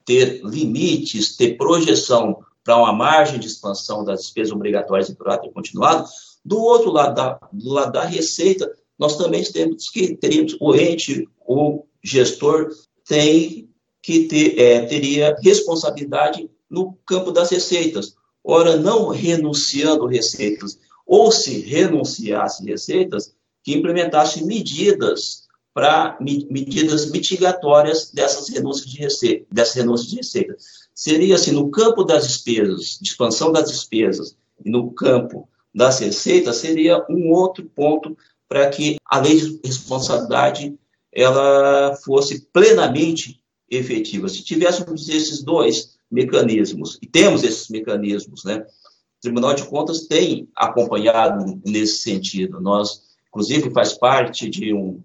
ter 0.04 0.40
limites, 0.44 1.36
ter 1.36 1.56
projeção 1.56 2.38
para 2.64 2.78
uma 2.78 2.92
margem 2.92 3.38
de 3.38 3.46
expansão 3.46 4.02
das 4.02 4.22
despesas 4.22 4.52
obrigatórias 4.52 5.10
em 5.10 5.14
caráter 5.14 5.52
continuado, 5.52 6.08
do 6.44 6.58
outro 6.58 6.90
lado 6.90 7.14
da, 7.14 7.38
do 7.52 7.70
lado 7.70 7.92
da 7.92 8.04
receita, 8.04 8.70
nós 8.98 9.16
também 9.16 9.44
temos 9.44 9.90
que 9.90 10.16
teríamos 10.16 10.56
o 10.60 10.74
ente, 10.74 11.28
o 11.46 11.84
gestor 12.02 12.70
tem 13.06 13.68
que 14.02 14.26
ter, 14.26 14.58
é, 14.58 14.86
teria 14.86 15.36
responsabilidade 15.42 16.50
no 16.70 16.94
campo 17.06 17.30
das 17.30 17.50
receitas. 17.50 18.14
Ora, 18.42 18.76
não 18.76 19.08
renunciando 19.08 20.06
receitas, 20.06 20.78
ou 21.06 21.30
se 21.30 21.60
renunciasse 21.60 22.64
receitas, 22.64 23.34
que 23.62 23.74
implementasse 23.74 24.44
medidas 24.44 25.44
para 25.72 26.16
medidas 26.20 27.10
mitigatórias 27.10 28.10
dessas 28.12 28.48
renúncias 28.48 28.86
de 28.86 28.98
receita, 28.98 29.46
dessas 29.50 29.74
renúncias 29.74 30.10
de 30.10 30.16
receita. 30.16 30.56
Seria 30.94 31.34
assim, 31.34 31.50
no 31.50 31.70
campo 31.70 32.04
das 32.04 32.26
despesas, 32.26 32.98
de 33.00 33.08
expansão 33.08 33.50
das 33.50 33.70
despesas, 33.70 34.36
e 34.64 34.70
no 34.70 34.92
campo 34.92 35.48
das 35.74 35.98
receitas, 35.98 36.56
seria 36.56 37.04
um 37.10 37.30
outro 37.32 37.64
ponto 37.74 38.16
para 38.48 38.68
que 38.70 38.96
a 39.04 39.18
lei 39.18 39.40
de 39.40 39.60
responsabilidade 39.64 40.78
ela 41.12 41.96
fosse 42.04 42.46
plenamente 42.52 43.40
efetiva. 43.68 44.28
Se 44.28 44.44
tivéssemos 44.44 45.08
esses 45.08 45.42
dois 45.42 45.94
mecanismos, 46.10 46.98
e 47.02 47.06
temos 47.06 47.42
esses 47.42 47.68
mecanismos, 47.68 48.44
né? 48.44 48.58
O 48.58 49.20
Tribunal 49.20 49.54
de 49.54 49.64
Contas 49.64 50.06
tem 50.06 50.48
acompanhado 50.54 51.60
nesse 51.64 51.98
sentido. 51.98 52.60
Nós, 52.60 53.02
inclusive, 53.28 53.70
faz 53.70 53.94
parte 53.94 54.48
de 54.48 54.72
um 54.72 55.02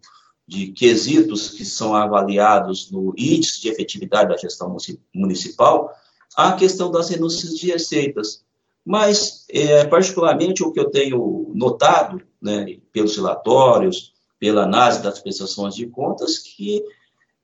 de 0.49 0.71
quesitos 0.71 1.49
que 1.49 1.63
são 1.63 1.93
avaliados 1.93 2.89
no 2.89 3.13
índice 3.15 3.61
de 3.61 3.69
efetividade 3.69 4.29
da 4.29 4.35
gestão 4.37 4.75
municipal, 5.13 5.93
a 6.35 6.53
questão 6.53 6.89
das 6.89 7.07
renúncias 7.07 7.53
de 7.55 7.67
receitas. 7.67 8.43
Mas, 8.83 9.45
é, 9.47 9.85
particularmente, 9.85 10.63
o 10.63 10.71
que 10.71 10.79
eu 10.79 10.89
tenho 10.89 11.51
notado, 11.53 12.23
né, 12.41 12.79
pelos 12.91 13.15
relatórios, 13.15 14.11
pela 14.39 14.63
análise 14.63 15.03
das 15.03 15.19
prestações 15.19 15.75
de 15.75 15.85
contas, 15.85 16.39
que 16.39 16.83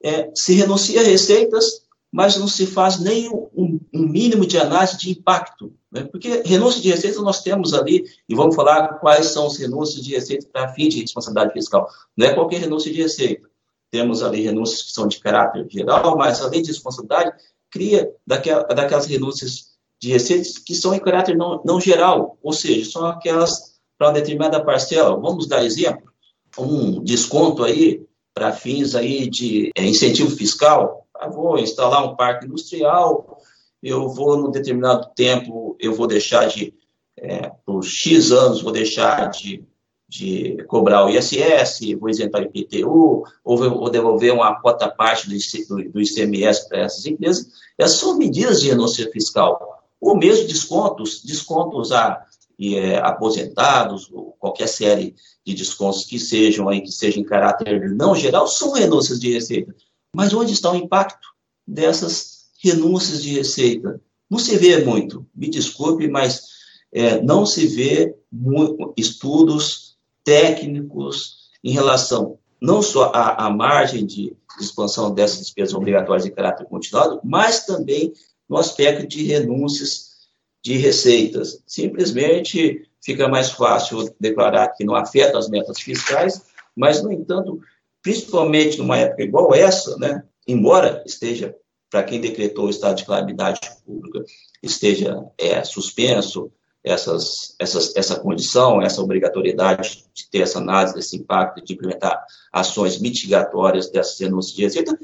é, 0.04 0.32
se 0.34 0.56
renuncia 0.56 1.02
a 1.02 1.04
receitas, 1.04 1.85
mas 2.16 2.38
não 2.38 2.48
se 2.48 2.66
faz 2.66 2.98
nem 2.98 3.30
um, 3.30 3.78
um 3.94 4.08
mínimo 4.08 4.46
de 4.46 4.58
análise 4.58 4.98
de 4.98 5.12
impacto. 5.12 5.74
Né? 5.92 6.06
Porque 6.06 6.44
renúncia 6.46 6.82
de 6.82 6.90
receitas 6.90 7.22
nós 7.22 7.44
temos 7.44 7.74
ali, 7.74 8.06
e 8.30 8.34
vamos 8.34 8.56
falar 8.56 9.00
quais 9.00 9.26
são 9.26 9.48
os 9.48 9.58
renúncias 9.58 10.02
de 10.02 10.14
receitas 10.14 10.46
para 10.46 10.70
fim 10.70 10.88
de 10.88 11.02
responsabilidade 11.02 11.52
fiscal. 11.52 11.90
Não 12.16 12.26
é 12.26 12.34
qualquer 12.34 12.62
renúncia 12.62 12.90
de 12.90 13.02
receita. 13.02 13.50
Temos 13.92 14.24
ali 14.24 14.44
renúncias 14.44 14.82
que 14.84 14.94
são 14.94 15.10
de 15.10 15.20
caráter 15.20 15.68
geral, 15.70 16.16
mas 16.18 16.42
a 16.42 16.48
lei 16.48 16.62
de 16.62 16.70
responsabilidade 16.70 17.34
cria 17.70 18.10
daquela, 18.26 18.64
daquelas 18.64 19.08
renúncias 19.08 19.76
de 20.02 20.10
receitas 20.10 20.58
que 20.58 20.74
são 20.74 20.94
em 20.94 21.00
caráter 21.00 21.36
não, 21.36 21.62
não 21.66 21.82
geral, 21.82 22.38
ou 22.42 22.54
seja, 22.54 22.90
são 22.90 23.06
aquelas 23.08 23.76
para 23.98 24.08
uma 24.08 24.14
determinada 24.14 24.64
parcela. 24.64 25.20
Vamos 25.20 25.48
dar 25.48 25.66
exemplo, 25.66 26.10
um 26.58 27.04
desconto 27.04 27.62
aí 27.62 28.06
para 28.34 28.54
fins 28.54 28.96
aí 28.96 29.30
de 29.30 29.70
é, 29.76 29.84
incentivo 29.84 30.34
fiscal. 30.34 31.05
Ah, 31.20 31.30
vou 31.30 31.58
instalar 31.58 32.06
um 32.06 32.16
parque 32.16 32.46
industrial, 32.46 33.38
eu 33.82 34.10
vou, 34.10 34.38
no 34.38 34.52
determinado 34.52 35.10
tempo, 35.16 35.76
eu 35.80 35.94
vou 35.94 36.08
deixar 36.08 36.48
de, 36.48 36.74
é, 37.18 37.52
por 37.66 37.84
X 37.84 38.32
anos, 38.32 38.62
vou 38.62 38.72
deixar 38.72 39.30
de, 39.30 39.64
de 40.08 40.64
cobrar 40.68 41.06
o 41.06 41.10
ISS, 41.10 41.94
vou 42.00 42.10
isentar 42.10 42.42
o 42.42 42.46
IPTU, 42.46 43.24
ou 43.44 43.58
vou 43.58 43.90
devolver 43.90 44.34
uma 44.34 44.60
cota 44.60 44.90
parte 44.90 45.28
do, 45.30 45.92
do 45.92 46.02
ICMS 46.02 46.68
para 46.68 46.80
essas 46.82 47.06
empresas. 47.06 47.48
Essas 47.78 48.00
são 48.00 48.18
medidas 48.18 48.62
de 48.62 48.70
renúncia 48.70 49.10
fiscal 49.12 49.76
ou 50.06 50.16
mesmo 50.16 50.48
descontos, 50.48 51.24
descontos 51.24 51.92
a 51.92 52.24
e, 52.58 52.78
é, 52.78 52.98
aposentados, 53.00 54.10
ou 54.12 54.36
qualquer 54.40 54.68
série 54.68 55.16
de 55.46 55.54
descontos 55.54 56.06
que 56.06 56.18
sejam 56.18 56.70
aí, 56.70 56.82
que 56.82 56.92
sejam 56.92 57.22
em 57.22 57.26
caráter 57.26 57.90
não 57.94 58.16
geral, 58.16 58.48
são 58.48 58.72
renúncias 58.72 59.20
de 59.20 59.34
receita. 59.34 59.76
Mas 60.16 60.34
onde 60.34 60.54
está 60.54 60.72
o 60.72 60.76
impacto 60.76 61.28
dessas 61.68 62.46
renúncias 62.64 63.22
de 63.22 63.34
receita? 63.34 64.02
Não 64.30 64.40
se 64.40 64.58
vê 64.58 64.84
muito, 64.84 65.28
me 65.36 65.50
desculpe, 65.50 66.08
mas 66.08 66.44
é, 66.92 67.22
não 67.22 67.46
se 67.46 67.68
vê 67.68 68.16
muito, 68.32 68.94
estudos 68.98 69.98
técnicos 70.24 71.50
em 71.64 71.72
relação 71.72 72.40
não 72.62 72.82
só 72.82 73.12
à, 73.14 73.46
à 73.46 73.50
margem 73.50 74.06
de 74.06 74.36
expansão 74.60 75.14
dessas 75.14 75.40
despesas 75.40 75.74
obrigatórias 75.74 76.26
em 76.26 76.32
caráter 76.32 76.66
continuado, 76.66 77.20
mas 77.24 77.66
também 77.66 78.14
no 78.50 78.58
aspecto 78.58 79.06
de 79.06 79.24
renúncias 79.24 80.16
de 80.64 80.78
receitas. 80.78 81.62
Simplesmente 81.68 82.90
fica 83.04 83.28
mais 83.28 83.52
fácil 83.52 84.10
declarar 84.20 84.70
que 84.70 84.84
não 84.84 84.96
afeta 84.96 85.38
as 85.38 85.50
metas 85.50 85.80
fiscais, 85.80 86.42
mas, 86.76 87.04
no 87.04 87.12
entanto, 87.12 87.60
principalmente 88.06 88.78
numa 88.78 89.00
época 89.00 89.24
igual 89.24 89.56
essa, 89.56 89.98
né, 89.98 90.24
embora 90.48 91.02
esteja, 91.08 91.56
para 91.90 92.04
quem 92.04 92.22
decretou 92.22 92.68
o 92.68 92.70
estado 92.70 92.98
de 92.98 93.04
calamidade 93.04 93.60
pública, 93.84 94.24
esteja 94.62 95.26
é, 95.40 95.64
suspenso, 95.64 96.52
essas, 96.84 97.56
essas, 97.58 97.96
essa 97.96 98.20
condição, 98.20 98.80
essa 98.80 99.02
obrigatoriedade 99.02 100.06
de 100.14 100.30
ter 100.30 100.42
essa 100.42 100.60
análise 100.60 100.94
desse 100.94 101.18
impacto, 101.18 101.66
de 101.66 101.74
implementar 101.74 102.24
ações 102.54 103.02
mitigatórias 103.02 103.90
dessas 103.90 104.20
denúncias 104.20 104.56
de 104.56 104.62
receita, 104.62 105.00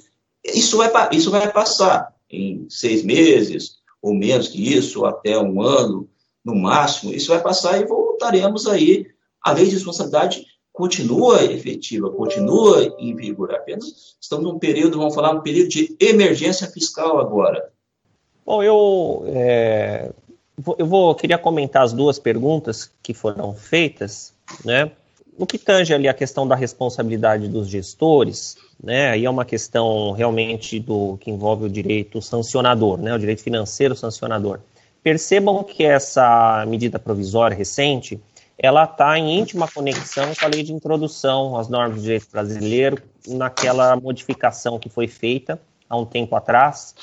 isso 0.45 0.77
vai, 0.77 0.91
isso 1.11 1.31
vai 1.31 1.51
passar 1.51 2.13
em 2.29 2.67
seis 2.69 3.03
meses, 3.03 3.77
ou 3.99 4.13
menos 4.13 4.47
que 4.47 4.61
isso, 4.75 5.05
até 5.05 5.39
um 5.39 5.59
ano, 5.59 6.07
no 6.45 6.53
máximo, 6.53 7.11
isso 7.11 7.29
vai 7.29 7.41
passar 7.41 7.81
e 7.81 7.85
voltaremos 7.85 8.67
aí. 8.67 9.07
A 9.41 9.53
lei 9.53 9.65
de 9.65 9.71
responsabilidade 9.71 10.45
continua 10.71 11.43
efetiva, 11.43 12.09
continua 12.09 12.95
em 12.99 13.15
vigor. 13.15 13.53
Apenas 13.53 14.15
estamos 14.19 14.45
num 14.45 14.59
período, 14.59 14.97
vamos 14.97 15.13
falar, 15.13 15.31
um 15.31 15.41
período 15.41 15.69
de 15.69 15.95
emergência 15.99 16.67
fiscal 16.67 17.19
agora. 17.19 17.69
Bom, 18.45 18.63
eu 18.63 19.23
é, 19.27 20.11
eu 20.77 20.85
vou 20.85 21.13
queria 21.15 21.37
comentar 21.37 21.83
as 21.83 21.93
duas 21.93 22.19
perguntas 22.19 22.89
que 23.01 23.13
foram 23.13 23.53
feitas, 23.53 24.33
né? 24.63 24.91
No 25.37 25.47
que 25.47 25.57
tange 25.57 25.93
ali 25.93 26.07
a 26.07 26.13
questão 26.13 26.47
da 26.47 26.55
responsabilidade 26.55 27.47
dos 27.47 27.67
gestores, 27.67 28.57
né? 28.81 29.11
Aí 29.11 29.25
é 29.25 29.29
uma 29.29 29.45
questão 29.45 30.11
realmente 30.11 30.79
do 30.79 31.17
que 31.19 31.31
envolve 31.31 31.65
o 31.65 31.69
direito 31.69 32.21
sancionador, 32.21 32.97
né? 32.97 33.13
O 33.13 33.19
direito 33.19 33.41
financeiro 33.41 33.95
sancionador. 33.95 34.59
Percebam 35.03 35.63
que 35.63 35.83
essa 35.83 36.63
medida 36.67 36.99
provisória 36.99 37.57
recente, 37.57 38.21
ela 38.57 38.83
está 38.83 39.17
em 39.17 39.39
íntima 39.39 39.67
conexão 39.67 40.33
com 40.35 40.45
a 40.45 40.47
lei 40.47 40.63
de 40.63 40.71
introdução 40.71 41.57
às 41.57 41.67
normas 41.67 41.97
do 41.97 42.03
direito 42.03 42.27
brasileiro, 42.31 43.01
naquela 43.27 43.95
modificação 43.95 44.77
que 44.77 44.89
foi 44.89 45.07
feita 45.07 45.59
há 45.89 45.97
um 45.97 46.05
tempo 46.05 46.35
atrás, 46.35 46.95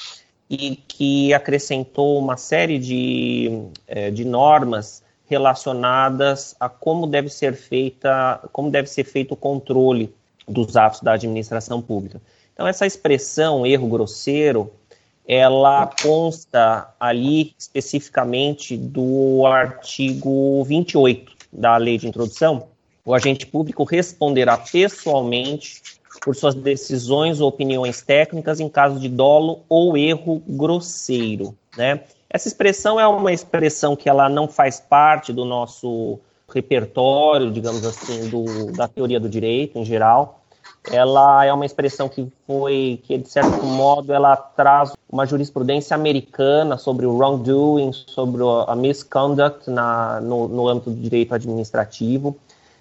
e 0.49 0.77
que 0.77 1.35
acrescentou 1.35 2.19
uma 2.19 2.37
série 2.37 2.79
de, 2.79 3.69
é, 3.87 4.11
de 4.11 4.25
normas 4.25 5.03
relacionadas 5.27 6.57
a 6.59 6.69
como 6.69 7.07
deve 7.07 7.29
ser 7.29 7.55
feita, 7.55 8.41
como 8.51 8.71
deve 8.71 8.89
ser 8.89 9.05
feito 9.05 9.33
o 9.33 9.37
controle 9.37 10.15
dos 10.47 10.77
atos 10.77 11.01
da 11.03 11.13
administração 11.13 11.83
pública. 11.83 12.21
Então 12.55 12.67
essa 12.67 12.87
expressão 12.87 13.67
erro 13.67 13.89
grosseiro, 13.89 14.73
ela 15.27 15.87
consta 16.03 16.95
ali 16.99 17.55
especificamente 17.59 18.77
do 18.77 19.45
artigo 19.47 20.65
28 20.65 21.38
da 21.53 21.77
Lei 21.77 21.99
de 21.99 22.09
Introdução. 22.09 22.69
O 23.05 23.15
agente 23.15 23.47
público 23.47 23.85
responderá 23.85 24.57
pessoalmente 24.57 25.81
por 26.23 26.35
suas 26.35 26.55
decisões 26.55 27.41
ou 27.41 27.49
opiniões 27.49 28.03
técnicas 28.03 28.61
em 28.61 28.69
caso 28.69 28.99
de 28.99 29.09
dolo 29.09 29.61
ou 29.69 29.97
erro 29.97 30.43
grosseiro, 30.47 31.57
né? 31.77 32.01
Essa 32.31 32.49
expressão 32.49 33.01
é 33.01 33.07
uma 33.07 33.33
expressão 33.33 33.97
que 33.97 34.09
ela 34.09 34.29
não 34.29 34.47
faz 34.47 34.79
parte 34.79 35.33
do 35.33 35.45
nosso 35.45 36.19
repertório, 36.53 37.51
digamos 37.51 37.85
assim, 37.85 38.29
do, 38.29 38.73
da 38.73 38.87
teoria 38.87 39.19
do 39.19 39.29
direito 39.29 39.79
em 39.79 39.85
geral. 39.85 40.38
Ela 40.91 41.45
é 41.45 41.53
uma 41.53 41.67
expressão 41.67 42.09
que 42.09 42.31
foi, 42.47 43.01
que 43.05 43.19
de 43.19 43.29
certo 43.29 43.65
modo, 43.65 44.13
ela 44.13 44.37
traz 44.37 44.93
uma 45.11 45.27
jurisprudência 45.27 45.95
americana 45.95 46.77
sobre 46.77 47.07
o 47.07 47.17
wrongdoing, 47.17 47.93
sobre 47.93 48.43
a 48.67 48.75
misconduct 48.75 49.71
na, 49.71 50.21
no, 50.21 50.49
no 50.49 50.69
âmbito 50.69 50.91
do 50.91 51.01
direito 51.01 51.35
administrativo. 51.35 52.37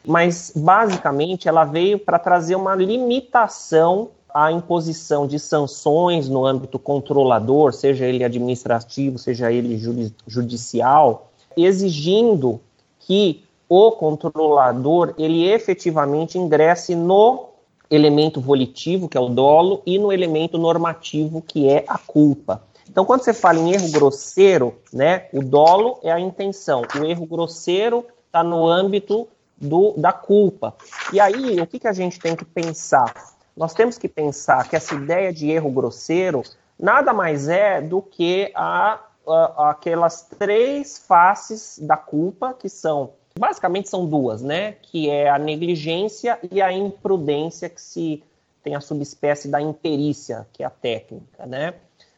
Mas 0.05 0.53
basicamente 0.55 1.47
ela 1.47 1.65
veio 1.65 1.99
para 1.99 2.17
trazer 2.17 2.55
uma 2.55 2.75
limitação 2.75 4.09
à 4.33 4.51
imposição 4.51 5.25
de 5.25 5.39
sanções 5.39 6.29
no 6.29 6.45
âmbito 6.45 6.77
controlador, 6.77 7.73
seja 7.73 8.05
ele 8.05 8.23
administrativo, 8.23 9.17
seja 9.17 9.51
ele 9.51 9.77
judicial, 10.25 11.29
exigindo 11.57 12.61
que 12.99 13.43
o 13.67 13.91
controlador 13.91 15.13
ele 15.17 15.49
efetivamente 15.49 16.37
ingresse 16.37 16.95
no 16.95 17.56
elemento 17.89 18.41
volitivo, 18.41 19.07
que 19.07 19.17
é 19.17 19.21
o 19.21 19.29
dolo, 19.29 19.81
e 19.85 19.97
no 19.97 20.11
elemento 20.11 20.57
normativo, 20.57 21.41
que 21.41 21.69
é 21.69 21.83
a 21.87 21.97
culpa. 21.97 22.63
Então, 22.89 23.05
quando 23.05 23.23
você 23.23 23.33
fala 23.33 23.59
em 23.59 23.73
erro 23.73 23.91
grosseiro, 23.91 24.75
né, 24.91 25.27
o 25.33 25.43
dolo 25.43 25.99
é 26.03 26.11
a 26.11 26.19
intenção, 26.19 26.83
o 26.99 27.05
erro 27.05 27.25
grosseiro 27.25 28.05
está 28.25 28.43
no 28.43 28.67
âmbito 28.67 29.27
do, 29.59 29.93
da 29.97 30.13
culpa. 30.13 30.75
E 31.11 31.19
aí, 31.19 31.59
o 31.59 31.67
que, 31.67 31.79
que 31.79 31.87
a 31.87 31.93
gente 31.93 32.19
tem 32.19 32.35
que 32.35 32.45
pensar? 32.45 33.13
Nós 33.55 33.73
temos 33.73 33.97
que 33.97 34.07
pensar 34.07 34.69
que 34.69 34.75
essa 34.75 34.93
ideia 34.95 35.33
de 35.33 35.49
erro 35.49 35.71
grosseiro 35.71 36.43
nada 36.79 37.11
mais 37.11 37.47
é 37.47 37.81
do 37.81 38.01
que 38.01 38.51
a, 38.55 38.99
a, 39.27 39.69
aquelas 39.71 40.21
três 40.37 40.97
faces 40.97 41.79
da 41.79 41.97
culpa, 41.97 42.53
que 42.53 42.69
são, 42.69 43.11
basicamente 43.37 43.89
são 43.89 44.05
duas, 44.05 44.41
né? 44.41 44.73
Que 44.81 45.09
é 45.09 45.29
a 45.29 45.37
negligência 45.37 46.39
e 46.51 46.61
a 46.61 46.71
imprudência, 46.71 47.69
que 47.69 47.81
se 47.81 48.23
tem 48.63 48.75
a 48.75 48.81
subespécie 48.81 49.47
da 49.47 49.61
imperícia, 49.61 50.47
que 50.53 50.63
é 50.63 50.65
a 50.65 50.69
técnica, 50.69 51.45
né? 51.45 51.73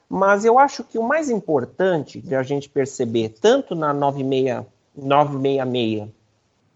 Mas 0.07 0.43
eu 0.43 0.57
acho 0.57 0.83
que 0.83 0.97
o 0.97 1.03
mais 1.03 1.29
importante 1.29 2.19
de 2.19 2.35
a 2.35 2.41
gente 2.41 2.67
perceber, 2.67 3.29
tanto 3.39 3.75
na 3.75 3.93
96, 3.93 4.65
966 4.95 6.09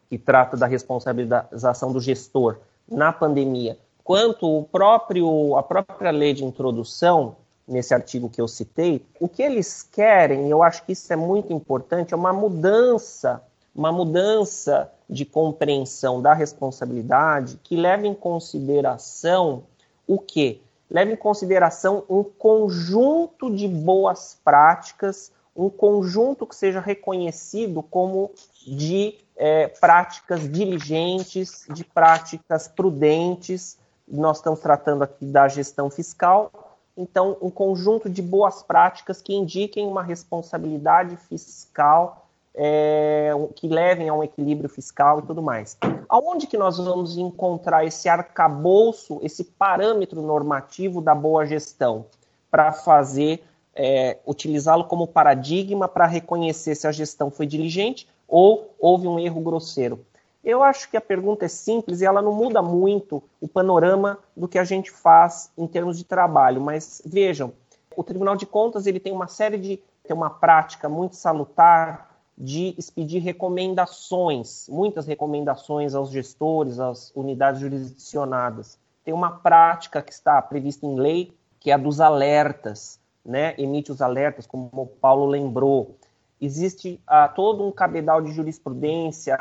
que 0.09 0.17
trata 0.17 0.55
da 0.55 0.67
responsabilização 0.67 1.91
do 1.91 1.99
gestor 1.99 2.59
na 2.87 3.11
pandemia, 3.11 3.79
quanto 4.03 4.45
o 4.59 4.63
próprio, 4.63 5.57
a 5.57 5.63
própria 5.63 6.11
lei 6.11 6.33
de 6.33 6.45
introdução, 6.45 7.35
nesse 7.67 7.93
artigo 7.93 8.29
que 8.29 8.39
eu 8.39 8.47
citei, 8.47 9.03
o 9.19 9.27
que 9.27 9.41
eles 9.41 9.81
querem, 9.81 10.49
eu 10.49 10.61
acho 10.61 10.85
que 10.85 10.91
isso 10.91 11.11
é 11.11 11.15
muito 11.15 11.51
importante, 11.53 12.13
é 12.13 12.17
uma 12.17 12.33
mudança, 12.33 13.41
uma 13.76 13.91
mudança 13.91 14.91
de 15.09 15.26
compreensão 15.26 16.21
da 16.21 16.34
responsabilidade 16.34 17.59
que 17.63 17.76
leva 17.76 18.07
em 18.07 18.13
consideração 18.13 19.63
o 20.07 20.19
quê? 20.19 20.59
Leva 20.89 21.11
em 21.11 21.15
consideração 21.15 22.03
um 22.09 22.24
conjunto 22.24 23.49
de 23.53 23.67
boas 23.67 24.38
práticas, 24.43 25.32
um 25.55 25.69
conjunto 25.69 26.45
que 26.45 26.55
seja 26.55 26.80
reconhecido 26.80 27.82
como 27.84 28.32
de 28.65 29.15
é, 29.36 29.67
práticas 29.67 30.41
diligentes, 30.51 31.65
de 31.74 31.84
práticas 31.84 32.67
prudentes. 32.67 33.78
Nós 34.07 34.38
estamos 34.38 34.59
tratando 34.59 35.03
aqui 35.03 35.26
da 35.26 35.47
gestão 35.47 35.89
fiscal, 35.89 36.51
então, 36.95 37.38
um 37.41 37.49
conjunto 37.49 38.09
de 38.09 38.21
boas 38.21 38.61
práticas 38.61 39.21
que 39.21 39.34
indiquem 39.34 39.88
uma 39.88 40.03
responsabilidade 40.03 41.15
fiscal, 41.17 42.22
é, 42.56 43.32
que 43.56 43.68
levem 43.68 44.10
a 44.10 44.14
um 44.14 44.24
equilíbrio 44.24 44.70
fiscal 44.70 45.20
e 45.20 45.24
tudo 45.24 45.41
mais. 45.41 45.78
Aonde 46.08 46.47
que 46.47 46.58
nós 46.58 46.78
vamos 46.78 47.18
encontrar 47.18 47.86
esse 47.86 48.08
arcabouço, 48.08 49.20
esse 49.24 49.43
parâmetro 49.43 50.22
normativo 50.22 51.01
da 51.01 51.16
boa 51.16 51.45
gestão 51.45 52.06
para 52.51 52.72
fazer, 52.72 53.43
é, 53.76 54.20
utilizá-lo 54.28 54.84
como 54.84 55.08
paradigma 55.08 55.88
para 55.88 56.06
reconhecer 56.06 56.76
se 56.76 56.86
a 56.86 56.91
gestão 56.91 57.32
foi 57.32 57.47
diligente 57.47 58.08
ou 58.28 58.74
houve 58.80 59.08
um 59.08 59.20
erro 59.20 59.41
grosseiro? 59.41 60.06
Eu 60.43 60.62
acho 60.62 60.89
que 60.91 60.97
a 60.97 61.01
pergunta 61.01 61.45
é 61.45 61.47
simples 61.47 62.01
e 62.01 62.06
ela 62.06 62.22
não 62.22 62.34
muda 62.34 62.62
muito 62.62 63.24
o 63.39 63.47
panorama 63.47 64.20
do 64.36 64.47
que 64.47 64.60
a 64.60 64.64
gente 64.66 64.91
faz 64.91 65.49
em 65.58 65.66
termos 65.66 65.97
de 65.97 66.04
trabalho, 66.04 66.60
mas 66.60 67.01
vejam, 67.06 67.54
o 67.95 68.04
Tribunal 68.04 68.36
de 68.36 68.45
Contas 68.45 68.86
ele 68.86 68.99
tem 68.99 69.14
uma 69.14 69.28
série 69.28 69.58
de 69.58 69.82
tem 70.04 70.16
uma 70.16 70.30
prática 70.30 70.89
muito 70.89 71.16
salutar 71.16 72.12
de 72.38 72.73
expedir 72.77 73.21
recomendações, 73.21 74.67
muitas 74.69 75.05
recomendações 75.05 75.93
aos 75.93 76.09
gestores, 76.09 76.79
às 76.79 77.11
unidades 77.15 77.61
jurisdicionadas. 77.61 78.79
Tem 79.03 79.13
uma 79.13 79.31
prática 79.31 80.01
que 80.01 80.11
está 80.11 80.41
prevista 80.41 80.86
em 80.86 80.95
lei, 80.95 81.34
que 81.59 81.71
é 81.71 81.73
a 81.73 81.77
dos 81.77 82.01
alertas, 82.01 82.99
né? 83.23 83.53
Emite 83.57 83.91
os 83.91 84.01
alertas, 84.01 84.45
como 84.45 84.69
o 84.73 84.86
Paulo 84.88 85.25
lembrou 85.25 85.95
existe 86.45 86.99
ah, 87.07 87.29
todo 87.29 87.65
um 87.65 87.71
cabedal 87.71 88.21
de 88.21 88.31
jurisprudência 88.34 89.38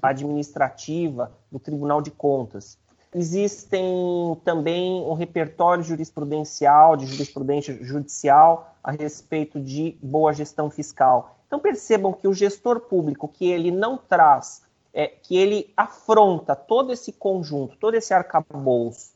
administrativa 0.00 1.32
do 1.50 1.58
Tribunal 1.58 2.00
de 2.00 2.10
Contas. 2.12 2.78
Existem 3.12 4.36
também 4.44 5.02
um 5.02 5.14
repertório 5.14 5.82
jurisprudencial, 5.84 6.96
de 6.96 7.06
jurisprudência 7.06 7.76
judicial 7.82 8.74
a 8.82 8.90
respeito 8.90 9.60
de 9.60 9.96
boa 10.02 10.32
gestão 10.32 10.70
fiscal. 10.70 11.33
Então 11.46 11.58
percebam 11.58 12.12
que 12.12 12.26
o 12.28 12.34
gestor 12.34 12.80
público 12.80 13.28
que 13.28 13.50
ele 13.50 13.70
não 13.70 13.96
traz, 13.96 14.62
é, 14.92 15.08
que 15.08 15.36
ele 15.36 15.72
afronta 15.76 16.54
todo 16.54 16.92
esse 16.92 17.12
conjunto, 17.12 17.76
todo 17.76 17.94
esse 17.94 18.12
arcabouço 18.14 19.12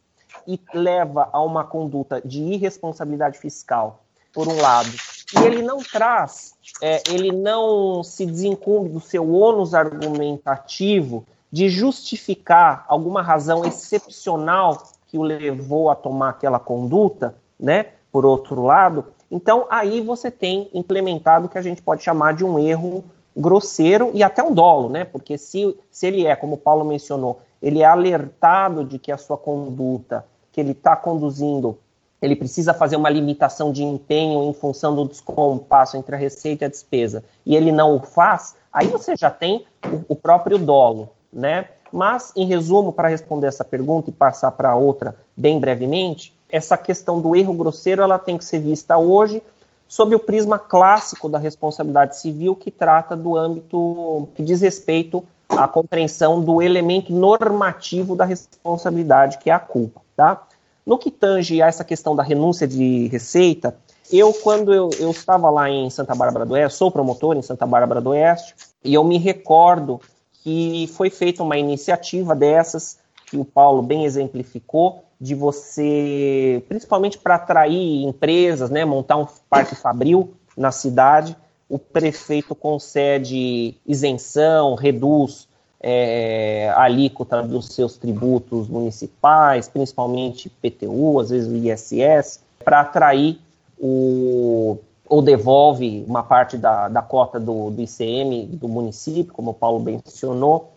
e 0.47 0.61
leva 0.75 1.29
a 1.33 1.41
uma 1.41 1.65
conduta 1.65 2.21
de 2.21 2.43
irresponsabilidade 2.43 3.39
fiscal, 3.39 4.03
por 4.33 4.47
um 4.47 4.61
lado, 4.61 4.91
e 5.35 5.45
ele 5.45 5.63
não 5.63 5.79
traz, 5.79 6.55
é, 6.83 7.03
ele 7.11 7.33
não 7.33 8.03
se 8.05 8.25
desincumbe 8.25 8.89
do 8.89 9.01
seu 9.01 9.31
ônus 9.33 9.75
argumentativo 9.75 11.27
de 11.51 11.69
justificar 11.69 12.85
alguma 12.89 13.23
razão 13.23 13.65
excepcional 13.65 14.83
que 15.07 15.19
o 15.19 15.23
levou 15.23 15.91
a 15.91 15.95
tomar 15.95 16.31
aquela 16.31 16.59
conduta, 16.59 17.35
né? 17.59 17.87
Por 18.13 18.27
outro 18.27 18.63
lado, 18.63 19.07
então 19.31 19.67
aí 19.71 20.01
você 20.01 20.31
tem 20.31 20.71
implementado 20.73 21.47
o 21.47 21.49
que 21.49 21.59
a 21.59 21.63
gente 21.63 21.83
pode 21.83 22.03
chamar 22.03 22.35
de 22.35 22.45
um 22.45 22.59
erro, 22.59 23.05
grosseiro 23.37 24.11
e 24.15 24.23
até 24.23 24.43
um 24.43 24.53
dolo, 24.53 24.89
né? 24.89 25.05
Porque 25.05 25.39
se, 25.39 25.77
se 25.91 26.07
ele 26.07 26.27
é, 26.27 26.35
como 26.35 26.55
o 26.55 26.59
Paulo 26.59 26.85
mencionou, 26.85 27.41
ele 27.63 27.83
é 27.83 27.85
alertado 27.85 28.85
de 28.85 28.99
que 28.99 29.13
a 29.13 29.17
sua 29.17 29.37
conduta 29.37 30.25
que 30.53 30.61
ele 30.61 30.73
está 30.73 30.97
conduzindo, 30.97 31.79
ele 32.21 32.35
precisa 32.35 32.75
fazer 32.75 32.97
uma 32.97 33.09
limitação 33.09 33.71
de 33.71 33.85
empenho 33.85 34.43
em 34.45 34.53
função 34.53 34.95
do 34.95 35.07
descompasso 35.07 35.97
entre 35.97 36.17
a 36.17 36.19
receita 36.19 36.65
e 36.65 36.67
a 36.67 36.71
despesa, 36.71 37.25
e 37.47 37.55
ele 37.55 37.71
não 37.71 37.97
o 37.97 38.01
faz, 38.01 38.57
aí 38.73 38.89
você 38.89 39.15
já 39.17 39.31
tem 39.31 39.65
o, 39.87 40.13
o 40.13 40.17
próprio 40.17 40.59
dolo, 40.59 41.11
né? 41.33 41.69
Mas, 41.93 42.33
em 42.37 42.45
resumo, 42.45 42.93
para 42.93 43.09
responder 43.09 43.47
essa 43.47 43.65
pergunta 43.65 44.11
e 44.11 44.13
passar 44.13 44.51
para 44.51 44.75
outra 44.75 45.17
bem 45.37 45.59
brevemente, 45.59 46.37
essa 46.49 46.77
questão 46.77 47.21
do 47.21 47.35
erro 47.37 47.53
grosseiro 47.55 48.03
ela 48.03 48.19
tem 48.19 48.39
que 48.39 48.45
ser 48.45 48.61
vista 48.61 48.97
hoje 48.97 49.43
sob 49.89 50.15
o 50.15 50.19
prisma 50.19 50.59
clássico 50.59 51.29
da 51.29 51.39
responsabilidade 51.39 52.19
civil, 52.19 52.55
que 52.55 52.71
trata 52.71 53.17
do 53.17 53.37
âmbito 53.37 54.29
que 54.35 54.43
diz 54.43 54.61
respeito 54.61 55.25
à 55.49 55.67
compreensão 55.67 56.41
do 56.43 56.61
elemento 56.61 57.13
normativo 57.13 58.15
da 58.15 58.27
responsabilidade, 58.27 59.39
que 59.39 59.49
é 59.49 59.53
a 59.53 59.59
culpa. 59.59 60.03
Tá? 60.15 60.47
No 60.85 60.99
que 60.99 61.11
tange 61.11 61.63
a 61.63 61.67
essa 61.67 61.85
questão 61.85 62.15
da 62.15 62.23
renúncia 62.23 62.67
de 62.67 63.09
receita, 63.09 63.75
eu, 64.13 64.33
quando 64.33 64.73
eu, 64.75 64.91
eu 64.99 65.11
estava 65.11 65.51
lá 65.51 65.71
em 65.71 65.89
Santa 65.91 66.15
Bárbara 66.15 66.45
do 66.45 66.55
Oeste, 66.55 66.79
sou 66.79 66.91
promotor 66.91 67.37
em 67.37 67.43
Santa 67.43 67.67
Bárbara 67.67 68.01
do 68.01 68.11
Oeste, 68.11 68.55
e 68.85 68.95
eu 68.95 69.05
me 69.05 69.19
recordo 69.19 70.01
que 70.43 70.87
foi 70.95 71.11
feita 71.11 71.43
uma 71.43 71.59
iniciativa 71.59 72.35
dessas, 72.35 72.99
que 73.31 73.37
o 73.37 73.45
Paulo 73.45 73.83
bem 73.83 74.05
exemplificou, 74.05 75.05
de 75.21 75.35
você, 75.35 76.63
principalmente 76.69 77.19
para 77.19 77.35
atrair 77.35 78.05
empresas, 78.05 78.71
né, 78.71 78.85
montar 78.85 79.17
um 79.17 79.27
parque 79.51 79.75
fabril 79.75 80.35
na 80.57 80.71
cidade, 80.71 81.37
o 81.69 81.79
prefeito 81.79 82.55
concede 82.55 83.75
isenção, 83.87 84.75
reduz 84.75 85.49
é, 85.81 86.73
a 86.75 86.83
alíquota 86.83 87.43
dos 87.43 87.67
seus 87.67 87.97
tributos 87.97 88.69
municipais, 88.69 89.69
principalmente 89.69 90.49
PTU, 90.49 91.21
às 91.21 91.31
vezes 91.31 91.49
o 91.49 91.57
ISS, 91.57 92.41
para 92.65 92.81
atrair 92.81 93.39
o, 93.79 94.79
ou 95.09 95.23
devolve 95.23 96.05
uma 96.07 96.23
parte 96.23 96.57
da, 96.57 96.89
da 96.89 97.03
cota 97.03 97.39
do, 97.39 97.71
do 97.71 97.83
ICM 97.83 98.47
do 98.47 98.69
município, 98.69 99.33
como 99.33 99.51
o 99.51 99.55
Paulo 99.55 99.81
mencionou. 99.81 100.73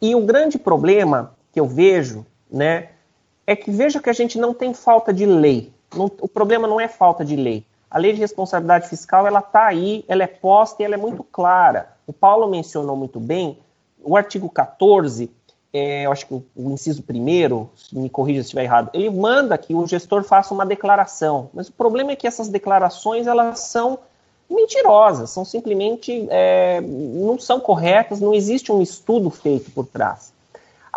E 0.00 0.14
o 0.14 0.20
grande 0.20 0.58
problema 0.58 1.32
que 1.52 1.60
eu 1.60 1.66
vejo, 1.66 2.26
né, 2.50 2.90
é 3.46 3.56
que 3.56 3.70
veja 3.70 4.00
que 4.00 4.10
a 4.10 4.14
gente 4.14 4.38
não 4.38 4.52
tem 4.52 4.74
falta 4.74 5.12
de 5.12 5.24
lei. 5.24 5.72
Não, 5.94 6.06
o 6.20 6.28
problema 6.28 6.68
não 6.68 6.80
é 6.80 6.88
falta 6.88 7.24
de 7.24 7.34
lei. 7.34 7.64
A 7.90 7.98
lei 7.98 8.12
de 8.12 8.20
responsabilidade 8.20 8.88
fiscal 8.88 9.26
ela 9.26 9.38
está 9.38 9.66
aí, 9.66 10.04
ela 10.06 10.22
é 10.22 10.26
posta 10.26 10.82
e 10.82 10.84
ela 10.84 10.94
é 10.94 10.98
muito 10.98 11.24
clara. 11.24 11.96
O 12.06 12.12
Paulo 12.12 12.48
mencionou 12.48 12.94
muito 12.96 13.18
bem 13.18 13.58
o 14.02 14.16
artigo 14.16 14.48
14, 14.48 15.30
é, 15.72 16.06
eu 16.06 16.12
acho 16.12 16.26
que 16.26 16.34
o, 16.34 16.44
inciso 16.56 17.02
primeiro, 17.02 17.70
me 17.92 18.08
corrija 18.08 18.40
se 18.40 18.46
estiver 18.46 18.64
errado, 18.64 18.90
ele 18.94 19.10
manda 19.10 19.56
que 19.58 19.74
o 19.74 19.86
gestor 19.86 20.22
faça 20.22 20.54
uma 20.54 20.64
declaração. 20.64 21.50
Mas 21.52 21.68
o 21.68 21.72
problema 21.72 22.12
é 22.12 22.16
que 22.16 22.26
essas 22.26 22.48
declarações 22.48 23.26
elas 23.26 23.60
são 23.60 23.98
mentirosas, 24.48 25.30
são 25.30 25.44
simplesmente 25.44 26.26
é, 26.30 26.80
não 26.80 27.38
são 27.38 27.60
corretas, 27.60 28.20
não 28.20 28.34
existe 28.34 28.72
um 28.72 28.80
estudo 28.80 29.28
feito 29.28 29.70
por 29.70 29.86
trás. 29.86 30.32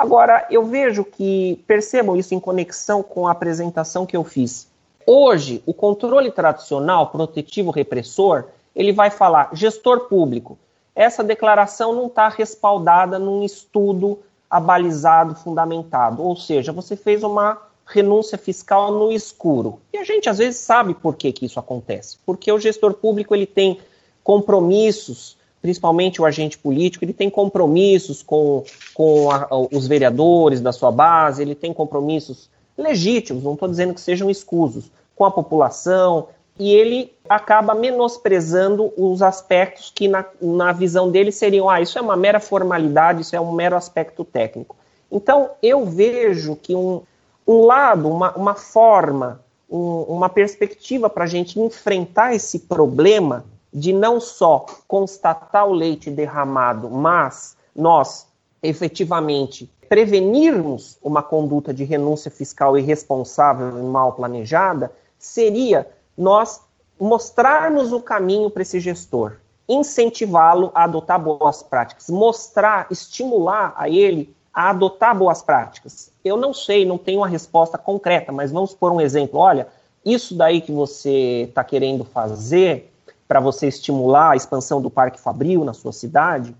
Agora, 0.01 0.47
eu 0.49 0.65
vejo 0.65 1.03
que, 1.03 1.63
percebam 1.67 2.15
isso 2.15 2.33
em 2.33 2.39
conexão 2.39 3.03
com 3.03 3.27
a 3.27 3.31
apresentação 3.31 4.03
que 4.03 4.17
eu 4.17 4.23
fiz. 4.23 4.67
Hoje, 5.05 5.61
o 5.63 5.75
controle 5.75 6.31
tradicional, 6.31 7.11
protetivo 7.11 7.69
repressor, 7.69 8.45
ele 8.75 8.91
vai 8.91 9.11
falar, 9.11 9.51
gestor 9.53 10.07
público, 10.07 10.57
essa 10.95 11.23
declaração 11.23 11.93
não 11.93 12.07
está 12.07 12.29
respaldada 12.29 13.19
num 13.19 13.43
estudo 13.43 14.17
abalizado, 14.49 15.35
fundamentado. 15.35 16.23
Ou 16.23 16.35
seja, 16.35 16.71
você 16.71 16.95
fez 16.95 17.21
uma 17.21 17.61
renúncia 17.85 18.39
fiscal 18.39 18.91
no 18.91 19.11
escuro. 19.11 19.79
E 19.93 19.99
a 19.99 20.03
gente 20.03 20.27
às 20.27 20.39
vezes 20.39 20.59
sabe 20.61 20.95
por 20.95 21.15
que, 21.15 21.31
que 21.31 21.45
isso 21.45 21.59
acontece. 21.59 22.17
Porque 22.25 22.51
o 22.51 22.57
gestor 22.57 22.95
público 22.95 23.35
ele 23.35 23.45
tem 23.45 23.79
compromissos 24.23 25.37
principalmente 25.61 26.21
o 26.21 26.25
agente 26.25 26.57
político, 26.57 27.05
ele 27.05 27.13
tem 27.13 27.29
compromissos 27.29 28.23
com, 28.23 28.63
com 28.93 29.29
a, 29.29 29.47
os 29.71 29.87
vereadores 29.87 30.59
da 30.59 30.71
sua 30.71 30.91
base, 30.91 31.41
ele 31.41 31.53
tem 31.53 31.73
compromissos 31.73 32.49
legítimos, 32.77 33.43
não 33.43 33.53
estou 33.53 33.69
dizendo 33.69 33.93
que 33.93 34.01
sejam 34.01 34.29
escusos, 34.29 34.91
com 35.15 35.23
a 35.23 35.31
população, 35.31 36.27
e 36.57 36.73
ele 36.73 37.13
acaba 37.29 37.73
menosprezando 37.73 38.91
os 38.97 39.21
aspectos 39.21 39.91
que, 39.93 40.07
na, 40.07 40.25
na 40.41 40.71
visão 40.71 41.09
dele, 41.09 41.31
seriam: 41.31 41.69
ah, 41.69 41.79
isso 41.79 41.97
é 41.97 42.01
uma 42.01 42.15
mera 42.15 42.39
formalidade, 42.39 43.21
isso 43.21 43.35
é 43.35 43.41
um 43.41 43.51
mero 43.51 43.75
aspecto 43.75 44.23
técnico. 44.23 44.75
Então, 45.11 45.51
eu 45.61 45.85
vejo 45.85 46.55
que 46.55 46.75
um, 46.75 47.01
um 47.47 47.61
lado, 47.61 48.09
uma, 48.09 48.31
uma 48.33 48.55
forma, 48.55 49.41
um, 49.69 50.01
uma 50.07 50.29
perspectiva 50.29 51.09
para 51.09 51.23
a 51.23 51.27
gente 51.27 51.59
enfrentar 51.59 52.33
esse 52.33 52.59
problema 52.59 53.45
de 53.73 53.93
não 53.93 54.19
só 54.19 54.65
constatar 54.87 55.67
o 55.67 55.73
leite 55.73 56.09
derramado, 56.09 56.89
mas 56.89 57.55
nós 57.75 58.27
efetivamente 58.61 59.71
prevenirmos 59.87 60.97
uma 61.03 61.21
conduta 61.21 61.73
de 61.73 61.83
renúncia 61.83 62.31
fiscal 62.31 62.77
irresponsável 62.77 63.77
e 63.77 63.83
mal 63.83 64.13
planejada, 64.13 64.91
seria 65.17 65.87
nós 66.17 66.61
mostrarmos 66.99 67.91
o 67.91 67.99
caminho 67.99 68.49
para 68.49 68.61
esse 68.61 68.79
gestor, 68.79 69.37
incentivá-lo 69.67 70.71
a 70.73 70.83
adotar 70.83 71.19
boas 71.19 71.63
práticas, 71.63 72.09
mostrar, 72.09 72.87
estimular 72.91 73.73
a 73.75 73.89
ele 73.89 74.33
a 74.53 74.69
adotar 74.69 75.17
boas 75.17 75.41
práticas. 75.41 76.11
Eu 76.23 76.37
não 76.37 76.53
sei, 76.53 76.85
não 76.85 76.97
tenho 76.97 77.19
uma 77.19 77.27
resposta 77.27 77.77
concreta, 77.77 78.31
mas 78.31 78.51
vamos 78.51 78.73
por 78.73 78.91
um 78.91 78.99
exemplo. 79.01 79.39
Olha, 79.39 79.67
isso 80.05 80.35
daí 80.35 80.61
que 80.61 80.71
você 80.71 81.45
está 81.47 81.63
querendo 81.63 82.03
fazer 82.03 82.90
para 83.31 83.39
você 83.39 83.67
estimular 83.67 84.31
a 84.31 84.35
expansão 84.35 84.81
do 84.81 84.89
Parque 84.89 85.17
Fabril 85.17 85.63
na 85.63 85.71
sua 85.71 85.93
cidade, 85.93 86.53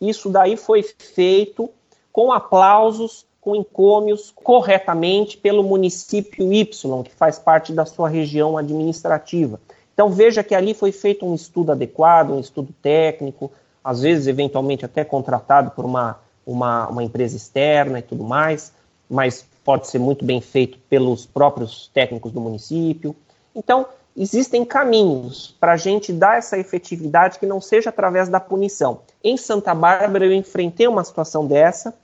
isso 0.00 0.30
daí 0.30 0.56
foi 0.56 0.82
feito 0.82 1.68
com 2.10 2.32
aplausos, 2.32 3.26
com 3.42 3.54
encômios, 3.54 4.32
corretamente 4.34 5.36
pelo 5.36 5.62
município 5.62 6.50
Y, 6.50 7.02
que 7.02 7.10
faz 7.10 7.38
parte 7.38 7.74
da 7.74 7.84
sua 7.84 8.08
região 8.08 8.56
administrativa. 8.56 9.60
Então 9.92 10.08
veja 10.08 10.42
que 10.42 10.54
ali 10.54 10.72
foi 10.72 10.92
feito 10.92 11.26
um 11.26 11.34
estudo 11.34 11.72
adequado, 11.72 12.30
um 12.30 12.40
estudo 12.40 12.74
técnico, 12.80 13.52
às 13.84 14.00
vezes 14.00 14.26
eventualmente 14.26 14.82
até 14.82 15.04
contratado 15.04 15.72
por 15.72 15.84
uma, 15.84 16.18
uma, 16.46 16.88
uma 16.88 17.04
empresa 17.04 17.36
externa 17.36 17.98
e 17.98 18.02
tudo 18.02 18.24
mais, 18.24 18.72
mas 19.10 19.46
pode 19.62 19.88
ser 19.88 19.98
muito 19.98 20.24
bem 20.24 20.40
feito 20.40 20.78
pelos 20.88 21.26
próprios 21.26 21.90
técnicos 21.92 22.32
do 22.32 22.40
município. 22.40 23.14
Então, 23.54 23.86
existem 24.16 24.64
caminhos 24.64 25.54
para 25.58 25.72
a 25.72 25.76
gente 25.76 26.12
dar 26.12 26.38
essa 26.38 26.58
efetividade 26.58 27.38
que 27.38 27.46
não 27.46 27.60
seja 27.60 27.90
através 27.90 28.28
da 28.28 28.38
punição. 28.38 29.00
Em 29.22 29.36
Santa 29.36 29.74
Bárbara, 29.74 30.24
eu 30.24 30.32
enfrentei 30.32 30.86
uma 30.86 31.02
situação 31.02 31.46
dessa 31.46 31.94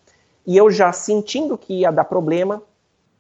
e 0.46 0.56
eu 0.56 0.70
já 0.70 0.92
sentindo 0.92 1.56
que 1.56 1.80
ia 1.80 1.90
dar 1.90 2.04
problema, 2.04 2.62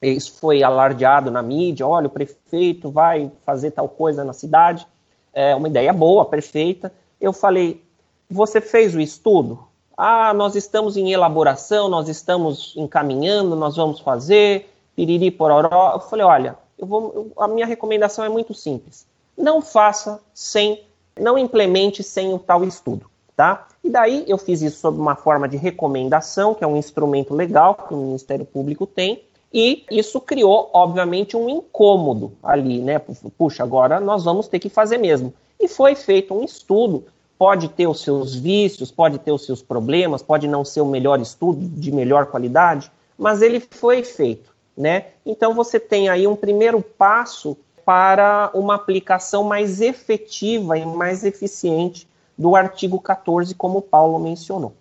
isso 0.02 0.32
foi 0.40 0.62
alardeado 0.62 1.30
na 1.30 1.42
mídia: 1.42 1.86
olha, 1.86 2.06
o 2.06 2.10
prefeito 2.10 2.90
vai 2.90 3.30
fazer 3.44 3.70
tal 3.72 3.88
coisa 3.88 4.24
na 4.24 4.32
cidade, 4.32 4.86
é 5.32 5.54
uma 5.54 5.68
ideia 5.68 5.92
boa, 5.92 6.24
perfeita. 6.24 6.92
Eu 7.20 7.32
falei: 7.32 7.82
você 8.28 8.60
fez 8.60 8.94
o 8.94 9.00
estudo? 9.00 9.66
Ah, 9.96 10.32
nós 10.32 10.56
estamos 10.56 10.96
em 10.96 11.12
elaboração, 11.12 11.88
nós 11.88 12.08
estamos 12.08 12.72
encaminhando, 12.76 13.54
nós 13.54 13.76
vamos 13.76 14.00
fazer, 14.00 14.72
piriri 14.96 15.30
pororó. 15.30 15.92
Eu 15.94 16.00
falei: 16.00 16.24
olha, 16.24 16.56
eu 16.80 16.86
vou, 16.86 17.32
a 17.36 17.46
minha 17.46 17.66
recomendação 17.66 18.24
é 18.24 18.28
muito 18.28 18.54
simples. 18.54 19.06
Não 19.36 19.60
faça 19.60 20.20
sem, 20.32 20.82
não 21.18 21.38
implemente 21.38 22.02
sem 22.02 22.32
o 22.32 22.38
tal 22.38 22.64
estudo, 22.64 23.06
tá? 23.36 23.68
E 23.84 23.90
daí 23.90 24.24
eu 24.26 24.38
fiz 24.38 24.62
isso 24.62 24.80
sob 24.80 24.98
uma 24.98 25.14
forma 25.14 25.48
de 25.48 25.56
recomendação, 25.56 26.54
que 26.54 26.64
é 26.64 26.66
um 26.66 26.76
instrumento 26.76 27.34
legal 27.34 27.74
que 27.74 27.94
o 27.94 27.96
Ministério 27.96 28.44
Público 28.44 28.86
tem, 28.86 29.22
e 29.52 29.84
isso 29.90 30.20
criou, 30.20 30.70
obviamente, 30.72 31.36
um 31.36 31.48
incômodo 31.48 32.32
ali, 32.42 32.80
né? 32.80 32.98
Puxa, 33.36 33.62
agora 33.62 33.98
nós 33.98 34.24
vamos 34.24 34.46
ter 34.46 34.58
que 34.58 34.68
fazer 34.68 34.98
mesmo. 34.98 35.34
E 35.58 35.66
foi 35.66 35.94
feito 35.94 36.32
um 36.32 36.44
estudo, 36.44 37.04
pode 37.36 37.68
ter 37.68 37.86
os 37.86 38.00
seus 38.00 38.34
vícios, 38.34 38.90
pode 38.90 39.18
ter 39.18 39.32
os 39.32 39.44
seus 39.44 39.60
problemas, 39.60 40.22
pode 40.22 40.46
não 40.46 40.64
ser 40.64 40.80
o 40.80 40.86
melhor 40.86 41.20
estudo, 41.20 41.60
de 41.60 41.90
melhor 41.90 42.26
qualidade, 42.26 42.90
mas 43.18 43.42
ele 43.42 43.60
foi 43.60 44.04
feito 44.04 44.50
né? 44.80 45.08
Então 45.26 45.52
você 45.54 45.78
tem 45.78 46.08
aí 46.08 46.26
um 46.26 46.34
primeiro 46.34 46.80
passo 46.80 47.54
para 47.84 48.50
uma 48.54 48.76
aplicação 48.76 49.44
mais 49.44 49.82
efetiva 49.82 50.78
e 50.78 50.86
mais 50.86 51.22
eficiente 51.22 52.08
do 52.36 52.56
artigo 52.56 52.98
14, 52.98 53.54
como 53.54 53.78
o 53.78 53.82
Paulo 53.82 54.18
mencionou. 54.18 54.74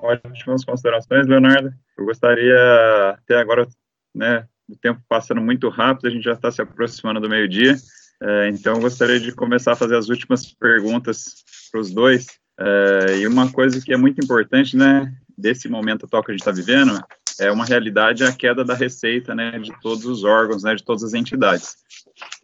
Ótimas 0.00 0.64
considerações, 0.64 1.28
Leonardo. 1.28 1.72
Eu 1.96 2.04
gostaria, 2.04 2.56
até 3.10 3.36
agora, 3.36 3.68
né, 4.12 4.44
o 4.68 4.76
tempo 4.76 5.00
passando 5.08 5.40
muito 5.40 5.68
rápido, 5.68 6.08
a 6.08 6.10
gente 6.10 6.24
já 6.24 6.32
está 6.32 6.50
se 6.50 6.60
aproximando 6.60 7.20
do 7.20 7.28
meio-dia, 7.28 7.76
é, 8.20 8.48
então 8.48 8.74
eu 8.74 8.80
gostaria 8.80 9.20
de 9.20 9.30
começar 9.30 9.72
a 9.72 9.76
fazer 9.76 9.96
as 9.96 10.08
últimas 10.08 10.52
perguntas 10.52 11.44
para 11.70 11.80
os 11.80 11.92
dois. 11.92 12.26
É, 12.58 13.18
e 13.18 13.26
uma 13.28 13.52
coisa 13.52 13.80
que 13.80 13.92
é 13.92 13.96
muito 13.96 14.22
importante, 14.22 14.76
né, 14.76 15.12
desse 15.36 15.68
momento 15.68 16.06
atual 16.06 16.24
que 16.24 16.32
a 16.32 16.34
gente 16.34 16.40
está 16.40 16.50
vivendo, 16.50 17.00
é 17.40 17.50
uma 17.50 17.64
realidade 17.64 18.24
a 18.24 18.32
queda 18.32 18.64
da 18.64 18.74
receita, 18.74 19.34
né, 19.34 19.58
de 19.58 19.72
todos 19.80 20.04
os 20.04 20.24
órgãos, 20.24 20.62
né, 20.62 20.74
de 20.74 20.84
todas 20.84 21.04
as 21.04 21.14
entidades. 21.14 21.76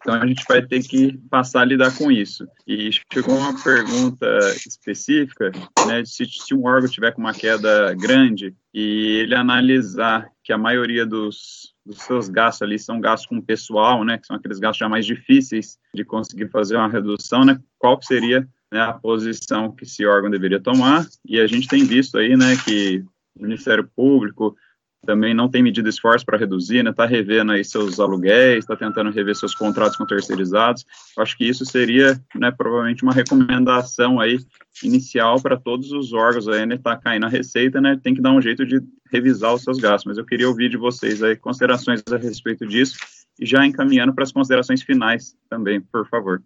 Então 0.01 0.15
a 0.15 0.27
gente 0.27 0.45
vai 0.49 0.63
ter 0.63 0.83
que 0.83 1.19
passar 1.31 1.63
a 1.63 1.65
lidar 1.65 1.97
com 1.97 2.11
isso. 2.11 2.47
E 2.67 2.91
chegou 3.13 3.37
uma 3.37 3.63
pergunta 3.63 4.27
específica, 4.67 5.51
né, 5.87 6.05
se, 6.05 6.25
se 6.27 6.55
um 6.55 6.65
órgão 6.65 6.89
tiver 6.89 7.13
com 7.13 7.21
uma 7.21 7.35
queda 7.35 7.95
grande 7.95 8.55
e 8.73 9.19
ele 9.19 9.35
analisar 9.35 10.29
que 10.43 10.53
a 10.53 10.59
maioria 10.59 11.07
dos, 11.07 11.75
dos 11.85 11.99
seus 11.99 12.29
gastos 12.29 12.63
ali 12.63 12.79
são 12.79 13.01
gastos 13.01 13.29
com 13.29 13.41
pessoal, 13.41 14.05
né, 14.05 14.19
que 14.19 14.27
são 14.27 14.37
aqueles 14.37 14.59
gastos 14.59 14.79
já 14.79 14.89
mais 14.89 15.07
difíceis 15.07 15.79
de 15.95 16.05
conseguir 16.05 16.49
fazer 16.51 16.77
uma 16.77 16.89
redução, 16.89 17.45
né, 17.45 17.59
qual 17.79 18.01
seria 18.03 18.47
né, 18.73 18.81
a 18.81 18.93
posição 18.93 19.73
que 19.73 19.85
esse 19.85 20.05
órgão 20.05 20.31
deveria 20.31 20.61
tomar? 20.61 21.07
E 21.25 21.41
a 21.41 21.47
gente 21.47 21.69
tem 21.69 21.85
visto 21.85 22.19
aí, 22.19 22.37
né, 22.37 22.57
que 22.65 23.05
o 23.37 23.43
Ministério 23.43 23.89
Público, 23.97 24.57
também 25.05 25.35
não 25.35 25.49
tem 25.49 25.63
medido 25.63 25.89
esforço 25.89 26.25
para 26.25 26.39
reduzir, 26.39 26.83
né? 26.83 26.91
Está 26.91 27.07
revendo 27.07 27.53
aí 27.53 27.65
seus 27.65 28.01
aluguéis, 28.01 28.65
está 28.65 28.75
tentando 28.75 29.11
rever 29.11 29.37
seus 29.37 29.55
contratos 29.55 29.97
com 29.97 30.07
terceirizados. 30.07 30.85
Acho 31.19 31.37
que 31.37 31.49
isso 31.49 31.65
seria, 31.65 32.21
né, 32.35 32.51
provavelmente 32.51 33.03
uma 33.03 33.13
recomendação 33.13 34.19
aí 34.19 34.39
inicial 34.83 35.41
para 35.41 35.57
todos 35.57 35.93
os 35.93 36.13
órgãos 36.13 36.49
aí, 36.49 36.67
né? 36.67 36.75
Está 36.75 36.97
caindo 36.97 37.27
a 37.27 37.29
receita, 37.29 37.81
né? 37.81 37.99
Tem 38.03 38.15
que 38.15 38.23
dar 38.23 38.33
um 38.33 38.43
jeito 38.43 38.65
de 38.67 38.81
revisar 39.13 39.55
os 39.55 39.63
seus 39.63 39.79
gastos. 39.79 40.07
Mas 40.07 40.19
eu 40.19 40.25
queria 40.25 40.49
ouvir 40.49 40.69
de 40.69 40.77
vocês 40.77 41.23
aí 41.23 41.37
considerações 41.37 42.03
a 42.11 42.17
respeito 42.17 42.67
disso 42.67 42.97
e 43.39 43.47
já 43.47 43.65
encaminhando 43.67 44.15
para 44.15 44.25
as 44.25 44.33
considerações 44.33 44.83
finais 44.83 45.37
também, 45.49 45.81
por 45.81 46.09
favor. 46.09 46.43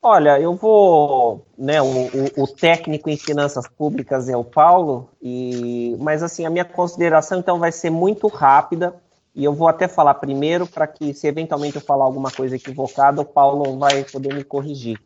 Olha, 0.00 0.38
eu 0.40 0.54
vou, 0.54 1.44
né, 1.56 1.82
o, 1.82 2.42
o, 2.42 2.46
técnico 2.46 3.10
em 3.10 3.16
finanças 3.16 3.66
públicas 3.66 4.28
é 4.28 4.36
o 4.36 4.44
Paulo, 4.44 5.10
e, 5.20 5.96
mas 5.98 6.22
assim, 6.22 6.46
a 6.46 6.50
minha 6.50 6.64
consideração 6.64 7.40
então 7.40 7.58
vai 7.58 7.72
ser 7.72 7.90
muito 7.90 8.28
rápida, 8.28 8.94
e 9.34 9.44
eu 9.44 9.52
vou 9.52 9.66
até 9.66 9.88
falar 9.88 10.14
primeiro 10.14 10.68
para 10.68 10.86
que 10.86 11.12
se 11.12 11.26
eventualmente 11.26 11.76
eu 11.76 11.82
falar 11.82 12.04
alguma 12.04 12.30
coisa 12.30 12.54
equivocada, 12.54 13.20
o 13.20 13.24
Paulo 13.24 13.76
vai 13.76 14.04
poder 14.04 14.32
me 14.32 14.44
corrigir. 14.44 15.00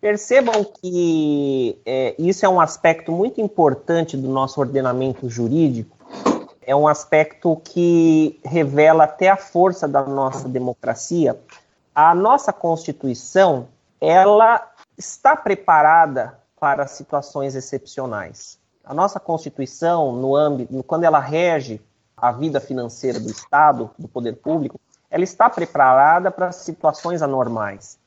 Percebam 0.00 0.64
que 0.64 1.76
é, 1.84 2.14
isso 2.16 2.46
é 2.46 2.48
um 2.48 2.60
aspecto 2.60 3.10
muito 3.10 3.40
importante 3.40 4.16
do 4.16 4.28
nosso 4.28 4.60
ordenamento 4.60 5.28
jurídico, 5.28 5.96
é 6.62 6.76
um 6.76 6.86
aspecto 6.86 7.56
que 7.64 8.38
revela 8.44 9.04
até 9.04 9.28
a 9.28 9.36
força 9.36 9.88
da 9.88 10.04
nossa 10.04 10.48
democracia. 10.48 11.36
A 11.94 12.14
nossa 12.14 12.52
Constituição, 12.52 13.66
ela 14.00 14.70
está 14.96 15.36
preparada 15.36 16.38
para 16.58 16.86
situações 16.86 17.54
excepcionais. 17.54 18.58
A 18.84 18.94
nossa 18.94 19.20
Constituição, 19.20 20.12
no 20.12 20.34
âmbito, 20.34 20.82
quando 20.84 21.04
ela 21.04 21.18
rege 21.18 21.80
a 22.16 22.32
vida 22.32 22.60
financeira 22.60 23.20
do 23.20 23.30
Estado, 23.30 23.90
do 23.98 24.08
poder 24.08 24.36
público, 24.36 24.80
ela 25.10 25.24
está 25.24 25.48
preparada 25.48 26.30
para 26.30 26.52
situações 26.52 27.22
anormais. 27.22 27.98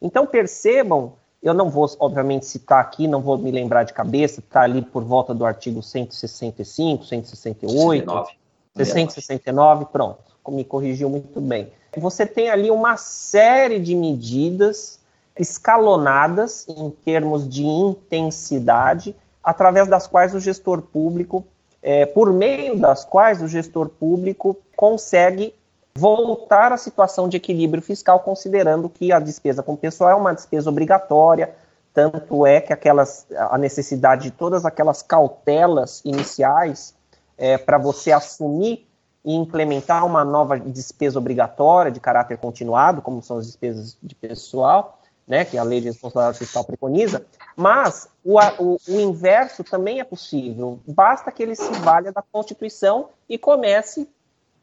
Então 0.00 0.26
percebam, 0.26 1.14
eu 1.42 1.54
não 1.54 1.70
vou, 1.70 1.88
obviamente, 1.98 2.46
citar 2.46 2.80
aqui, 2.80 3.06
não 3.06 3.20
vou 3.20 3.38
me 3.38 3.50
lembrar 3.50 3.84
de 3.84 3.92
cabeça, 3.92 4.40
está 4.40 4.62
ali 4.62 4.82
por 4.82 5.04
volta 5.04 5.32
do 5.34 5.44
artigo 5.44 5.82
165, 5.82 7.04
168, 7.04 8.06
69. 8.06 8.30
169, 8.76 9.86
pronto, 9.86 10.18
me 10.48 10.64
corrigiu 10.64 11.08
muito 11.08 11.40
bem. 11.40 11.72
Você 11.96 12.24
tem 12.24 12.50
ali 12.50 12.70
uma 12.70 12.96
série 12.96 13.78
de 13.78 13.94
medidas 13.94 14.99
escalonadas 15.38 16.66
em 16.68 16.90
termos 16.90 17.48
de 17.48 17.64
intensidade, 17.64 19.14
através 19.42 19.88
das 19.88 20.06
quais 20.06 20.34
o 20.34 20.40
gestor 20.40 20.82
público, 20.82 21.44
é, 21.82 22.04
por 22.04 22.32
meio 22.32 22.78
das 22.78 23.04
quais 23.04 23.40
o 23.40 23.48
gestor 23.48 23.88
público 23.88 24.56
consegue 24.76 25.54
voltar 25.94 26.72
à 26.72 26.76
situação 26.76 27.28
de 27.28 27.36
equilíbrio 27.36 27.82
fiscal, 27.82 28.20
considerando 28.20 28.88
que 28.88 29.12
a 29.12 29.18
despesa 29.18 29.62
com 29.62 29.76
pessoal 29.76 30.10
é 30.10 30.14
uma 30.14 30.34
despesa 30.34 30.70
obrigatória, 30.70 31.54
tanto 31.92 32.46
é 32.46 32.60
que 32.60 32.72
aquelas, 32.72 33.26
a 33.36 33.58
necessidade 33.58 34.24
de 34.24 34.30
todas 34.30 34.64
aquelas 34.64 35.02
cautelas 35.02 36.00
iniciais 36.04 36.94
é, 37.36 37.58
para 37.58 37.78
você 37.78 38.12
assumir 38.12 38.86
e 39.24 39.34
implementar 39.34 40.06
uma 40.06 40.24
nova 40.24 40.58
despesa 40.58 41.18
obrigatória 41.18 41.90
de 41.90 42.00
caráter 42.00 42.38
continuado, 42.38 43.02
como 43.02 43.22
são 43.22 43.38
as 43.38 43.46
despesas 43.46 43.98
de 44.02 44.14
pessoal, 44.14 44.99
né, 45.30 45.44
que 45.44 45.56
a 45.56 45.62
lei 45.62 45.80
de 45.80 45.86
responsabilidade 45.86 46.38
fiscal 46.38 46.64
preconiza, 46.64 47.24
mas 47.54 48.08
o, 48.24 48.36
o, 48.58 48.76
o, 48.88 49.00
inverso 49.00 49.62
também 49.62 50.00
é 50.00 50.04
possível. 50.04 50.80
Basta 50.84 51.30
que 51.30 51.40
ele 51.40 51.54
se 51.54 51.70
valha 51.74 52.10
da 52.10 52.20
Constituição 52.20 53.10
e 53.28 53.38
comece 53.38 54.08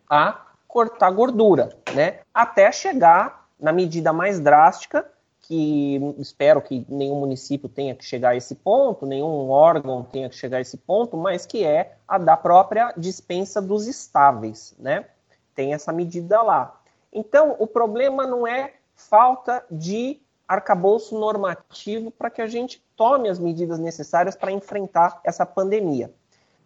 a 0.10 0.42
cortar 0.68 1.10
gordura, 1.12 1.70
né, 1.96 2.20
até 2.34 2.70
chegar 2.70 3.48
na 3.58 3.72
medida 3.72 4.12
mais 4.12 4.42
drástica, 4.42 5.10
que 5.44 6.02
espero 6.18 6.62
que 6.62 6.86
nenhum 6.90 7.18
município 7.22 7.70
tenha 7.70 7.96
que 7.96 8.04
chegar 8.04 8.32
a 8.32 8.36
esse 8.36 8.54
ponto, 8.54 9.06
nenhum 9.06 9.50
órgão 9.50 10.04
tenha 10.04 10.28
que 10.28 10.36
chegar 10.36 10.58
a 10.58 10.62
esse 10.62 10.76
ponto, 10.76 11.16
mas 11.16 11.46
que 11.46 11.64
é 11.64 11.96
a 12.06 12.18
da 12.18 12.36
própria 12.36 12.94
dispensa 12.98 13.62
dos 13.62 13.88
estáveis, 13.88 14.76
né? 14.78 15.06
Tem 15.56 15.74
essa 15.74 15.94
medida 15.94 16.42
lá. 16.42 16.78
Então, 17.14 17.56
o 17.58 17.66
problema 17.66 18.28
não 18.28 18.46
é 18.46 18.74
falta 18.94 19.64
de 19.72 20.20
arcabouço 20.48 21.20
normativo 21.20 22.10
para 22.10 22.30
que 22.30 22.42
a 22.42 22.48
gente 22.48 22.82
tome 22.96 23.30
as 23.30 23.38
medidas 23.38 23.80
necessárias 23.80 24.36
para 24.36 24.52
enfrentar 24.52 25.20
essa 25.24 25.46
pandemia. 25.46 26.12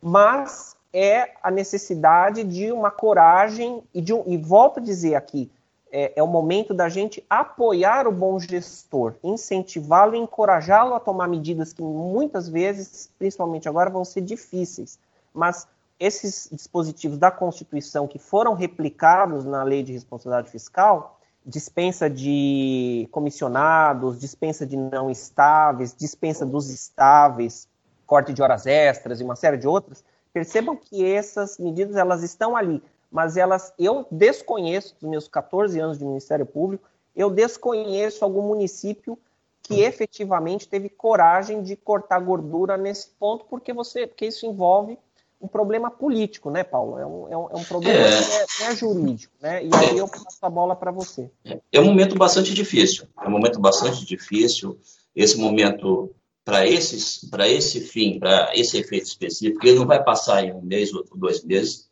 Mas 0.02 0.76
é 0.94 1.32
a 1.42 1.50
necessidade 1.50 2.44
de 2.44 2.72
uma 2.72 2.92
coragem 2.92 3.82
e, 3.94 4.02
de 4.02 4.14
um, 4.14 4.24
e 4.28 4.38
volto 4.38 4.80
a 4.80 4.84
dizer 4.84 5.16
aqui, 5.16 5.50
é, 5.92 6.14
é 6.16 6.24
o 6.24 6.28
momento 6.28 6.74
da 6.74 6.88
gente 6.88 7.24
apoiar 7.30 8.08
o 8.08 8.12
bom 8.12 8.40
gestor, 8.40 9.16
incentivá-lo 9.24 10.16
e 10.16 10.20
encorajá-lo 10.20 10.94
a 10.94 11.00
tomar 11.00 11.28
medidas 11.28 11.74
que 11.74 11.82
muitas 11.82 12.48
vezes, 12.48 13.10
principalmente 13.20 13.68
agora, 13.68 13.90
vão 13.90 14.06
ser 14.06 14.22
difíceis. 14.22 14.98
Mas 15.34 15.68
esses 16.00 16.50
dispositivos 16.52 17.18
da 17.18 17.30
Constituição 17.30 18.08
que 18.08 18.18
foram 18.18 18.54
replicados 18.54 19.46
na 19.46 19.64
Lei 19.64 19.84
de 19.84 19.94
Responsabilidade 19.94 20.50
Fiscal, 20.50 21.20
dispensa 21.46 22.10
de 22.10 23.08
comissionados, 23.12 24.20
dispensa 24.20 24.66
de 24.66 24.78
não 24.78 25.10
estáveis, 25.10 25.96
dispensa 25.96 26.46
dos 26.46 26.70
estáveis, 26.70 27.68
corte 28.06 28.34
de 28.34 28.42
horas 28.42 28.66
extras 28.66 29.20
e 29.20 29.24
uma 29.24 29.36
série 29.36 29.58
de 29.58 29.68
outras, 29.68 30.04
percebam 30.34 30.76
que 30.76 31.06
essas 31.06 31.58
medidas 31.58 31.96
elas 31.96 32.24
estão 32.24 32.56
ali, 32.56 32.82
mas 33.12 33.38
elas 33.38 33.74
eu 33.78 34.06
desconheço 34.12 34.96
dos 35.00 35.10
meus 35.10 35.28
14 35.28 35.80
anos 35.80 35.98
de 35.98 36.06
Ministério 36.06 36.46
Público, 36.46 36.88
eu 37.16 37.30
desconheço 37.30 38.24
algum 38.24 38.44
município 38.44 39.18
que 39.64 39.82
efetivamente 39.82 40.68
teve 40.68 40.90
coragem 40.90 41.62
de 41.62 41.76
cortar 41.76 42.20
gordura 42.20 42.78
nesse 42.78 43.10
ponto, 43.20 43.46
porque 43.46 43.74
você, 43.74 44.08
porque 44.08 44.26
isso 44.26 44.46
envolve 44.46 44.98
um 45.42 45.48
problema 45.48 45.90
político, 45.90 46.52
né, 46.52 46.64
Paulo? 46.64 46.98
É 47.00 47.06
um, 47.06 47.28
é 47.30 47.38
um, 47.38 47.50
é 47.50 47.56
um 47.56 47.64
problema 47.64 48.00
é. 48.00 48.46
que 48.48 48.64
é, 48.64 48.68
é, 48.68 48.76
jurídico, 48.76 49.34
né? 49.42 49.66
E 49.66 49.70
aí 49.74 49.98
eu 49.98 50.08
passo 50.08 50.38
a 50.42 50.50
bola 50.50 50.76
para 50.76 50.92
você. 50.92 51.30
É 51.72 51.80
um 51.80 51.86
momento 51.86 52.16
bastante 52.16 52.54
difícil. 52.54 53.08
É 53.22 53.28
um 53.28 53.32
momento 53.32 53.60
bastante 53.60 54.06
difícil. 54.06 54.78
Esse 55.16 55.38
momento, 55.38 56.14
para 56.46 56.68
esses, 56.68 57.28
para 57.30 57.50
esse 57.50 57.82
fim, 57.82 58.20
para 58.20 58.52
esse 58.56 58.78
efeito 58.78 59.06
específico, 59.06 59.66
ele 59.66 59.80
não 59.80 59.88
vai 59.88 60.04
passar 60.04 60.44
em 60.44 60.54
um 60.54 60.62
mês 60.62 60.94
ou 60.94 61.04
dois 61.16 61.44
meses. 61.44 61.90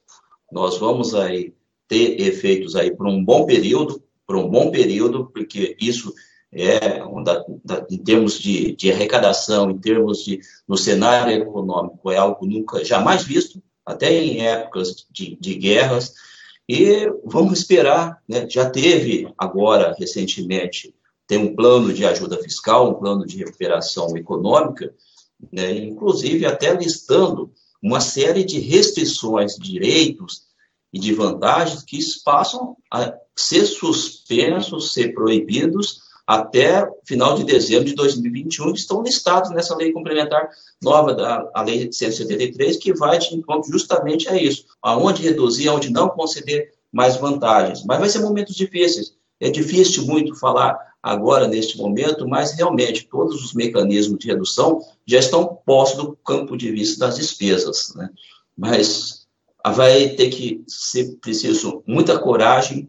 Nós 0.52 0.78
vamos 0.78 1.16
aí 1.16 1.54
ter 1.88 2.22
efeitos 2.22 2.76
aí 2.76 2.96
por 2.96 3.08
um 3.08 3.24
bom 3.24 3.46
período, 3.46 4.02
por 4.28 4.36
um 4.36 4.48
bom 4.48 4.70
período, 4.70 5.26
porque 5.34 5.76
isso 5.82 6.14
é, 6.52 7.00
da, 7.24 7.46
da, 7.64 7.86
em 7.90 7.98
termos 7.98 8.40
de, 8.40 8.76
de, 8.76 8.92
arrecadação, 8.92 9.70
em 9.70 9.78
termos 9.78 10.24
de, 10.24 10.40
no 10.68 10.78
cenário 10.78 11.44
econômico, 11.44 12.12
é 12.12 12.18
algo 12.18 12.46
nunca, 12.46 12.84
jamais 12.84 13.24
visto, 13.24 13.62
até 13.86 14.12
em 14.12 14.46
épocas 14.46 15.06
de, 15.12 15.38
de 15.40 15.56
guerras, 15.56 16.14
e 16.68 17.12
vamos 17.26 17.60
esperar, 17.60 18.22
né, 18.28 18.48
já 18.48 18.70
teve 18.70 19.32
agora, 19.38 19.96
recentemente, 19.98 20.94
tem 21.28 21.40
um 21.40 21.56
plano 21.56 21.94
de 21.94 22.06
ajuda 22.06 22.38
fiscal, 22.38 22.90
um 22.90 22.94
plano 22.96 23.26
de 23.26 23.38
recuperação 23.38 24.16
econômica, 24.18 24.94
né, 25.52 25.72
inclusive 25.78 26.46
até 26.46 26.74
listando 26.74 27.52
uma 27.82 28.00
série 28.00 28.44
de 28.44 28.60
restrições, 28.60 29.56
direitos 29.56 30.44
e 30.92 31.00
de 31.00 31.14
vantagens 31.14 31.84
que 31.84 32.00
passam 32.26 32.76
a 32.92 33.14
ser 33.36 33.66
suspensos, 33.66 34.94
ser 34.94 35.14
proibidos, 35.14 36.02
até 36.30 36.88
final 37.06 37.34
de 37.34 37.44
dezembro 37.44 37.86
de 37.86 37.96
2021, 37.96 38.72
que 38.74 38.80
estão 38.80 39.02
listados 39.02 39.50
nessa 39.50 39.76
lei 39.76 39.92
complementar 39.92 40.48
nova, 40.80 41.16
da, 41.16 41.50
a 41.56 41.64
lei 41.64 41.92
173, 41.92 42.78
que 42.78 42.94
vai 42.94 43.18
de 43.18 43.34
encontro 43.34 43.72
justamente 43.72 44.30
a 44.30 44.40
isso, 44.40 44.64
aonde 44.80 45.24
reduzir, 45.24 45.70
aonde 45.70 45.90
não 45.90 46.08
conceder 46.10 46.72
mais 46.94 47.16
vantagens. 47.16 47.84
Mas 47.84 48.00
vai 48.00 48.10
ser 48.10 48.20
momentos 48.20 48.56
difíceis, 48.56 49.12
É 49.42 49.50
difícil 49.50 50.06
muito 50.06 50.36
falar 50.36 50.78
agora, 51.02 51.48
neste 51.48 51.80
momento, 51.80 52.28
mas 52.28 52.52
realmente 52.52 53.08
todos 53.10 53.44
os 53.44 53.56
mecanismos 53.56 54.20
de 54.20 54.28
redução 54.28 54.82
já 55.08 55.18
estão 55.18 55.58
postos 55.66 56.06
do 56.06 56.16
campo 56.18 56.56
de 56.56 56.72
vista 56.72 57.08
das 57.08 57.16
despesas. 57.16 57.92
Né? 57.96 58.08
Mas 58.56 59.26
vai 59.66 60.10
ter 60.10 60.30
que 60.30 60.64
ser 60.68 61.18
preciso 61.20 61.82
muita 61.88 62.20
coragem 62.20 62.88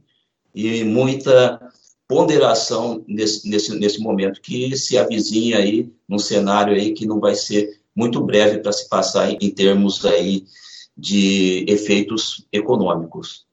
e 0.54 0.84
muita 0.84 1.69
ponderação 2.10 3.04
nesse, 3.06 3.48
nesse, 3.48 3.78
nesse 3.78 4.00
momento 4.00 4.40
que 4.40 4.76
se 4.76 4.98
avizinha 4.98 5.58
aí 5.58 5.88
num 6.08 6.18
cenário 6.18 6.74
aí 6.74 6.92
que 6.92 7.06
não 7.06 7.20
vai 7.20 7.36
ser 7.36 7.80
muito 7.94 8.20
breve 8.20 8.58
para 8.58 8.72
se 8.72 8.88
passar 8.88 9.30
em 9.30 9.50
termos 9.54 10.04
aí 10.04 10.42
de 10.96 11.64
efeitos 11.68 12.44
econômicos. 12.52 13.46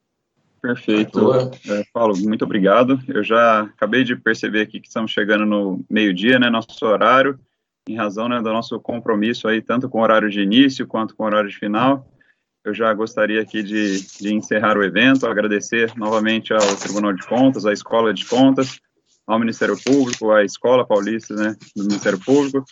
Perfeito. 0.60 1.34
É, 1.70 1.84
Paulo, 1.93 2.18
muito 2.18 2.43
obrigado. 2.43 2.99
Eu 3.08 3.24
já 3.24 3.62
acabei 3.62 4.03
de 4.03 4.16
perceber 4.16 4.62
aqui 4.62 4.80
que 4.80 4.88
estamos 4.88 5.12
chegando 5.12 5.45
no 5.45 5.86
meio-dia, 5.88 6.39
né, 6.39 6.49
nosso 6.49 6.84
horário, 6.84 7.39
em 7.88 7.95
razão 7.95 8.28
né, 8.28 8.41
do 8.41 8.51
nosso 8.51 8.80
compromisso 8.80 9.47
aí, 9.47 9.62
tanto 9.62 9.88
com 9.88 9.99
o 9.99 10.01
horário 10.01 10.32
de 10.32 10.41
início 10.41 10.88
quanto 10.88 11.16
com 11.16 11.22
o 11.22 11.26
horário 11.28 11.47
de 11.47 11.55
final. 11.55 12.08
Eu 12.68 12.74
já 12.74 12.93
gostaria 12.93 13.41
aqui 13.41 13.63
de, 13.63 14.01
de 14.20 14.34
encerrar 14.34 14.78
o 14.78 14.84
evento, 14.84 15.26
agradecer 15.26 15.93
novamente 15.95 16.51
ao 16.51 16.76
Tribunal 16.76 17.13
de 17.13 17.26
Contas, 17.26 17.65
à 17.65 17.72
Escola 17.72 18.13
de 18.13 18.26
Contas, 18.26 18.78
ao 19.26 19.39
Ministério 19.39 19.78
Público, 19.82 20.32
à 20.32 20.43
Escola 20.43 20.86
Paulista 20.86 21.34
né, 21.34 21.55
do 21.74 21.84
Ministério 21.84 22.20
Público, 22.20 22.65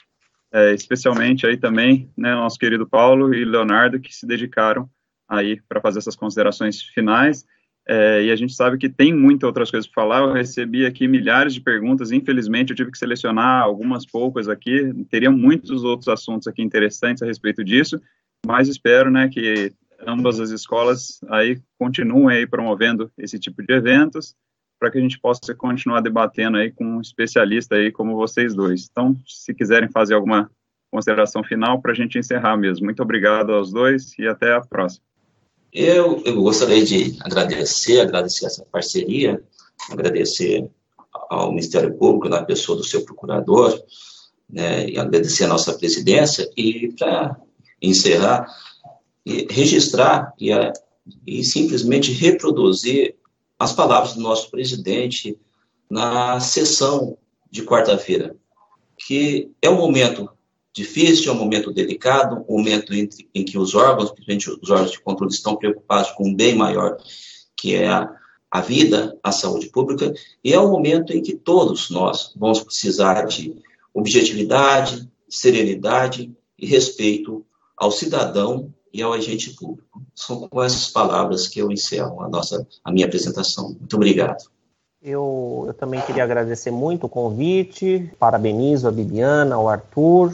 é, 0.53 0.73
especialmente 0.73 1.47
aí 1.47 1.55
também, 1.55 2.11
né, 2.17 2.35
nosso 2.35 2.57
querido 2.57 2.85
Paulo 2.85 3.33
e 3.33 3.45
Leonardo, 3.45 3.97
que 3.97 4.13
se 4.13 4.27
dedicaram 4.27 4.89
aí 5.29 5.61
para 5.61 5.79
fazer 5.79 5.99
essas 5.99 6.17
considerações 6.17 6.81
finais 6.81 7.45
é, 7.87 8.23
e 8.23 8.31
a 8.31 8.35
gente 8.35 8.53
sabe 8.53 8.77
que 8.77 8.89
tem 8.89 9.13
muitas 9.13 9.47
outras 9.47 9.71
coisas 9.71 9.89
para 9.89 10.03
falar. 10.03 10.19
Eu 10.19 10.33
recebi 10.33 10.85
aqui 10.85 11.07
milhares 11.07 11.53
de 11.53 11.61
perguntas, 11.61 12.11
infelizmente 12.11 12.71
eu 12.71 12.75
tive 12.75 12.91
que 12.91 12.97
selecionar 12.97 13.63
algumas 13.63 14.05
poucas 14.05 14.49
aqui. 14.49 14.91
Teria 15.09 15.31
muitos 15.31 15.85
outros 15.85 16.09
assuntos 16.09 16.47
aqui 16.49 16.61
interessantes 16.61 17.23
a 17.23 17.25
respeito 17.25 17.63
disso, 17.63 17.97
mas 18.45 18.67
espero, 18.67 19.09
né, 19.09 19.29
que 19.29 19.71
ambas 20.05 20.39
as 20.39 20.49
escolas 20.49 21.19
aí 21.29 21.61
continuem 21.77 22.37
aí 22.37 22.47
promovendo 22.47 23.11
esse 23.17 23.39
tipo 23.39 23.61
de 23.63 23.73
eventos 23.73 24.35
para 24.79 24.91
que 24.91 24.97
a 24.97 25.01
gente 25.01 25.19
possa 25.19 25.55
continuar 25.55 26.01
debatendo 26.01 26.57
aí 26.57 26.71
com 26.71 26.83
um 26.83 27.01
especialista 27.01 27.75
aí 27.75 27.91
como 27.91 28.15
vocês 28.15 28.53
dois. 28.53 28.87
Então, 28.89 29.17
se 29.25 29.53
quiserem 29.53 29.89
fazer 29.89 30.13
alguma 30.13 30.49
consideração 30.91 31.43
final 31.43 31.81
para 31.81 31.91
a 31.91 31.95
gente 31.95 32.17
encerrar 32.17 32.55
mesmo. 32.55 32.85
Muito 32.85 33.03
obrigado 33.03 33.53
aos 33.53 33.71
dois 33.71 34.17
e 34.17 34.27
até 34.27 34.53
a 34.53 34.61
próxima. 34.61 35.03
Eu, 35.71 36.21
eu 36.25 36.41
gostaria 36.41 36.85
de 36.85 37.17
agradecer, 37.21 37.99
agradecer 37.99 38.45
essa 38.45 38.65
parceria, 38.71 39.43
agradecer 39.91 40.69
ao 41.29 41.49
Ministério 41.49 41.93
Público, 41.97 42.29
na 42.29 42.43
pessoa 42.43 42.77
do 42.77 42.83
seu 42.83 43.03
procurador, 43.03 43.77
né, 44.49 44.87
e 44.87 44.97
agradecer 44.97 45.43
a 45.43 45.49
nossa 45.49 45.73
presidência, 45.73 46.49
e 46.55 46.93
para 46.97 47.35
encerrar, 47.81 48.47
registrar 49.49 50.33
e, 50.39 50.51
e 51.25 51.43
simplesmente 51.43 52.11
reproduzir 52.11 53.15
as 53.57 53.73
palavras 53.73 54.13
do 54.13 54.21
nosso 54.21 54.51
presidente 54.51 55.37
na 55.89 56.39
sessão 56.39 57.17
de 57.49 57.63
quarta-feira, 57.63 58.35
que 58.97 59.49
é 59.61 59.69
um 59.69 59.77
momento 59.77 60.29
difícil, 60.73 61.31
é 61.31 61.35
um 61.35 61.39
momento 61.39 61.71
delicado, 61.71 62.45
um 62.49 62.57
momento 62.57 62.93
em, 62.93 63.07
em 63.33 63.45
que 63.45 63.57
os 63.57 63.73
órgãos, 63.73 64.11
principalmente 64.11 64.49
os 64.61 64.69
órgãos 64.69 64.91
de 64.91 64.99
controle, 64.99 65.33
estão 65.33 65.55
preocupados 65.55 66.11
com 66.11 66.27
um 66.27 66.35
bem 66.35 66.53
maior, 66.53 66.97
que 67.55 67.75
é 67.75 67.87
a, 67.87 68.13
a 68.51 68.61
vida, 68.61 69.17
a 69.23 69.31
saúde 69.31 69.67
pública, 69.69 70.13
e 70.43 70.53
é 70.53 70.59
um 70.59 70.69
momento 70.69 71.13
em 71.13 71.21
que 71.21 71.35
todos 71.35 71.89
nós 71.89 72.33
vamos 72.35 72.61
precisar 72.61 73.25
de 73.25 73.55
objetividade, 73.93 75.09
serenidade 75.29 76.31
e 76.59 76.65
respeito 76.65 77.45
ao 77.77 77.91
cidadão 77.91 78.73
e 78.95 79.03
ao 79.03 79.11
agente 79.11 79.49
público. 79.51 80.01
São 80.15 80.47
com 80.47 80.63
essas 80.63 80.87
palavras 80.87 81.49
que 81.49 81.59
eu 81.59 81.69
encerro 81.69 82.21
a, 82.21 82.29
nossa, 82.29 82.65
a 82.81 82.91
minha 82.91 83.05
apresentação. 83.05 83.75
Muito 83.77 83.95
obrigado. 83.97 84.45
Eu, 85.03 85.65
eu 85.67 85.73
também 85.73 85.99
queria 86.01 86.23
agradecer 86.23 86.71
muito 86.71 87.05
o 87.05 87.09
convite, 87.09 88.09
parabenizo 88.17 88.87
a 88.87 88.91
Bibiana, 88.91 89.55
ao 89.55 89.67
Arthur, 89.67 90.33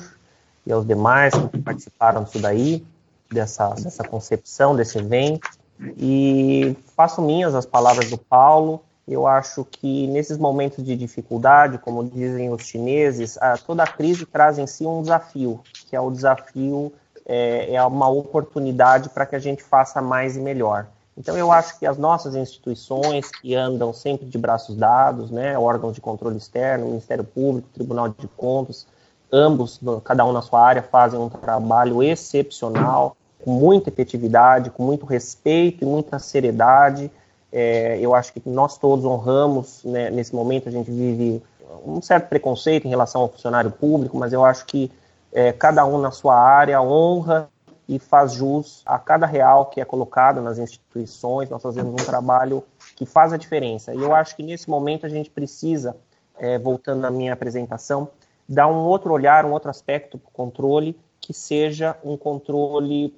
e 0.65 0.71
aos 0.71 0.85
demais 0.85 1.33
que 1.51 1.57
participaram 1.57 2.23
disso 2.23 2.37
daí, 2.37 2.85
dessa, 3.31 3.69
dessa 3.69 4.03
concepção 4.03 4.75
desse 4.75 4.99
evento. 4.99 5.49
E 5.97 6.75
faço 6.95 7.19
minhas 7.19 7.55
as 7.55 7.65
palavras 7.65 8.11
do 8.11 8.17
Paulo. 8.17 8.83
Eu 9.07 9.25
acho 9.25 9.65
que 9.65 10.05
nesses 10.05 10.37
momentos 10.37 10.85
de 10.85 10.95
dificuldade, 10.95 11.79
como 11.79 12.03
dizem 12.03 12.53
os 12.53 12.61
chineses, 12.61 13.39
a, 13.41 13.57
toda 13.57 13.87
crise 13.87 14.27
traz 14.27 14.59
em 14.59 14.67
si 14.67 14.85
um 14.85 15.01
desafio, 15.01 15.59
que 15.89 15.95
é 15.95 15.99
o 15.99 16.11
desafio, 16.11 16.93
é, 17.31 17.75
é 17.75 17.83
uma 17.83 18.09
oportunidade 18.09 19.07
para 19.07 19.25
que 19.25 19.37
a 19.37 19.39
gente 19.39 19.63
faça 19.63 20.01
mais 20.01 20.35
e 20.35 20.41
melhor. 20.41 20.87
Então, 21.17 21.37
eu 21.37 21.49
acho 21.49 21.79
que 21.79 21.85
as 21.85 21.97
nossas 21.97 22.35
instituições, 22.35 23.31
que 23.31 23.55
andam 23.55 23.93
sempre 23.93 24.25
de 24.25 24.37
braços 24.37 24.75
dados, 24.75 25.31
né, 25.31 25.57
órgãos 25.57 25.95
de 25.95 26.01
controle 26.01 26.35
externo, 26.35 26.87
Ministério 26.87 27.23
Público, 27.23 27.69
Tribunal 27.73 28.09
de 28.09 28.27
Contas, 28.35 28.85
ambos, 29.31 29.79
cada 30.03 30.25
um 30.25 30.33
na 30.33 30.41
sua 30.41 30.61
área, 30.61 30.83
fazem 30.83 31.17
um 31.17 31.29
trabalho 31.29 32.03
excepcional, 32.03 33.15
com 33.41 33.51
muita 33.51 33.89
efetividade, 33.89 34.69
com 34.69 34.83
muito 34.83 35.05
respeito 35.05 35.85
e 35.85 35.87
muita 35.87 36.19
seriedade. 36.19 37.09
É, 37.49 37.97
eu 38.01 38.13
acho 38.13 38.33
que 38.33 38.41
nós 38.45 38.77
todos 38.77 39.05
honramos, 39.05 39.85
né, 39.85 40.09
nesse 40.09 40.35
momento 40.35 40.67
a 40.67 40.71
gente 40.71 40.91
vive 40.91 41.41
um 41.85 42.01
certo 42.01 42.27
preconceito 42.27 42.85
em 42.85 42.89
relação 42.89 43.21
ao 43.21 43.29
funcionário 43.29 43.71
público, 43.71 44.17
mas 44.17 44.33
eu 44.33 44.43
acho 44.43 44.65
que 44.65 44.91
é, 45.31 45.51
cada 45.53 45.85
um 45.85 45.97
na 45.97 46.11
sua 46.11 46.35
área 46.35 46.81
honra 46.81 47.49
e 47.87 47.99
faz 47.99 48.33
jus 48.33 48.81
a 48.85 48.97
cada 48.97 49.25
real 49.25 49.65
que 49.65 49.81
é 49.81 49.85
colocado 49.85 50.41
nas 50.41 50.57
instituições. 50.57 51.49
Nós 51.49 51.61
fazemos 51.61 51.93
um 51.93 52.05
trabalho 52.05 52.63
que 52.95 53.05
faz 53.05 53.33
a 53.33 53.37
diferença. 53.37 53.93
E 53.93 54.01
eu 54.01 54.15
acho 54.15 54.35
que 54.35 54.43
nesse 54.43 54.69
momento 54.69 55.05
a 55.05 55.09
gente 55.09 55.29
precisa, 55.29 55.95
é, 56.37 56.57
voltando 56.57 57.05
à 57.05 57.11
minha 57.11 57.33
apresentação, 57.33 58.09
dar 58.47 58.67
um 58.67 58.85
outro 58.85 59.13
olhar, 59.13 59.45
um 59.45 59.51
outro 59.51 59.69
aspecto 59.69 60.17
para 60.17 60.29
o 60.29 60.31
controle, 60.31 60.97
que 61.19 61.33
seja 61.33 61.97
um 62.03 62.17
controle, 62.17 63.13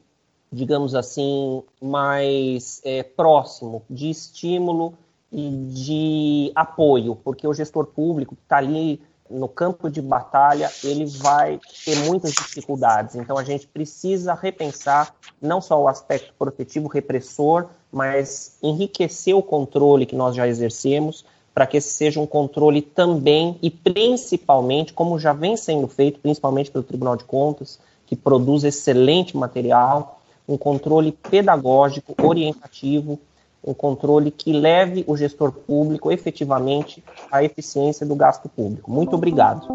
digamos 0.51 0.95
assim, 0.95 1.63
mais 1.81 2.81
é, 2.83 3.03
próximo, 3.03 3.83
de 3.89 4.09
estímulo 4.09 4.93
e 5.31 5.49
de 5.49 6.51
apoio, 6.53 7.15
porque 7.15 7.47
o 7.47 7.53
gestor 7.53 7.87
público 7.87 8.37
está 8.43 8.57
ali 8.57 9.01
no 9.33 9.47
campo 9.47 9.89
de 9.89 10.01
batalha, 10.01 10.71
ele 10.83 11.05
vai 11.05 11.59
ter 11.83 11.95
muitas 12.05 12.31
dificuldades. 12.31 13.15
Então, 13.15 13.37
a 13.37 13.43
gente 13.43 13.67
precisa 13.67 14.33
repensar 14.33 15.13
não 15.41 15.59
só 15.59 15.81
o 15.81 15.87
aspecto 15.87 16.33
protetivo, 16.37 16.87
repressor, 16.87 17.67
mas 17.91 18.57
enriquecer 18.61 19.35
o 19.35 19.41
controle 19.41 20.05
que 20.05 20.15
nós 20.15 20.35
já 20.35 20.47
exercemos 20.47 21.25
para 21.53 21.67
que 21.67 21.77
esse 21.77 21.89
seja 21.89 22.19
um 22.19 22.25
controle 22.25 22.81
também 22.81 23.57
e 23.61 23.69
principalmente, 23.69 24.91
como 24.91 25.19
já 25.19 25.33
vem 25.33 25.55
sendo 25.55 25.87
feito, 25.87 26.19
principalmente 26.19 26.71
pelo 26.71 26.83
Tribunal 26.83 27.15
de 27.15 27.23
Contas, 27.25 27.79
que 28.07 28.15
produz 28.15 28.63
excelente 28.63 29.37
material, 29.37 30.19
um 30.47 30.57
controle 30.57 31.11
pedagógico, 31.11 32.15
orientativo, 32.21 33.19
um 33.63 33.73
controle 33.73 34.31
que 34.31 34.51
leve 34.51 35.03
o 35.07 35.15
gestor 35.15 35.51
público 35.51 36.11
efetivamente 36.11 37.03
à 37.31 37.43
eficiência 37.43 38.05
do 38.05 38.15
gasto 38.15 38.49
público. 38.49 38.91
Muito 38.91 39.15
obrigado. 39.15 39.67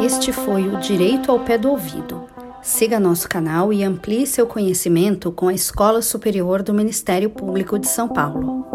Este 0.00 0.32
foi 0.32 0.68
o 0.68 0.78
Direito 0.78 1.30
ao 1.30 1.40
Pé 1.40 1.58
do 1.58 1.70
Ouvido 1.70 2.28
Siga 2.62 2.98
nosso 2.98 3.28
canal 3.28 3.72
e 3.72 3.82
amplie 3.82 4.26
seu 4.26 4.46
conhecimento 4.46 5.32
com 5.32 5.48
a 5.48 5.54
Escola 5.54 6.02
Superior 6.02 6.62
do 6.62 6.74
Ministério 6.74 7.30
Público 7.30 7.78
de 7.78 7.86
São 7.88 8.08
Paulo. 8.08 8.66